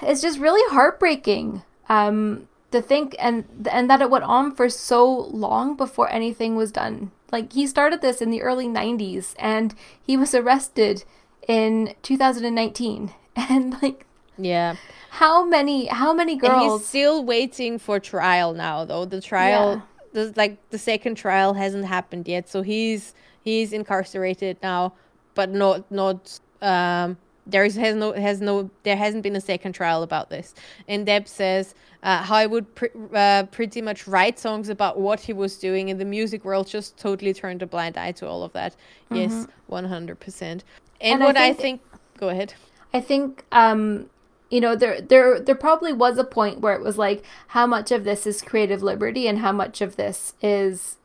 it's 0.02 0.22
just 0.22 0.40
really 0.40 0.74
heartbreaking 0.74 1.62
um, 1.88 2.48
to 2.72 2.82
think, 2.82 3.16
and 3.20 3.46
and 3.72 3.90
that 3.90 4.02
it 4.02 4.10
went 4.10 4.26
on 4.26 4.54
for 4.54 4.68
so 4.68 5.08
long 5.08 5.78
before 5.78 6.12
anything 6.12 6.56
was 6.56 6.72
done. 6.72 7.12
Like 7.32 7.54
he 7.54 7.68
started 7.68 8.02
this 8.02 8.22
in 8.22 8.32
the 8.32 8.42
early 8.42 8.68
'90s, 8.68 9.36
and 9.38 9.76
he 10.02 10.18
was 10.18 10.34
arrested 10.34 11.04
in 11.48 11.94
2019 12.02 13.12
and 13.36 13.82
like 13.82 14.06
yeah. 14.38 14.76
how 15.12 15.46
many 15.46 15.86
how 15.86 16.12
many 16.12 16.36
girls 16.36 16.62
and 16.62 16.72
he's 16.80 16.88
still 16.88 17.24
waiting 17.24 17.78
for 17.78 18.00
trial 18.00 18.54
now 18.54 18.84
though. 18.84 19.06
The 19.06 19.22
trial 19.22 19.84
yeah. 20.14 20.24
the, 20.24 20.34
like 20.36 20.58
the 20.72 20.80
second 20.80 21.16
trial 21.16 21.54
hasn't 21.54 21.86
happened 21.86 22.28
yet. 22.28 22.50
So 22.50 22.64
he's 22.64 23.14
he's 23.44 23.73
incarcerated 23.73 24.58
now 24.63 24.94
but 25.35 25.50
not 25.52 25.90
not 25.92 26.40
um 26.62 27.17
there 27.48 27.65
is 27.65 27.75
has 27.75 27.96
no 27.96 28.12
has 28.13 28.42
no 28.42 28.69
there 28.83 28.96
hasn't 28.98 29.23
been 29.23 29.35
a 29.35 29.42
second 29.42 29.73
trial 29.73 30.04
about 30.04 30.29
this. 30.29 30.54
And 30.87 31.04
Deb 31.04 31.27
says 31.27 31.73
uh, 32.04 32.21
how 32.21 32.35
I 32.35 32.46
would 32.46 32.75
pr- 32.75 32.85
uh, 33.13 33.44
pretty 33.50 33.81
much 33.81 34.08
write 34.08 34.37
songs 34.37 34.69
about 34.69 35.00
what 35.00 35.21
he 35.21 35.33
was 35.33 35.58
doing, 35.58 35.90
and 35.90 36.00
the 36.00 36.06
music 36.06 36.46
world 36.46 36.67
just 36.67 36.98
totally 36.98 37.33
turned 37.33 37.63
a 37.63 37.65
blind 37.65 37.98
eye 37.98 38.12
to 38.13 38.27
all 38.27 38.44
of 38.44 38.54
that. 38.54 38.75
Yes, 39.10 39.48
one 39.65 39.85
hundred 39.85 40.19
percent. 40.19 40.63
And, 41.02 41.13
And 41.15 41.23
I 41.23 41.25
what 41.25 41.37
I 41.37 41.54
think- 41.54 41.81
think, 41.81 42.02
go 42.19 42.29
ahead. 42.29 42.54
I 42.94 43.02
think 43.02 43.44
um 43.52 44.12
you 44.52 44.62
know 44.62 44.75
there 44.75 45.02
there 45.02 45.40
there 45.40 45.56
probably 45.56 45.92
was 45.94 46.19
a 46.19 46.23
point 46.23 46.60
where 46.60 46.75
it 46.75 46.81
was 46.81 47.00
like 47.00 47.23
how 47.48 47.65
much 47.65 47.92
of 47.92 48.04
this 48.04 48.27
is 48.27 48.44
creative 48.44 48.83
liberty 48.83 49.27
and 49.27 49.40
how 49.40 49.52
much 49.54 49.81
of 49.81 49.96
this 49.96 50.33
is 50.42 50.98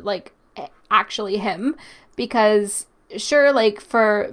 like 0.00 0.32
actually 0.92 1.38
him 1.38 1.74
because 2.14 2.86
sure 3.16 3.52
like 3.52 3.80
for 3.80 4.30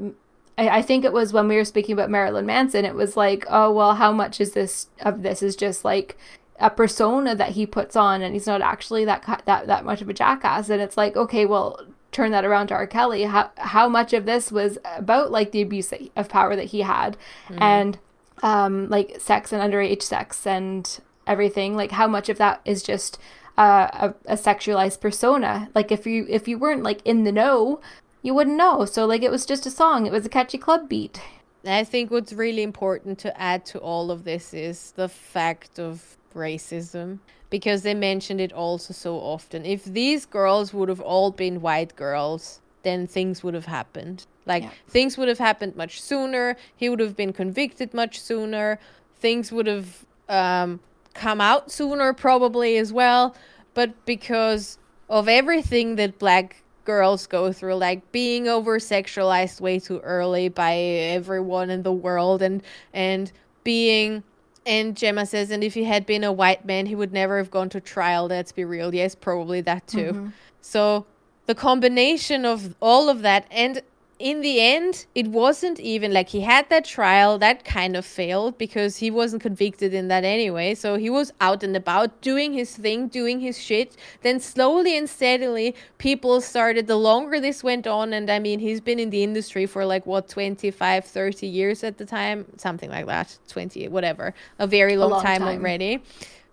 I, 0.57 0.69
I 0.69 0.81
think 0.83 1.03
it 1.03 1.13
was 1.13 1.33
when 1.33 1.47
we 1.47 1.55
were 1.55 1.65
speaking 1.65 1.93
about 1.93 2.11
Marilyn 2.11 2.45
Manson 2.45 2.85
it 2.85 2.95
was 2.95 3.17
like 3.17 3.45
oh 3.49 3.71
well 3.71 3.95
how 3.95 4.11
much 4.11 4.39
is 4.39 4.51
this 4.51 4.89
of 5.01 5.23
this 5.23 5.41
is 5.41 5.55
just 5.55 5.83
like 5.83 6.17
a 6.59 6.69
persona 6.69 7.35
that 7.35 7.51
he 7.51 7.65
puts 7.65 7.95
on 7.95 8.21
and 8.21 8.33
he's 8.33 8.47
not 8.47 8.61
actually 8.61 9.05
that 9.05 9.23
that 9.45 9.67
that 9.67 9.85
much 9.85 10.01
of 10.01 10.09
a 10.09 10.13
jackass. 10.13 10.69
And 10.69 10.81
it's 10.81 10.97
like 10.97 11.15
okay 11.15 11.45
well 11.45 11.79
turn 12.11 12.31
that 12.31 12.45
around 12.45 12.67
to 12.67 12.73
R. 12.73 12.87
Kelly. 12.87 13.23
How 13.23 13.51
how 13.57 13.87
much 13.87 14.13
of 14.13 14.25
this 14.25 14.51
was 14.51 14.77
about 14.83 15.31
like 15.31 15.51
the 15.51 15.61
abuse 15.61 15.93
of 16.15 16.29
power 16.29 16.55
that 16.55 16.65
he 16.65 16.81
had 16.81 17.17
and 17.61 17.97
um 18.43 18.89
like 18.89 19.19
sex 19.19 19.51
and 19.53 19.61
underage 19.61 20.03
sex 20.03 20.45
and 20.45 20.99
everything. 21.25 21.75
Like 21.75 21.91
how 21.91 22.07
much 22.07 22.27
of 22.29 22.37
that 22.37 22.61
is 22.65 22.83
just 22.83 23.17
uh, 23.59 23.87
a, 24.05 24.33
a 24.33 24.37
sexualized 24.49 24.99
persona 25.01 25.69
like 25.75 25.91
if 25.91 26.07
you 26.07 26.25
if 26.29 26.47
you 26.47 26.57
weren't 26.57 26.83
like 26.89 27.01
in 27.05 27.23
the 27.25 27.31
know 27.31 27.79
you 28.21 28.33
wouldn't 28.33 28.57
know 28.57 28.85
so 28.85 29.05
like 29.05 29.21
it 29.21 29.31
was 29.31 29.45
just 29.45 29.65
a 29.65 29.71
song 29.81 30.05
it 30.07 30.11
was 30.11 30.25
a 30.25 30.29
catchy 30.37 30.57
club 30.57 30.87
beat 30.87 31.21
I 31.65 31.83
think 31.83 32.09
what's 32.09 32.31
really 32.31 32.63
important 32.63 33.19
to 33.19 33.29
add 33.39 33.65
to 33.67 33.79
all 33.79 34.11
of 34.11 34.23
this 34.23 34.53
is 34.53 34.93
the 34.93 35.09
fact 35.09 35.77
of 35.77 36.17
racism 36.33 37.19
because 37.49 37.81
they 37.81 37.93
mentioned 37.93 38.39
it 38.39 38.53
also 38.53 38.93
so 38.93 39.15
often. 39.17 39.65
If 39.65 39.83
these 39.83 40.25
girls 40.25 40.73
would 40.73 40.87
have 40.89 41.01
all 41.01 41.31
been 41.31 41.61
white 41.61 41.95
girls, 41.95 42.61
then 42.83 43.07
things 43.07 43.43
would 43.43 43.55
have 43.55 43.65
happened. 43.65 44.25
Like 44.45 44.63
Yeah. 44.63 44.69
things 44.87 45.17
would 45.17 45.27
have 45.27 45.39
happened 45.39 45.75
much 45.75 46.01
sooner. 46.01 46.55
He 46.75 46.87
would 46.89 47.01
have 47.01 47.15
been 47.17 47.33
convicted 47.33 47.93
much 47.93 48.21
sooner. 48.21 48.79
Things 49.19 49.51
would 49.51 49.67
have 49.67 50.05
um, 50.29 50.79
come 51.19 51.41
out 51.41 51.69
sooner, 51.71 52.13
probably 52.13 52.77
as 52.77 52.93
well. 52.93 53.35
But 53.73 54.05
because 54.05 54.77
of 55.09 55.27
everything 55.27 55.95
that 55.97 56.17
black 56.17 56.63
girls 56.85 57.27
go 57.27 57.51
through, 57.51 57.75
like 57.75 58.11
being 58.11 58.47
over 58.47 58.79
sexualized 58.79 59.59
way 59.59 59.79
too 59.79 59.99
early 59.99 60.49
by 60.49 60.75
everyone 60.75 61.69
in 61.69 61.83
the 61.83 61.91
world, 61.91 62.41
and 62.41 62.63
and 62.93 63.31
being 63.63 64.23
and 64.65 64.95
Gemma 64.95 65.25
says, 65.25 65.51
and 65.51 65.63
if 65.63 65.73
he 65.73 65.83
had 65.83 66.05
been 66.05 66.23
a 66.23 66.31
white 66.31 66.65
man, 66.65 66.85
he 66.85 66.95
would 66.95 67.11
never 67.11 67.37
have 67.37 67.51
gone 67.51 67.69
to 67.69 67.81
trial. 67.81 68.27
Let's 68.27 68.51
be 68.51 68.63
real. 68.63 68.93
Yes, 68.93 69.15
probably 69.15 69.61
that 69.61 69.87
too. 69.87 70.11
Mm-hmm. 70.13 70.27
So 70.61 71.05
the 71.47 71.55
combination 71.55 72.45
of 72.45 72.75
all 72.79 73.09
of 73.09 73.21
that, 73.21 73.45
and 73.51 73.81
in 74.19 74.41
the 74.41 74.59
end, 74.59 75.05
it 75.15 75.27
wasn't 75.29 75.79
even 75.79 76.11
like 76.11 76.27
he 76.27 76.41
had 76.41 76.69
that 76.69 76.83
trial 76.83 77.37
that 77.37 77.63
kind 77.63 77.95
of 77.95 78.05
failed 78.05 78.57
because 78.57 78.97
he 78.97 79.09
wasn't 79.09 79.41
convicted 79.41 79.93
in 79.93 80.09
that 80.09 80.25
anyway. 80.25 80.75
So 80.75 80.97
he 80.97 81.09
was 81.09 81.31
out 81.39 81.63
and 81.63 81.73
about 81.73 82.19
doing 82.19 82.51
his 82.51 82.75
thing, 82.75 83.07
doing 83.07 83.39
his 83.39 83.57
shit. 83.57 83.95
Then 84.21 84.41
slowly 84.41 84.97
and 84.97 85.09
steadily, 85.09 85.73
people 85.99 86.41
started, 86.41 86.87
the 86.87 86.97
longer 86.97 87.39
this 87.39 87.63
went 87.63 87.87
on, 87.87 88.11
and 88.11 88.29
I 88.29 88.39
mean, 88.39 88.59
he's 88.59 88.81
been 88.81 88.99
in 88.99 89.09
the 89.09 89.23
industry 89.23 89.65
for 89.65 89.85
like 89.85 90.05
what, 90.05 90.27
25, 90.27 91.05
30 91.05 91.47
years 91.47 91.85
at 91.85 91.97
the 91.97 92.05
time, 92.05 92.45
something 92.57 92.89
like 92.89 93.05
that, 93.05 93.37
20, 93.47 93.87
whatever, 93.87 94.33
a 94.59 94.67
very 94.67 94.97
long, 94.97 95.11
long 95.11 95.23
time 95.23 95.43
time. 95.43 95.61
already. 95.61 96.03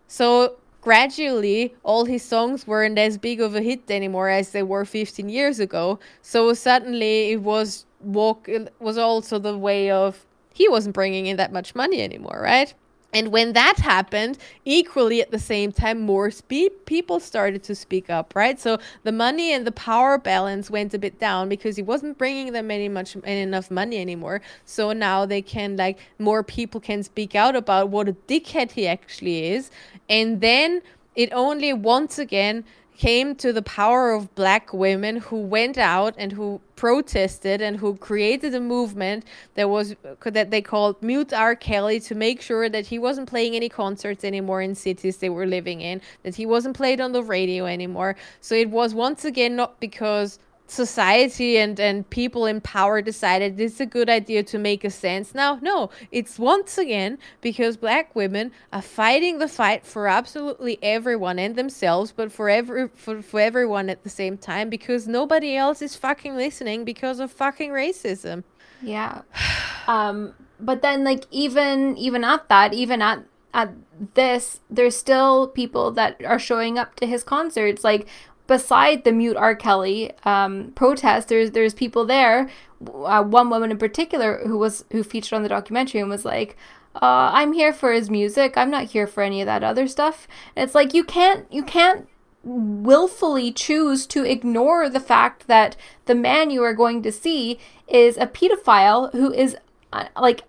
So 0.06 0.56
gradually, 0.86 1.74
all 1.82 2.04
his 2.04 2.22
songs 2.22 2.64
weren't 2.64 2.96
as 2.96 3.18
big 3.18 3.40
of 3.40 3.56
a 3.56 3.60
hit 3.60 3.90
anymore 3.90 4.28
as 4.28 4.52
they 4.52 4.62
were 4.62 4.84
15 4.84 5.28
years 5.28 5.58
ago. 5.58 5.98
So 6.22 6.54
suddenly, 6.54 7.32
it 7.32 7.42
was 7.42 7.86
walk. 8.00 8.48
It 8.48 8.72
was 8.78 8.96
also 8.96 9.40
the 9.40 9.58
way 9.58 9.90
of 9.90 10.24
he 10.54 10.68
wasn't 10.68 10.94
bringing 10.94 11.26
in 11.26 11.38
that 11.38 11.52
much 11.52 11.74
money 11.74 12.02
anymore, 12.02 12.40
right? 12.40 12.72
And 13.12 13.32
when 13.32 13.54
that 13.54 13.78
happened, 13.78 14.36
equally 14.64 15.22
at 15.22 15.30
the 15.30 15.38
same 15.38 15.72
time, 15.72 16.00
more 16.00 16.30
spe- 16.30 16.84
people 16.84 17.18
started 17.20 17.62
to 17.64 17.74
speak 17.74 18.10
up, 18.10 18.34
right? 18.34 18.60
So 18.60 18.78
the 19.04 19.12
money 19.12 19.52
and 19.52 19.66
the 19.66 19.72
power 19.72 20.18
balance 20.18 20.70
went 20.70 20.92
a 20.92 20.98
bit 20.98 21.18
down 21.18 21.48
because 21.48 21.76
he 21.76 21.82
wasn't 21.82 22.18
bringing 22.18 22.52
them 22.52 22.70
any 22.70 22.88
much 22.88 23.16
enough 23.16 23.70
money 23.70 23.98
anymore. 23.98 24.42
So 24.64 24.92
now 24.92 25.24
they 25.24 25.40
can 25.40 25.76
like 25.76 25.98
more 26.18 26.42
people 26.42 26.80
can 26.80 27.02
speak 27.02 27.34
out 27.34 27.56
about 27.56 27.88
what 27.88 28.08
a 28.08 28.12
dickhead 28.12 28.72
he 28.72 28.86
actually 28.86 29.52
is, 29.52 29.70
and 30.08 30.40
then 30.40 30.82
it 31.14 31.32
only 31.32 31.72
once 31.72 32.18
again 32.18 32.64
came 32.96 33.34
to 33.36 33.52
the 33.52 33.62
power 33.62 34.12
of 34.12 34.34
black 34.34 34.72
women 34.72 35.16
who 35.16 35.36
went 35.36 35.76
out 35.76 36.14
and 36.16 36.32
who 36.32 36.60
protested 36.76 37.60
and 37.60 37.78
who 37.78 37.96
created 37.96 38.54
a 38.54 38.60
movement 38.60 39.24
that 39.54 39.68
was 39.68 39.94
that 40.24 40.50
they 40.50 40.62
called 40.62 41.02
mute 41.02 41.32
R. 41.32 41.54
Kelly 41.54 42.00
to 42.00 42.14
make 42.14 42.40
sure 42.40 42.68
that 42.68 42.86
he 42.86 42.98
wasn't 42.98 43.28
playing 43.28 43.54
any 43.54 43.68
concerts 43.68 44.24
anymore 44.24 44.62
in 44.62 44.74
cities 44.74 45.18
they 45.18 45.30
were 45.30 45.46
living 45.46 45.80
in 45.80 46.00
that 46.22 46.34
he 46.34 46.46
wasn't 46.46 46.76
played 46.76 47.00
on 47.00 47.12
the 47.12 47.22
radio 47.22 47.66
anymore. 47.66 48.16
So 48.40 48.54
it 48.54 48.70
was 48.70 48.94
once 48.94 49.24
again 49.24 49.56
not 49.56 49.80
because 49.80 50.38
society 50.66 51.58
and 51.58 51.78
and 51.78 52.08
people 52.10 52.44
in 52.46 52.60
power 52.60 53.00
decided 53.00 53.56
this 53.56 53.74
is 53.74 53.80
a 53.80 53.86
good 53.86 54.10
idea 54.10 54.42
to 54.42 54.58
make 54.58 54.82
a 54.82 54.90
sense 54.90 55.34
now 55.34 55.58
no 55.62 55.90
it's 56.10 56.38
once 56.38 56.76
again 56.76 57.16
because 57.40 57.76
black 57.76 58.14
women 58.16 58.50
are 58.72 58.82
fighting 58.82 59.38
the 59.38 59.46
fight 59.46 59.86
for 59.86 60.08
absolutely 60.08 60.78
everyone 60.82 61.38
and 61.38 61.54
themselves 61.54 62.12
but 62.12 62.32
for 62.32 62.50
every 62.50 62.88
for, 62.88 63.22
for 63.22 63.40
everyone 63.40 63.88
at 63.88 64.02
the 64.02 64.10
same 64.10 64.36
time 64.36 64.68
because 64.68 65.06
nobody 65.06 65.56
else 65.56 65.80
is 65.82 65.94
fucking 65.94 66.36
listening 66.36 66.84
because 66.84 67.20
of 67.20 67.30
fucking 67.30 67.70
racism. 67.70 68.44
Yeah. 68.82 69.22
Um 69.86 70.34
but 70.58 70.82
then 70.82 71.04
like 71.04 71.26
even 71.30 71.96
even 71.96 72.24
at 72.24 72.48
that, 72.48 72.74
even 72.74 73.00
at 73.00 73.22
at 73.54 73.72
this, 74.14 74.60
there's 74.68 74.96
still 74.96 75.46
people 75.46 75.92
that 75.92 76.20
are 76.24 76.40
showing 76.40 76.76
up 76.76 76.96
to 76.96 77.06
his 77.06 77.22
concerts. 77.22 77.84
Like 77.84 78.08
beside 78.46 79.04
the 79.04 79.12
mute 79.12 79.36
R. 79.36 79.54
Kelly 79.54 80.12
um, 80.24 80.72
protest, 80.74 81.28
there's 81.28 81.52
there's 81.52 81.74
people 81.74 82.04
there. 82.04 82.48
Uh, 82.86 83.22
one 83.22 83.50
woman 83.50 83.70
in 83.70 83.78
particular 83.78 84.40
who 84.46 84.58
was 84.58 84.84
who 84.92 85.02
featured 85.02 85.34
on 85.34 85.42
the 85.42 85.48
documentary 85.48 86.00
and 86.00 86.10
was 86.10 86.24
like, 86.24 86.56
uh, 86.96 87.30
"I'm 87.32 87.52
here 87.52 87.72
for 87.72 87.92
his 87.92 88.10
music. 88.10 88.56
I'm 88.56 88.70
not 88.70 88.86
here 88.86 89.06
for 89.06 89.22
any 89.22 89.40
of 89.40 89.46
that 89.46 89.64
other 89.64 89.86
stuff." 89.88 90.28
And 90.54 90.64
it's 90.64 90.74
like 90.74 90.94
you 90.94 91.04
can't 91.04 91.46
you 91.52 91.62
can't 91.62 92.08
willfully 92.42 93.52
choose 93.52 94.06
to 94.06 94.24
ignore 94.24 94.88
the 94.88 95.00
fact 95.00 95.48
that 95.48 95.76
the 96.04 96.14
man 96.14 96.50
you 96.50 96.62
are 96.62 96.74
going 96.74 97.02
to 97.02 97.10
see 97.10 97.58
is 97.88 98.16
a 98.16 98.26
pedophile 98.26 99.10
who 99.12 99.32
is 99.32 99.56
uh, 99.92 100.06
like 100.20 100.42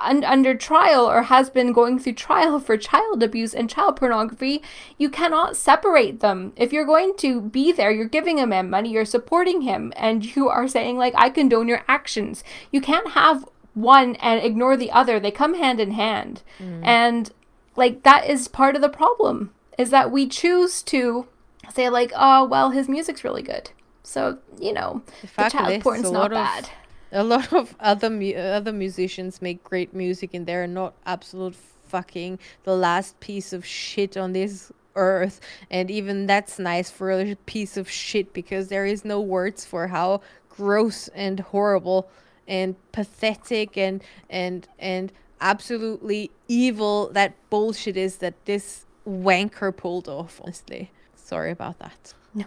un- 0.00 0.24
under 0.24 0.54
trial 0.54 1.08
or 1.08 1.24
has 1.24 1.50
been 1.50 1.72
going 1.72 1.98
through 1.98 2.14
trial 2.14 2.58
for 2.58 2.76
child 2.76 3.22
abuse 3.22 3.54
and 3.54 3.68
child 3.68 3.96
pornography 3.96 4.62
you 4.98 5.10
cannot 5.10 5.56
separate 5.56 6.20
them. 6.20 6.52
If 6.56 6.72
you're 6.72 6.86
going 6.86 7.14
to 7.18 7.40
be 7.40 7.72
there 7.72 7.90
you're 7.90 8.08
giving 8.08 8.40
a 8.40 8.46
man 8.46 8.70
money 8.70 8.90
you're 8.90 9.04
supporting 9.04 9.62
him 9.62 9.92
and 9.96 10.34
you 10.36 10.48
are 10.48 10.68
saying 10.68 10.96
like 10.96 11.14
i 11.16 11.28
condone 11.30 11.68
your 11.68 11.84
actions. 11.88 12.42
You 12.70 12.80
can't 12.80 13.10
have 13.10 13.44
one 13.74 14.16
and 14.16 14.40
ignore 14.42 14.76
the 14.76 14.90
other. 14.90 15.18
They 15.18 15.30
come 15.32 15.54
hand 15.54 15.80
in 15.80 15.90
hand. 15.92 16.42
Mm. 16.60 16.80
And 16.84 17.30
like 17.76 18.04
that 18.04 18.28
is 18.28 18.48
part 18.48 18.76
of 18.76 18.82
the 18.82 18.88
problem 18.88 19.52
is 19.76 19.90
that 19.90 20.12
we 20.12 20.28
choose 20.28 20.82
to 20.84 21.26
say 21.72 21.88
like 21.88 22.12
oh 22.14 22.44
well 22.44 22.70
his 22.70 22.88
music's 22.88 23.24
really 23.24 23.42
good. 23.42 23.70
So 24.02 24.38
you 24.58 24.72
know 24.72 25.02
the, 25.20 25.26
fact 25.26 25.52
child 25.52 25.72
is, 25.72 25.82
porn's 25.82 26.10
not 26.10 26.12
lot 26.12 26.32
of- 26.32 26.36
bad 26.36 26.70
a 27.14 27.24
lot 27.24 27.52
of 27.52 27.74
other 27.80 28.10
mu- 28.10 28.34
other 28.34 28.72
musicians 28.72 29.40
make 29.40 29.64
great 29.64 29.94
music 29.94 30.34
and 30.34 30.46
they're 30.46 30.66
not 30.66 30.94
absolute 31.06 31.54
fucking 31.88 32.38
the 32.64 32.76
last 32.76 33.18
piece 33.20 33.52
of 33.52 33.64
shit 33.64 34.16
on 34.16 34.32
this 34.32 34.72
earth. 34.96 35.40
And 35.70 35.90
even 35.90 36.26
that's 36.26 36.58
nice 36.58 36.90
for 36.90 37.10
a 37.10 37.34
piece 37.46 37.76
of 37.76 37.88
shit 37.90 38.32
because 38.32 38.68
there 38.68 38.84
is 38.86 39.04
no 39.04 39.20
words 39.20 39.64
for 39.64 39.88
how 39.88 40.20
gross 40.50 41.08
and 41.14 41.40
horrible 41.40 42.08
and 42.46 42.76
pathetic 42.92 43.76
and 43.78 44.02
and 44.28 44.68
and 44.78 45.12
absolutely 45.40 46.30
evil 46.48 47.08
that 47.12 47.34
bullshit 47.50 47.96
is 47.96 48.18
that 48.18 48.34
this 48.44 48.84
wanker 49.08 49.74
pulled 49.74 50.08
off 50.08 50.40
honestly. 50.42 50.90
Sorry 51.16 51.50
about 51.50 51.78
that. 51.78 52.12
No. 52.34 52.44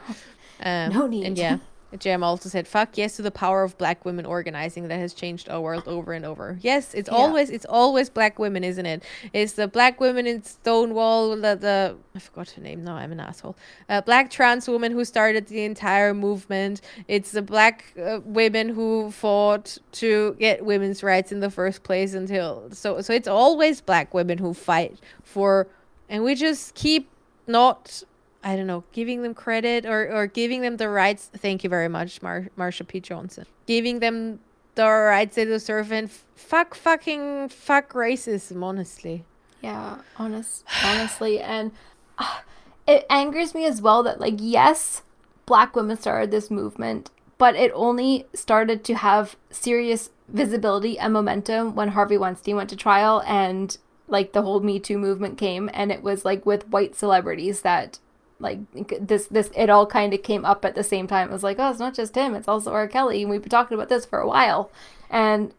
Um, 0.63 0.93
No 0.93 1.07
need. 1.07 1.25
And 1.25 1.37
yeah, 1.37 1.57
Jem 1.97 2.21
also 2.23 2.49
said, 2.49 2.67
"Fuck 2.67 2.97
yes 2.97 3.15
to 3.15 3.21
the 3.21 3.31
power 3.31 3.63
of 3.63 3.77
black 3.77 4.03
women 4.03 4.25
organizing 4.25 4.87
that 4.89 4.99
has 4.99 5.13
changed 5.13 5.47
our 5.49 5.61
world 5.61 5.83
over 5.87 6.11
and 6.11 6.25
over." 6.25 6.57
Yes, 6.61 6.93
it's 6.93 7.07
Yeah. 7.09 7.15
always 7.15 7.49
it's 7.49 7.65
always 7.65 8.09
black 8.09 8.37
women, 8.37 8.63
isn't 8.63 8.85
it? 8.85 9.03
It's 9.31 9.53
the 9.53 9.67
black 9.67 9.99
women 10.01 10.27
in 10.27 10.43
Stonewall, 10.43 11.29
the, 11.37 11.55
the 11.55 11.95
I 12.15 12.19
forgot 12.19 12.49
her 12.51 12.61
name. 12.61 12.83
No, 12.83 12.93
I'm 12.93 13.11
an 13.13 13.19
asshole. 13.21 13.55
Uh, 13.87 14.01
black 14.01 14.29
trans 14.29 14.67
woman 14.67 14.91
who 14.91 15.05
started 15.05 15.47
the 15.47 15.63
entire 15.63 16.13
movement. 16.13 16.81
It's 17.07 17.31
the 17.31 17.41
black 17.41 17.85
uh, 17.97 18.19
women 18.25 18.69
who 18.69 19.09
fought 19.11 19.77
to 19.93 20.35
get 20.39 20.65
women's 20.65 21.03
rights 21.03 21.31
in 21.31 21.39
the 21.39 21.49
first 21.49 21.83
place 21.83 22.13
until 22.13 22.69
so 22.71 23.01
so 23.01 23.13
it's 23.13 23.27
always 23.27 23.79
black 23.79 24.13
women 24.13 24.39
who 24.39 24.53
fight 24.53 24.99
for, 25.23 25.67
and 26.09 26.23
we 26.23 26.35
just 26.35 26.75
keep 26.75 27.07
not 27.47 28.03
I 28.43 28.55
don't 28.55 28.67
know, 28.67 28.83
giving 28.91 29.23
them 29.23 29.33
credit 29.33 29.85
or, 29.85 30.09
or 30.11 30.27
giving 30.27 30.61
them 30.61 30.77
the 30.77 30.89
rights. 30.89 31.29
Thank 31.35 31.63
you 31.63 31.69
very 31.69 31.87
much, 31.89 32.21
Mar- 32.21 32.49
Marsha 32.57 32.87
P. 32.87 32.99
Johnson. 32.99 33.45
Giving 33.65 33.99
them 33.99 34.39
the 34.75 34.87
rights 34.87 35.35
they 35.35 35.45
deserve 35.45 35.91
and 35.91 36.07
f- 36.07 36.23
fuck 36.35 36.75
fucking 36.75 37.49
fuck 37.49 37.93
racism, 37.93 38.63
honestly. 38.63 39.25
Yeah, 39.61 39.97
honest, 40.17 40.63
honestly, 40.85 41.39
and 41.39 41.71
uh, 42.19 42.39
it 42.87 43.05
angers 43.09 43.55
me 43.55 43.65
as 43.65 43.81
well 43.81 44.03
that 44.03 44.19
like 44.19 44.35
yes, 44.37 45.01
black 45.45 45.75
women 45.75 45.97
started 45.97 46.29
this 46.29 46.51
movement, 46.51 47.09
but 47.39 47.55
it 47.55 47.71
only 47.73 48.27
started 48.33 48.83
to 48.85 48.95
have 48.95 49.35
serious 49.49 50.11
visibility 50.29 50.99
and 50.99 51.11
momentum 51.11 51.73
when 51.73 51.89
Harvey 51.89 52.17
Weinstein 52.17 52.55
went 52.55 52.69
to 52.69 52.75
trial 52.75 53.23
and 53.25 53.77
like 54.07 54.33
the 54.33 54.43
whole 54.43 54.59
Me 54.59 54.79
Too 54.79 54.97
movement 54.99 55.37
came, 55.39 55.69
and 55.73 55.91
it 55.91 56.03
was 56.03 56.23
like 56.23 56.45
with 56.45 56.67
white 56.69 56.95
celebrities 56.95 57.61
that 57.61 57.97
like 58.39 58.59
this 59.01 59.27
this 59.27 59.49
it 59.55 59.69
all 59.69 59.85
kind 59.85 60.13
of 60.13 60.23
came 60.23 60.45
up 60.45 60.63
at 60.65 60.75
the 60.75 60.83
same 60.83 61.07
time. 61.07 61.29
It 61.29 61.33
was 61.33 61.43
like 61.43 61.57
oh, 61.59 61.69
it's 61.69 61.79
not 61.79 61.93
just 61.93 62.15
him; 62.15 62.35
it's 62.35 62.47
also 62.47 62.71
R. 62.71 62.87
Kelly, 62.87 63.21
and 63.21 63.31
we've 63.31 63.41
been 63.41 63.49
talking 63.49 63.75
about 63.75 63.89
this 63.89 64.05
for 64.05 64.19
a 64.19 64.27
while, 64.27 64.71
and 65.09 65.53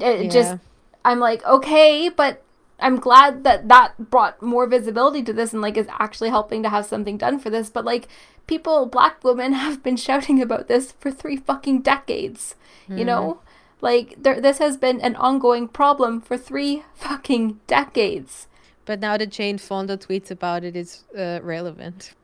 it 0.00 0.30
just 0.30 0.56
I'm 1.04 1.18
like 1.18 1.44
okay, 1.44 2.08
but 2.08 2.42
I'm 2.82 2.96
glad 2.96 3.44
that 3.44 3.68
that 3.68 4.10
brought 4.10 4.42
more 4.42 4.66
visibility 4.66 5.22
to 5.22 5.32
this 5.32 5.52
and 5.52 5.62
like 5.62 5.76
is 5.76 5.88
actually 5.98 6.30
helping 6.30 6.62
to 6.64 6.68
have 6.68 6.84
something 6.84 7.16
done 7.16 7.38
for 7.38 7.48
this. 7.48 7.70
But 7.70 7.84
like 7.84 8.08
people, 8.46 8.86
black 8.86 9.22
women 9.22 9.52
have 9.64 9.82
been 9.82 9.96
shouting 9.96 10.42
about 10.42 10.68
this 10.68 10.92
for 10.92 11.10
three 11.10 11.36
fucking 11.36 11.82
decades. 11.82 12.56
You 12.88 13.04
know, 13.06 13.40
like 13.80 14.22
there, 14.22 14.38
this 14.40 14.58
has 14.58 14.76
been 14.76 15.00
an 15.00 15.16
ongoing 15.16 15.66
problem 15.66 16.20
for 16.20 16.36
three 16.36 16.84
fucking 16.94 17.60
decades. 17.66 18.48
But 18.84 19.00
now 19.00 19.16
that 19.16 19.30
Jane 19.30 19.56
Fonda 19.56 19.96
tweets 19.96 20.30
about 20.30 20.64
it, 20.64 20.76
it's 20.76 21.04
uh, 21.16 21.38
relevant. 21.42 22.14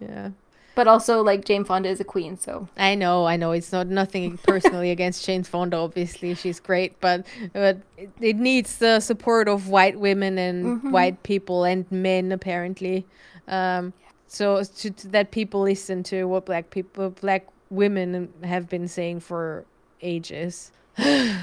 Yeah. 0.00 0.30
But 0.74 0.88
also, 0.88 1.22
like 1.22 1.44
Jane 1.44 1.64
Fonda 1.64 1.90
is 1.90 2.00
a 2.00 2.04
queen, 2.04 2.38
so 2.38 2.66
I 2.78 2.94
know, 2.94 3.26
I 3.26 3.36
know. 3.36 3.52
It's 3.52 3.72
not 3.72 3.88
nothing 3.88 4.38
personally 4.38 4.90
against 4.96 5.26
Jane 5.26 5.42
Fonda. 5.44 5.76
Obviously, 5.76 6.34
she's 6.34 6.60
great, 6.60 6.98
but 7.00 7.26
but 7.52 7.76
it, 7.98 8.08
it 8.20 8.36
needs 8.36 8.78
the 8.78 9.00
support 9.00 9.48
of 9.48 9.68
white 9.68 10.00
women 10.00 10.38
and 10.38 10.90
white 10.90 11.22
people 11.24 11.64
and 11.64 11.84
men 11.92 12.32
apparently. 12.32 13.04
Um, 13.48 13.92
so 14.28 14.64
to, 14.64 14.90
to 14.90 15.08
that 15.08 15.30
people 15.30 15.60
listen 15.60 16.02
to 16.04 16.24
what 16.24 16.46
black 16.46 16.70
people, 16.70 17.10
black 17.10 17.48
women 17.68 18.32
have 18.42 18.70
been 18.70 18.88
saying 18.88 19.20
for 19.20 19.66
ages. 20.00 20.72
so, 20.98 21.34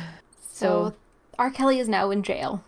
So- 0.52 0.94
R. 1.38 1.52
Kelly 1.52 1.80
is 1.80 1.88
now 1.88 2.10
in 2.10 2.24
jail. 2.24 2.64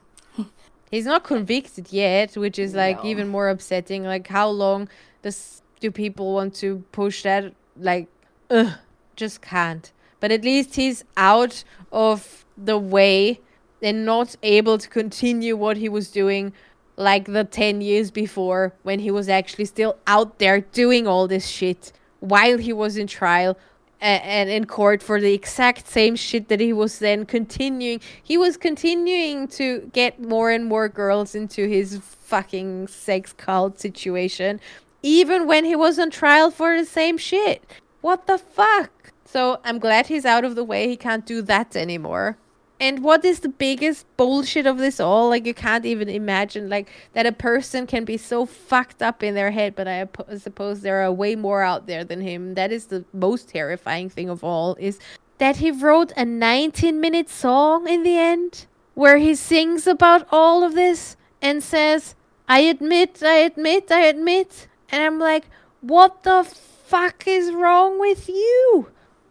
He's 0.92 1.06
not 1.06 1.24
convicted 1.24 1.92
yet, 1.92 2.36
which 2.36 2.60
is 2.60 2.76
like 2.76 3.04
No. 3.04 3.10
even 3.10 3.30
more 3.30 3.50
upsetting. 3.50 4.04
Like, 4.04 4.28
how 4.28 4.50
long 4.50 4.90
does 5.22 5.62
do 5.80 5.92
people 5.92 6.34
want 6.34 6.56
to 6.56 6.84
push 6.92 7.24
that? 7.24 7.54
Like, 7.78 8.08
ugh, 8.50 8.74
just 9.16 9.42
can't. 9.42 9.92
But 10.20 10.32
at 10.32 10.44
least 10.44 10.76
he's 10.76 11.04
out 11.18 11.64
of 11.92 12.46
the 12.58 12.78
way 12.78 13.40
and 13.82 14.06
not 14.06 14.36
able 14.44 14.78
to 14.78 14.88
continue 14.88 15.58
what 15.58 15.78
he 15.78 15.90
was 15.90 16.12
doing 16.12 16.54
like 16.98 17.26
the 17.26 17.44
10 17.44 17.82
years 17.82 18.12
before 18.12 18.74
when 18.84 19.00
he 19.00 19.10
was 19.10 19.28
actually 19.28 19.66
still 19.66 19.98
out 20.06 20.38
there 20.38 20.62
doing 20.62 21.08
all 21.08 21.28
this 21.28 21.48
shit 21.48 21.92
while 22.20 22.60
he 22.60 22.72
was 22.72 22.98
in 22.98 23.08
trial 23.08 23.58
and 24.00 24.50
in 24.50 24.66
court 24.66 25.04
for 25.04 25.22
the 25.22 25.34
exact 25.34 25.88
same 25.88 26.16
shit 26.16 26.48
that 26.48 26.60
he 26.60 26.74
was 26.74 27.00
then 27.00 27.24
continuing. 27.24 28.02
He 28.22 28.36
was 28.36 28.58
continuing 28.58 29.48
to 29.50 29.92
get 29.94 30.20
more 30.20 30.50
and 30.50 30.66
more 30.66 30.90
girls 30.90 31.36
into 31.36 31.68
his 31.68 32.00
fucking 32.00 32.88
sex 32.88 33.32
cult 33.34 33.80
situation, 33.80 34.60
even 35.04 35.48
when 35.48 35.66
he 35.66 35.76
was 35.76 36.00
on 36.00 36.10
trial 36.10 36.52
for 36.52 36.78
the 36.78 36.86
same 36.86 37.18
shit. 37.18 37.64
What 38.02 38.28
the 38.28 38.38
fuck? 38.38 39.14
So 39.26 39.60
I'm 39.64 39.80
glad 39.80 40.08
he's 40.08 40.26
out 40.26 40.44
of 40.44 40.56
the 40.56 40.64
way. 40.64 40.88
He 40.88 40.98
can't 40.98 41.26
do 41.26 41.42
that 41.44 41.76
anymore. 41.76 42.38
And 42.82 43.04
what 43.04 43.24
is 43.24 43.42
the 43.42 43.50
biggest 43.50 44.08
bullshit 44.18 44.66
of 44.66 44.80
this 44.80 45.00
all? 45.00 45.30
Like 45.30 45.46
you 45.46 45.54
can't 45.54 45.86
even 45.86 46.10
imagine 46.10 46.68
like 46.68 46.90
that 47.14 47.28
a 47.28 47.32
person 47.32 47.86
can 47.86 48.06
be 48.06 48.18
so 48.18 48.46
fucked 48.48 49.04
up 49.04 49.22
in 49.22 49.36
their 49.36 49.52
head, 49.52 49.76
but 49.76 49.88
I 49.88 50.08
suppose 50.38 50.82
there 50.82 51.02
are 51.02 51.12
way 51.12 51.36
more 51.36 51.62
out 51.62 51.86
there 51.86 52.04
than 52.04 52.22
him. 52.22 52.56
That 52.56 52.72
is 52.72 52.88
the 52.88 53.06
most 53.14 53.50
terrifying 53.50 54.10
thing 54.10 54.30
of 54.30 54.44
all 54.44 54.76
is 54.80 55.00
that 55.38 55.58
he 55.58 55.70
wrote 55.70 56.12
a 56.18 56.26
19 56.26 57.00
minute 57.00 57.30
song 57.30 57.88
in 57.88 58.02
the 58.02 58.18
end 58.18 58.66
where 58.96 59.18
he 59.18 59.36
sings 59.36 59.86
about 59.86 60.28
all 60.32 60.64
of 60.64 60.74
this 60.74 61.16
and 61.40 61.64
says, 61.64 62.16
"I 62.50 62.62
admit, 62.62 63.22
I 63.24 63.36
admit, 63.36 63.92
I 63.92 64.08
admit." 64.08 64.68
And 64.92 65.02
I'm 65.04 65.20
like, 65.20 65.46
"What 65.82 66.24
the 66.24 66.44
fuck 66.44 67.24
is 67.28 67.52
wrong 67.54 68.00
with 68.00 68.28
you?" 68.30 68.90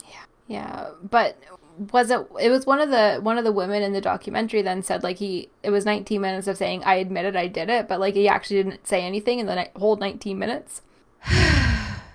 Yeah, 0.09 0.25
Yeah. 0.47 0.89
but 1.03 1.37
was 1.93 2.11
it? 2.11 2.21
It 2.41 2.51
was 2.51 2.67
one 2.67 2.81
of 2.81 2.91
the 2.91 3.21
one 3.23 3.39
of 3.39 3.45
the 3.45 3.53
women 3.53 3.83
in 3.83 3.93
the 3.93 4.01
documentary. 4.01 4.63
Then 4.63 4.83
said 4.83 5.03
like 5.03 5.17
he 5.19 5.49
it 5.63 5.71
was 5.71 5.85
19 5.85 6.21
minutes 6.21 6.47
of 6.47 6.57
saying 6.57 6.83
I 6.85 6.95
admitted 6.97 7.37
I 7.37 7.47
did 7.47 7.69
it, 7.71 7.89
but 7.89 8.01
like 8.01 8.15
he 8.15 8.29
actually 8.29 8.63
didn't 8.63 8.87
say 8.87 9.03
anything 9.03 9.39
in 9.39 9.47
the 9.47 9.55
ni- 9.55 9.71
whole 9.77 9.97
19 9.97 10.39
minutes. 10.39 10.83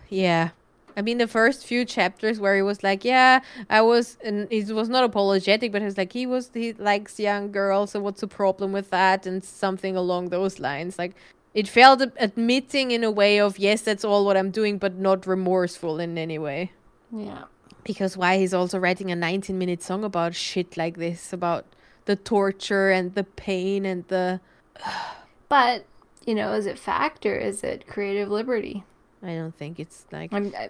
Yeah. 0.10 0.50
I 0.98 1.02
mean, 1.02 1.18
the 1.18 1.28
first 1.28 1.66
few 1.66 1.84
chapters 1.84 2.40
where 2.40 2.56
he 2.56 2.62
was 2.62 2.82
like, 2.82 3.04
"Yeah, 3.04 3.42
I 3.70 3.82
was," 3.82 4.18
and 4.24 4.48
he 4.50 4.64
was 4.72 4.88
not 4.88 5.04
apologetic, 5.04 5.74
but 5.74 5.82
he 5.82 5.86
was 5.86 5.98
like, 5.98 6.14
"He 6.14 6.26
was 6.26 6.52
he 6.54 6.72
likes 6.74 7.20
young 7.20 7.52
girls, 7.52 7.92
so 7.92 8.00
what's 8.00 8.22
the 8.22 8.28
problem 8.28 8.72
with 8.72 8.92
that?" 8.92 9.26
and 9.26 9.44
something 9.44 9.98
along 9.98 10.30
those 10.30 10.58
lines. 10.58 10.98
Like, 10.98 11.16
it 11.56 11.68
felt 11.70 12.02
admitting 12.20 12.92
in 12.92 13.04
a 13.04 13.10
way 13.10 13.40
of, 13.40 13.58
"Yes, 13.58 13.82
that's 13.82 14.04
all 14.04 14.26
what 14.26 14.38
I'm 14.38 14.52
doing," 14.52 14.78
but 14.78 14.96
not 15.00 15.26
remorseful 15.26 16.00
in 16.00 16.18
any 16.18 16.38
way. 16.38 16.74
Yeah. 17.12 17.46
Because 17.84 18.18
why 18.18 18.38
he's 18.38 18.54
also 18.54 18.78
writing 18.78 19.10
a 19.10 19.16
19 19.16 19.58
minute 19.58 19.82
song 19.82 20.04
about 20.04 20.36
shit 20.36 20.76
like 20.76 20.98
this, 20.98 21.32
about 21.32 21.66
the 22.06 22.16
torture 22.16 22.92
and 22.92 23.16
the 23.16 23.24
pain 23.24 23.86
and 23.86 24.08
the 24.10 24.42
But 25.50 25.86
you 26.26 26.36
know, 26.36 26.54
is 26.54 26.66
it 26.66 26.78
fact 26.78 27.26
or 27.26 27.38
is 27.38 27.64
it 27.64 27.88
creative 27.88 28.30
liberty? 28.30 28.84
I 29.24 29.36
don't 29.36 29.56
think 29.56 29.80
it's 29.80 30.06
like 30.12 30.34
I'm, 30.34 30.54
I, 30.58 30.70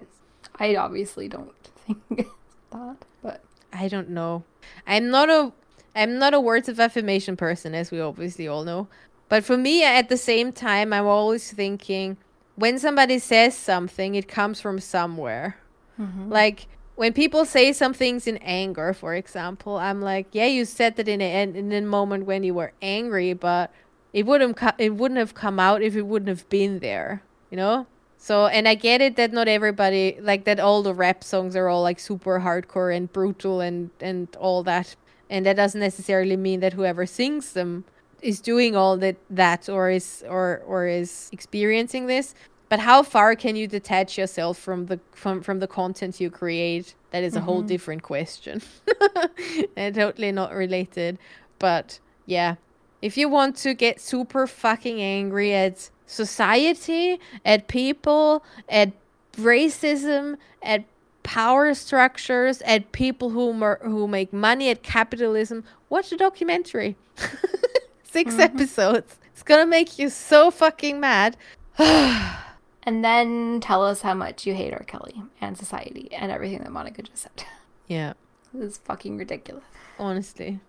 I 0.59 0.75
obviously 0.75 1.27
don't 1.27 1.51
think 1.85 2.27
that, 2.71 2.97
but 3.23 3.41
I 3.73 3.87
don't 3.87 4.09
know. 4.09 4.43
I'm 4.85 5.09
not 5.09 5.29
a 5.29 5.51
I'm 5.95 6.19
not 6.19 6.33
a 6.33 6.39
words 6.39 6.69
of 6.69 6.79
affirmation 6.79 7.37
person, 7.37 7.73
as 7.73 7.89
we 7.89 7.99
obviously 7.99 8.47
all 8.47 8.63
know. 8.63 8.87
But 9.27 9.43
for 9.43 9.57
me, 9.57 9.83
at 9.83 10.09
the 10.09 10.17
same 10.17 10.51
time, 10.51 10.93
I'm 10.93 11.07
always 11.07 11.51
thinking 11.51 12.17
when 12.55 12.79
somebody 12.79 13.19
says 13.19 13.55
something, 13.55 14.15
it 14.15 14.27
comes 14.27 14.61
from 14.61 14.79
somewhere. 14.79 15.57
Mm-hmm. 15.99 16.29
Like 16.29 16.67
when 16.95 17.13
people 17.13 17.45
say 17.45 17.73
some 17.73 17.93
things 17.93 18.27
in 18.27 18.37
anger, 18.37 18.93
for 18.93 19.13
example, 19.13 19.77
I'm 19.77 20.01
like, 20.01 20.27
yeah, 20.31 20.45
you 20.45 20.65
said 20.65 20.95
that 20.95 21.07
in 21.07 21.21
a 21.21 21.43
in 21.43 21.71
a 21.71 21.81
moment 21.81 22.25
when 22.25 22.43
you 22.43 22.53
were 22.53 22.71
angry, 22.81 23.33
but 23.33 23.71
it 24.13 24.25
wouldn't 24.25 24.57
co- 24.57 24.77
it 24.77 24.95
wouldn't 24.95 25.19
have 25.19 25.33
come 25.33 25.59
out 25.59 25.81
if 25.81 25.95
it 25.95 26.03
wouldn't 26.03 26.29
have 26.29 26.47
been 26.49 26.79
there, 26.79 27.21
you 27.49 27.57
know. 27.57 27.87
So 28.17 28.47
and 28.47 28.67
I 28.67 28.75
get 28.75 29.01
it 29.01 29.17
that 29.17 29.33
not 29.33 29.47
everybody 29.47 30.17
like 30.21 30.45
that. 30.45 30.59
All 30.59 30.83
the 30.83 30.93
rap 30.93 31.23
songs 31.23 31.55
are 31.55 31.67
all 31.67 31.81
like 31.81 31.99
super 31.99 32.39
hardcore 32.39 32.95
and 32.95 33.11
brutal 33.11 33.59
and 33.59 33.89
and 33.99 34.33
all 34.37 34.63
that, 34.63 34.95
and 35.29 35.45
that 35.45 35.57
doesn't 35.57 35.81
necessarily 35.81 36.37
mean 36.37 36.61
that 36.61 36.73
whoever 36.73 37.05
sings 37.05 37.53
them 37.53 37.83
is 38.21 38.39
doing 38.39 38.75
all 38.75 38.97
that 38.97 39.17
that 39.29 39.69
or 39.69 39.89
is 39.89 40.23
or 40.27 40.61
or 40.65 40.87
is 40.87 41.29
experiencing 41.31 42.07
this. 42.07 42.35
But 42.67 42.79
how 42.79 43.03
far 43.03 43.35
can 43.35 43.55
you 43.55 43.67
detach 43.67 44.17
yourself 44.17 44.57
from 44.57 44.87
the 44.87 44.99
from 45.11 45.41
from 45.41 45.59
the 45.59 45.67
content 45.67 46.19
you 46.19 46.29
create? 46.29 46.95
That 47.11 47.23
is 47.23 47.35
a 47.35 47.41
whole 47.41 47.59
mm-hmm. 47.59 47.67
different 47.67 48.03
question, 48.03 48.61
and 49.77 49.95
totally 49.95 50.31
not 50.31 50.53
related. 50.53 51.17
But 51.59 51.99
yeah, 52.25 52.55
if 53.01 53.17
you 53.17 53.29
want 53.29 53.55
to 53.57 53.73
get 53.73 54.01
super 54.01 54.47
fucking 54.47 54.99
angry 55.01 55.53
at 55.53 55.89
society, 56.07 57.19
at 57.45 57.67
people, 57.67 58.43
at 58.67 58.91
racism, 59.37 60.37
at 60.61 60.85
power 61.23 61.73
structures, 61.73 62.61
at 62.63 62.91
people 62.91 63.29
who 63.29 63.53
mer- 63.53 63.79
who 63.83 64.07
make 64.07 64.33
money, 64.33 64.69
at 64.69 64.83
capitalism, 64.83 65.63
watch 65.89 66.11
a 66.11 66.17
documentary. 66.17 66.95
6 68.15 68.31
mm-hmm. 68.31 68.39
episodes. 68.39 69.19
It's 69.33 69.43
gonna 69.43 69.65
make 69.65 69.99
you 69.99 70.09
so 70.09 70.49
fucking 70.49 70.99
mad. 70.99 71.35
And 72.87 73.03
then 73.03 73.61
tell 73.61 73.83
us 73.83 74.01
how 74.01 74.13
much 74.13 74.45
you 74.45 74.53
hate 74.53 74.71
R. 74.71 74.83
Kelly 74.83 75.23
and 75.41 75.57
society 75.57 76.07
and 76.11 76.31
everything 76.31 76.59
that 76.59 76.71
Monica 76.71 77.01
just 77.01 77.23
said. 77.23 77.43
Yeah. 77.87 78.13
This 78.53 78.73
is 78.73 78.77
fucking 78.77 79.17
ridiculous. 79.17 79.63
honestly. 79.97 80.59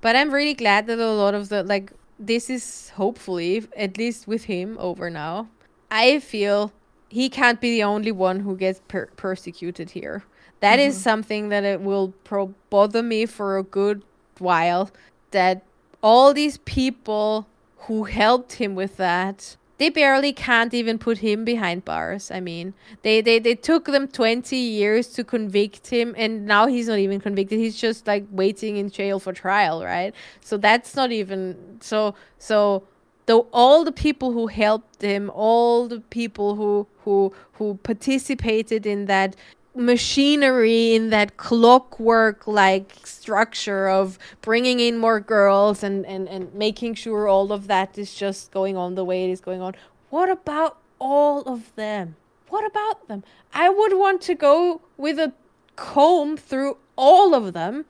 But 0.00 0.14
I'm 0.14 0.30
really 0.30 0.54
glad 0.54 0.86
that 0.86 1.00
a 1.00 1.10
lot 1.10 1.34
of 1.34 1.48
the 1.48 1.64
like 1.64 1.92
this 2.18 2.48
is 2.48 2.90
hopefully 2.90 3.66
at 3.76 3.98
least 3.98 4.28
with 4.28 4.44
him 4.44 4.76
over 4.78 5.10
now. 5.10 5.48
I 5.90 6.20
feel 6.20 6.72
he 7.08 7.28
can't 7.28 7.60
be 7.60 7.72
the 7.72 7.82
only 7.82 8.12
one 8.12 8.40
who 8.40 8.56
gets 8.56 8.80
per- 8.86 9.10
persecuted 9.16 9.90
here. 9.90 10.22
That 10.60 10.78
is 10.78 10.94
mm-hmm. 10.94 11.02
something 11.02 11.48
that 11.48 11.64
it 11.64 11.80
will 11.80 12.14
pro- 12.22 12.54
bother 12.70 13.02
me 13.02 13.26
for 13.26 13.58
a 13.58 13.64
good 13.64 14.02
while. 14.38 14.90
That 15.32 15.65
all 16.02 16.34
these 16.34 16.58
people 16.58 17.46
who 17.80 18.04
helped 18.04 18.54
him 18.54 18.74
with 18.74 18.96
that 18.96 19.56
they 19.78 19.90
barely 19.90 20.32
can't 20.32 20.72
even 20.72 20.98
put 20.98 21.18
him 21.18 21.44
behind 21.44 21.84
bars. 21.84 22.30
I 22.30 22.40
mean, 22.40 22.72
they, 23.02 23.20
they, 23.20 23.38
they 23.38 23.54
took 23.54 23.84
them 23.84 24.08
20 24.08 24.56
years 24.56 25.08
to 25.08 25.24
convict 25.24 25.88
him, 25.88 26.14
and 26.16 26.46
now 26.46 26.66
he's 26.66 26.88
not 26.88 26.98
even 26.98 27.20
convicted. 27.20 27.58
He's 27.58 27.76
just 27.76 28.06
like 28.06 28.24
waiting 28.30 28.76
in 28.78 28.90
jail 28.90 29.18
for 29.18 29.32
trial, 29.32 29.84
right? 29.84 30.14
So 30.40 30.56
that's 30.56 30.96
not 30.96 31.12
even 31.12 31.78
so. 31.80 32.14
So 32.38 32.84
though 33.26 33.48
all 33.52 33.84
the 33.84 33.92
people 33.92 34.32
who 34.32 34.46
helped 34.46 35.02
him, 35.02 35.30
all 35.34 35.88
the 35.88 36.00
people 36.00 36.54
who 36.54 36.86
who 37.04 37.34
who 37.54 37.78
participated 37.82 38.86
in 38.86 39.04
that 39.06 39.36
machinery 39.76 40.94
in 40.94 41.10
that 41.10 41.36
clockwork 41.36 42.46
like 42.46 42.94
structure 43.04 43.88
of 43.88 44.18
bringing 44.40 44.80
in 44.80 44.98
more 44.98 45.20
girls 45.20 45.82
and, 45.82 46.06
and 46.06 46.28
and 46.28 46.52
making 46.54 46.94
sure 46.94 47.28
all 47.28 47.52
of 47.52 47.66
that 47.66 47.98
is 47.98 48.14
just 48.14 48.50
going 48.50 48.76
on 48.76 48.94
the 48.94 49.04
way 49.04 49.24
it 49.24 49.30
is 49.30 49.40
going 49.40 49.60
on. 49.60 49.74
What 50.10 50.30
about 50.30 50.78
all 50.98 51.42
of 51.42 51.74
them? 51.76 52.16
What 52.48 52.64
about 52.64 53.08
them? 53.08 53.24
I 53.52 53.68
would 53.68 53.92
want 53.94 54.22
to 54.22 54.34
go 54.34 54.80
with 54.96 55.18
a 55.18 55.32
comb 55.76 56.36
through 56.36 56.78
all 56.96 57.34
of 57.34 57.52
them 57.52 57.84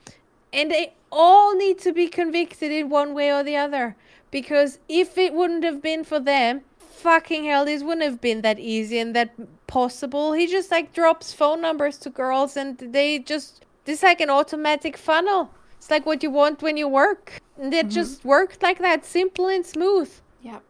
and 0.53 0.71
they 0.71 0.95
all 1.13 1.57
need 1.57 1.79
to 1.81 1.93
be 1.93 2.09
convicted 2.09 2.73
in 2.73 2.89
one 2.89 3.15
way 3.15 3.33
or 3.33 3.43
the 3.43 3.57
other. 3.57 3.97
Because 4.31 4.79
if 4.89 5.17
it 5.17 5.35
wouldn't 5.35 5.65
have 5.65 5.81
been 5.81 6.05
for 6.05 6.19
them 6.19 6.63
fucking 6.97 7.45
hell 7.45 7.65
this 7.65 7.83
wouldn't 7.83 8.03
have 8.03 8.21
been 8.21 8.43
that 8.43 8.59
easy 8.59 8.99
and 8.99 9.15
that 9.15 9.35
possible. 9.67 10.33
He 10.33 10.47
just 10.47 10.71
like 10.71 10.93
drops 10.93 11.33
phone 11.33 11.61
numbers 11.61 11.99
to 11.99 12.11
girls 12.11 12.57
and 12.57 12.79
they 12.79 13.19
just 13.19 13.65
this 13.85 14.03
like 14.03 14.21
an 14.21 14.31
automatic 14.31 14.97
funnel. 14.97 15.51
It's 15.77 15.91
like 15.91 16.07
what 16.07 16.23
you 16.23 16.31
want 16.31 16.63
when 16.63 16.77
you 16.77 16.89
work. 16.89 17.41
And 17.59 17.73
it 17.73 17.89
just 17.89 18.25
worked 18.25 18.63
like 18.63 18.79
that 18.79 19.05
simple 19.05 19.49
and 19.49 19.65
smooth. 19.65 20.11
Yeah. 20.43 20.61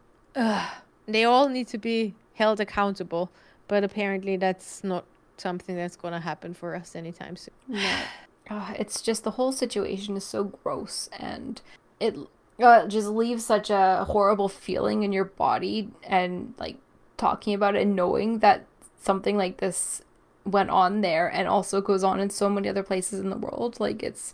they 1.07 1.23
all 1.23 1.49
need 1.49 1.67
to 1.69 1.77
be 1.77 2.13
held 2.35 2.59
accountable 2.59 3.31
but 3.67 3.83
apparently 3.83 4.37
that's 4.37 4.83
not 4.83 5.05
something 5.37 5.75
that's 5.75 5.95
going 5.95 6.13
to 6.13 6.19
happen 6.19 6.53
for 6.53 6.75
us 6.75 6.95
anytime 6.95 7.35
soon. 7.35 7.53
No. 7.67 7.99
Uh, 8.49 8.73
it's 8.79 9.01
just 9.01 9.25
the 9.25 9.31
whole 9.31 9.51
situation 9.51 10.15
is 10.15 10.23
so 10.23 10.45
gross 10.45 11.09
and 11.19 11.61
it 11.99 12.15
uh, 12.61 12.87
just 12.87 13.07
leaves 13.07 13.45
such 13.45 13.69
a 13.69 14.05
horrible 14.05 14.49
feeling 14.49 15.03
in 15.03 15.11
your 15.11 15.25
body 15.25 15.89
and 16.03 16.53
like 16.57 16.77
talking 17.17 17.53
about 17.53 17.75
it 17.75 17.81
and 17.81 17.95
knowing 17.95 18.39
that 18.39 18.65
something 18.99 19.37
like 19.37 19.57
this 19.57 20.01
went 20.45 20.69
on 20.69 21.01
there 21.01 21.27
and 21.27 21.47
also 21.47 21.81
goes 21.81 22.03
on 22.03 22.19
in 22.19 22.29
so 22.29 22.49
many 22.49 22.69
other 22.69 22.83
places 22.83 23.19
in 23.19 23.29
the 23.29 23.37
world 23.37 23.79
like 23.79 24.01
it's 24.01 24.33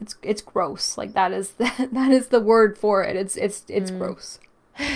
it's 0.00 0.16
it's 0.22 0.42
gross 0.42 0.98
like 0.98 1.12
that 1.12 1.30
is 1.32 1.52
that 1.92 2.10
is 2.10 2.28
the 2.28 2.40
word 2.40 2.76
for 2.76 3.04
it 3.04 3.16
it's 3.16 3.36
it's 3.36 3.64
it's 3.68 3.90
gross 3.90 4.40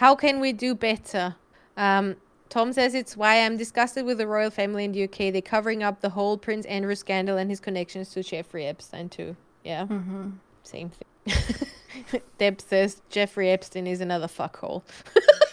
How 0.00 0.16
can 0.16 0.40
we 0.40 0.54
do 0.54 0.74
better? 0.74 1.36
Um, 1.76 2.16
Tom 2.48 2.72
says 2.72 2.94
it's 2.94 3.18
why 3.18 3.44
I'm 3.44 3.58
disgusted 3.58 4.06
with 4.06 4.16
the 4.16 4.26
royal 4.26 4.50
family 4.50 4.84
in 4.84 4.92
the 4.92 5.04
UK. 5.04 5.30
They're 5.30 5.42
covering 5.42 5.82
up 5.82 6.00
the 6.00 6.08
whole 6.08 6.38
Prince 6.38 6.64
Andrew 6.64 6.94
scandal 6.94 7.36
and 7.36 7.50
his 7.50 7.60
connections 7.60 8.08
to 8.14 8.22
Jeffrey 8.22 8.64
Epstein 8.66 9.10
too. 9.10 9.36
Yeah, 9.62 9.86
same 10.62 10.88
thing. 10.88 11.09
Deb 12.38 12.60
says 12.60 13.02
Jeffrey 13.10 13.50
Epstein 13.50 13.86
is 13.86 14.00
another 14.00 14.26
fuckhole. 14.26 14.82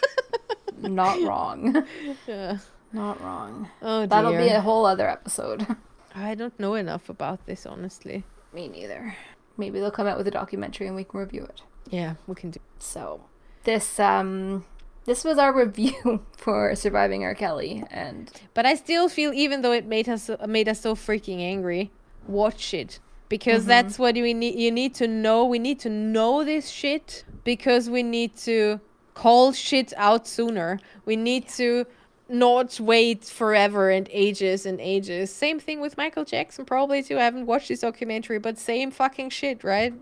not 0.80 1.20
wrong 1.22 1.84
Yeah. 2.26 2.58
not 2.92 3.20
wrong 3.20 3.68
Oh 3.82 4.00
dear. 4.00 4.06
that'll 4.06 4.32
be 4.36 4.48
a 4.48 4.60
whole 4.60 4.86
other 4.86 5.08
episode 5.08 5.66
I 6.14 6.34
don't 6.34 6.58
know 6.58 6.74
enough 6.74 7.08
about 7.08 7.46
this, 7.46 7.64
honestly. 7.66 8.24
Me 8.52 8.66
neither. 8.66 9.14
Maybe 9.56 9.78
they'll 9.78 9.90
come 9.92 10.06
out 10.08 10.16
with 10.18 10.26
a 10.26 10.32
documentary 10.32 10.86
and 10.88 10.96
we 10.96 11.04
can 11.04 11.20
review 11.20 11.44
it. 11.44 11.62
Yeah, 11.90 12.14
we 12.26 12.34
can 12.34 12.50
do. 12.50 12.58
So 12.80 13.20
this 13.64 14.00
um 14.00 14.64
this 15.04 15.22
was 15.24 15.38
our 15.38 15.54
review 15.56 16.22
for 16.36 16.74
Surviving 16.74 17.22
R. 17.24 17.34
Kelly 17.34 17.84
and 17.90 18.30
But 18.54 18.66
I 18.66 18.74
still 18.74 19.08
feel, 19.08 19.32
even 19.32 19.62
though 19.62 19.72
it 19.72 19.84
made 19.86 20.08
us 20.08 20.30
made 20.46 20.68
us 20.68 20.80
so 20.80 20.94
freaking 20.96 21.40
angry, 21.40 21.90
watch 22.26 22.74
it 22.74 22.98
because 23.28 23.64
that's 23.66 23.98
what 23.98 24.14
we 24.14 24.34
need. 24.34 24.58
You 24.58 24.70
need 24.70 24.94
to 24.96 25.06
know. 25.06 25.44
We 25.44 25.58
need 25.58 25.80
to 25.80 25.90
know 25.90 26.44
this 26.44 26.68
shit 26.68 27.24
because 27.44 27.90
we 27.90 28.02
need 28.02 28.36
to 28.38 28.80
call 29.14 29.52
shit 29.52 29.92
out 29.96 30.26
sooner. 30.26 30.78
We 31.04 31.16
need 31.16 31.48
to 31.50 31.86
not 32.28 32.78
wait 32.78 33.24
forever 33.24 33.90
and 33.90 34.08
ages 34.12 34.66
and 34.66 34.80
ages. 34.80 35.32
Same 35.34 35.58
thing 35.58 35.80
with 35.80 35.96
Michael 35.96 36.24
Jackson, 36.24 36.64
probably 36.64 37.02
too. 37.02 37.18
I 37.18 37.22
haven't 37.24 37.46
watched 37.46 37.68
this 37.68 37.80
documentary, 37.80 38.38
but 38.38 38.58
same 38.58 38.90
fucking 38.90 39.30
shit, 39.30 39.64
right? 39.64 39.94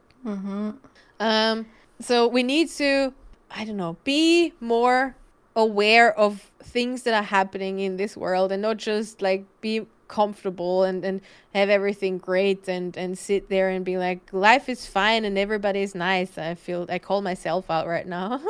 Um, 1.20 1.66
so 2.01 2.27
we 2.29 2.43
need 2.43 2.68
to, 2.70 3.12
I 3.51 3.64
don't 3.64 3.77
know, 3.77 3.97
be 4.05 4.53
more 4.61 5.16
aware 5.55 6.12
of 6.18 6.51
things 6.62 7.05
that 7.05 7.14
are 7.14 7.22
happening 7.22 7.79
in 7.81 7.97
this 7.97 8.16
world 8.16 8.53
and 8.53 8.61
not 8.61 8.77
just 8.77 9.22
like 9.22 9.45
be 9.61 9.87
comfortable 10.09 10.85
and, 10.85 11.05
and 11.05 11.21
have 11.55 11.69
everything 11.69 12.19
great 12.19 12.69
and, 12.69 12.97
and 12.97 13.19
sit 13.19 13.49
there 13.49 13.69
and 13.69 13.85
be 13.85 13.99
like, 13.99 14.33
life 14.33 14.69
is 14.69 14.87
fine 14.87 15.25
and 15.25 15.39
everybody 15.39 15.83
is 15.83 15.95
nice. 15.95 16.39
I 16.39 16.55
feel, 16.55 16.87
I 16.89 16.99
call 16.99 17.23
myself 17.23 17.71
out 17.71 17.87
right 17.87 18.07
now. 18.07 18.41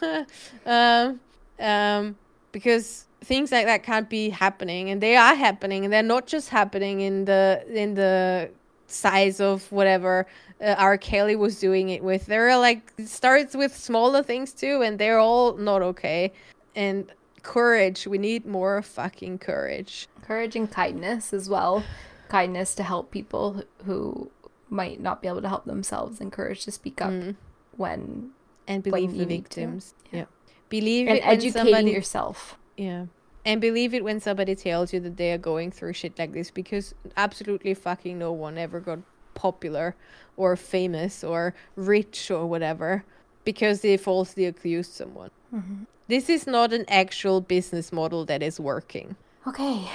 um, 0.66 1.20
um, 1.58 2.16
because 2.52 3.06
things 3.22 3.52
like 3.52 3.66
that 3.66 3.82
can't 3.82 4.08
be 4.08 4.30
happening 4.30 4.90
and 4.90 5.02
they 5.02 5.16
are 5.16 5.34
happening 5.34 5.84
and 5.84 5.92
they're 5.92 6.02
not 6.02 6.26
just 6.26 6.48
happening 6.48 7.00
in 7.00 7.24
the, 7.24 7.64
in 7.68 7.94
the 7.94 8.50
size 8.86 9.40
of 9.40 9.70
whatever 9.70 10.26
uh, 10.60 10.74
R. 10.78 10.98
Kelly 10.98 11.36
was 11.36 11.58
doing 11.58 11.90
it 11.90 12.02
with. 12.02 12.26
There 12.26 12.48
are 12.50 12.58
like 12.58 12.92
starts 13.04 13.54
with 13.54 13.76
smaller 13.76 14.22
things 14.22 14.52
too, 14.52 14.82
and 14.82 14.98
they're 14.98 15.18
all 15.18 15.56
not 15.56 15.82
okay. 15.82 16.32
And 16.76 17.10
courage, 17.42 18.06
we 18.06 18.18
need 18.18 18.46
more 18.46 18.82
fucking 18.82 19.38
courage. 19.38 20.08
courage 20.22 20.56
and 20.56 20.70
kindness 20.70 21.32
as 21.32 21.48
well. 21.48 21.82
Kindness 22.28 22.74
to 22.76 22.82
help 22.82 23.10
people 23.10 23.62
who 23.84 24.30
might 24.68 25.00
not 25.00 25.20
be 25.20 25.28
able 25.28 25.42
to 25.42 25.48
help 25.48 25.64
themselves 25.64 26.20
and 26.20 26.30
courage 26.30 26.64
to 26.64 26.70
speak 26.70 27.00
up 27.02 27.10
mm. 27.10 27.36
when 27.76 28.30
And 28.68 28.82
believe 28.82 29.16
the 29.16 29.24
victims. 29.24 29.94
Yeah. 30.12 30.26
Believe 30.68 31.08
and 31.08 31.18
it 31.18 31.26
educating 31.26 31.52
somebody 31.52 31.90
yourself. 31.90 32.56
Yeah. 32.76 33.06
And 33.44 33.60
believe 33.60 33.94
it 33.94 34.04
when 34.04 34.20
somebody 34.20 34.54
tells 34.54 34.92
you 34.92 35.00
that 35.00 35.16
they 35.16 35.32
are 35.32 35.38
going 35.38 35.70
through 35.70 35.94
shit 35.94 36.18
like 36.18 36.32
this 36.32 36.50
because 36.50 36.94
absolutely 37.16 37.74
fucking 37.74 38.18
no 38.18 38.32
one 38.32 38.58
ever 38.58 38.80
got 38.80 39.00
popular 39.34 39.96
or 40.36 40.56
famous 40.56 41.24
or 41.24 41.54
rich 41.74 42.30
or 42.30 42.46
whatever 42.46 43.04
because 43.44 43.80
they 43.80 43.96
falsely 43.96 44.44
accused 44.44 44.92
someone. 44.92 45.30
Mm-hmm. 45.54 45.84
This 46.10 46.28
is 46.28 46.44
not 46.44 46.72
an 46.72 46.86
actual 46.88 47.40
business 47.40 47.92
model 47.92 48.24
that 48.24 48.42
is 48.42 48.58
working. 48.58 49.14
Okay. 49.46 49.88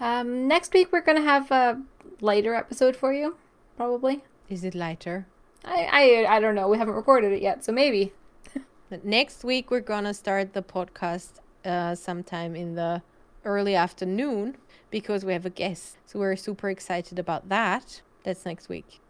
Um, 0.00 0.46
next 0.46 0.74
week 0.74 0.92
we're 0.92 1.00
gonna 1.00 1.22
have 1.22 1.50
a 1.50 1.80
lighter 2.20 2.54
episode 2.54 2.94
for 2.94 3.10
you, 3.14 3.36
probably. 3.78 4.22
Is 4.50 4.64
it 4.64 4.74
lighter? 4.74 5.26
I, 5.64 5.88
I 5.90 6.36
I 6.36 6.40
don't 6.40 6.54
know. 6.54 6.68
We 6.68 6.76
haven't 6.76 6.92
recorded 6.92 7.32
it 7.32 7.40
yet, 7.40 7.64
so 7.64 7.72
maybe. 7.72 8.12
But 8.90 9.02
next 9.18 9.44
week 9.44 9.70
we're 9.70 9.80
gonna 9.80 10.12
start 10.12 10.52
the 10.52 10.62
podcast 10.62 11.40
uh, 11.64 11.94
sometime 11.94 12.54
in 12.54 12.74
the 12.74 13.00
early 13.46 13.74
afternoon 13.74 14.58
because 14.90 15.24
we 15.24 15.32
have 15.32 15.46
a 15.46 15.50
guest. 15.62 15.96
So 16.04 16.18
we're 16.18 16.36
super 16.36 16.68
excited 16.68 17.18
about 17.18 17.48
that. 17.48 18.02
That's 18.24 18.44
next 18.44 18.68
week. 18.68 19.00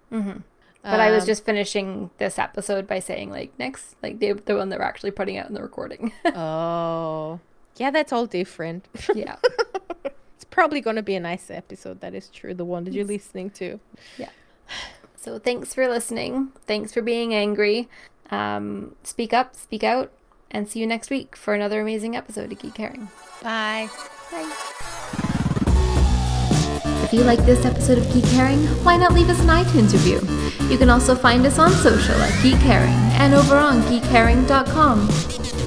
But 0.83 0.99
I 0.99 1.11
was 1.13 1.23
Um, 1.23 1.27
just 1.29 1.45
finishing 1.45 2.11
this 2.19 2.39
episode 2.39 2.87
by 2.89 2.99
saying 2.99 3.31
like 3.31 3.57
next, 3.59 3.95
like 4.03 4.19
the 4.19 4.33
the 4.33 4.57
one 4.57 4.69
that 4.71 4.79
we're 4.81 4.85
actually 4.85 5.13
putting 5.13 5.39
out 5.39 5.47
in 5.49 5.55
the 5.55 5.63
recording. 5.63 6.13
oh, 6.25 7.39
yeah, 7.77 7.91
that's 7.91 8.13
all 8.13 8.27
different. 8.27 8.89
yeah. 9.15 9.37
it's 10.05 10.45
probably 10.51 10.81
gonna 10.81 11.03
be 11.03 11.15
a 11.15 11.21
nice 11.21 11.51
episode. 11.51 12.01
That 12.01 12.15
is 12.15 12.29
true. 12.29 12.53
The 12.53 12.65
one 12.65 12.83
that 12.85 12.93
you're 12.95 13.05
listening 13.05 13.51
to. 13.51 13.79
Yeah. 14.19 14.31
So 15.17 15.39
thanks 15.39 15.73
for 15.73 15.87
listening. 15.89 16.51
Thanks 16.67 16.93
for 16.93 17.01
being 17.01 17.33
angry. 17.33 17.89
Um, 18.31 18.97
speak 19.05 19.33
up, 19.33 19.55
speak 19.55 19.85
out, 19.85 20.11
and 20.51 20.69
see 20.69 20.81
you 20.81 20.87
next 20.89 21.11
week 21.11 21.37
for 21.37 21.55
another 21.55 21.81
amazing 21.81 22.17
episode 22.17 22.51
of 22.51 22.59
Geek 22.59 22.77
Herring. 22.77 23.09
Bye. 23.41 23.89
Bye. 24.33 24.92
If 27.13 27.19
you 27.19 27.25
like 27.25 27.45
this 27.45 27.67
episode 27.67 27.99
of 27.99 28.11
Geek 28.11 28.25
Herring, 28.25 28.65
why 28.85 28.97
not 28.97 29.13
leave 29.13 29.29
us 29.29 29.39
an 29.41 29.49
iTunes 29.49 29.93
review? 29.93 30.19
You 30.71 30.79
can 30.79 30.89
also 30.89 31.15
find 31.15 31.45
us 31.45 31.59
on 31.59 31.71
social 31.71 32.15
at 32.15 32.43
Geek 32.43 32.55
Herring 32.55 32.89
and 33.21 33.35
over 33.35 33.59
on 33.59 33.83
geekherring.com. 33.83 35.62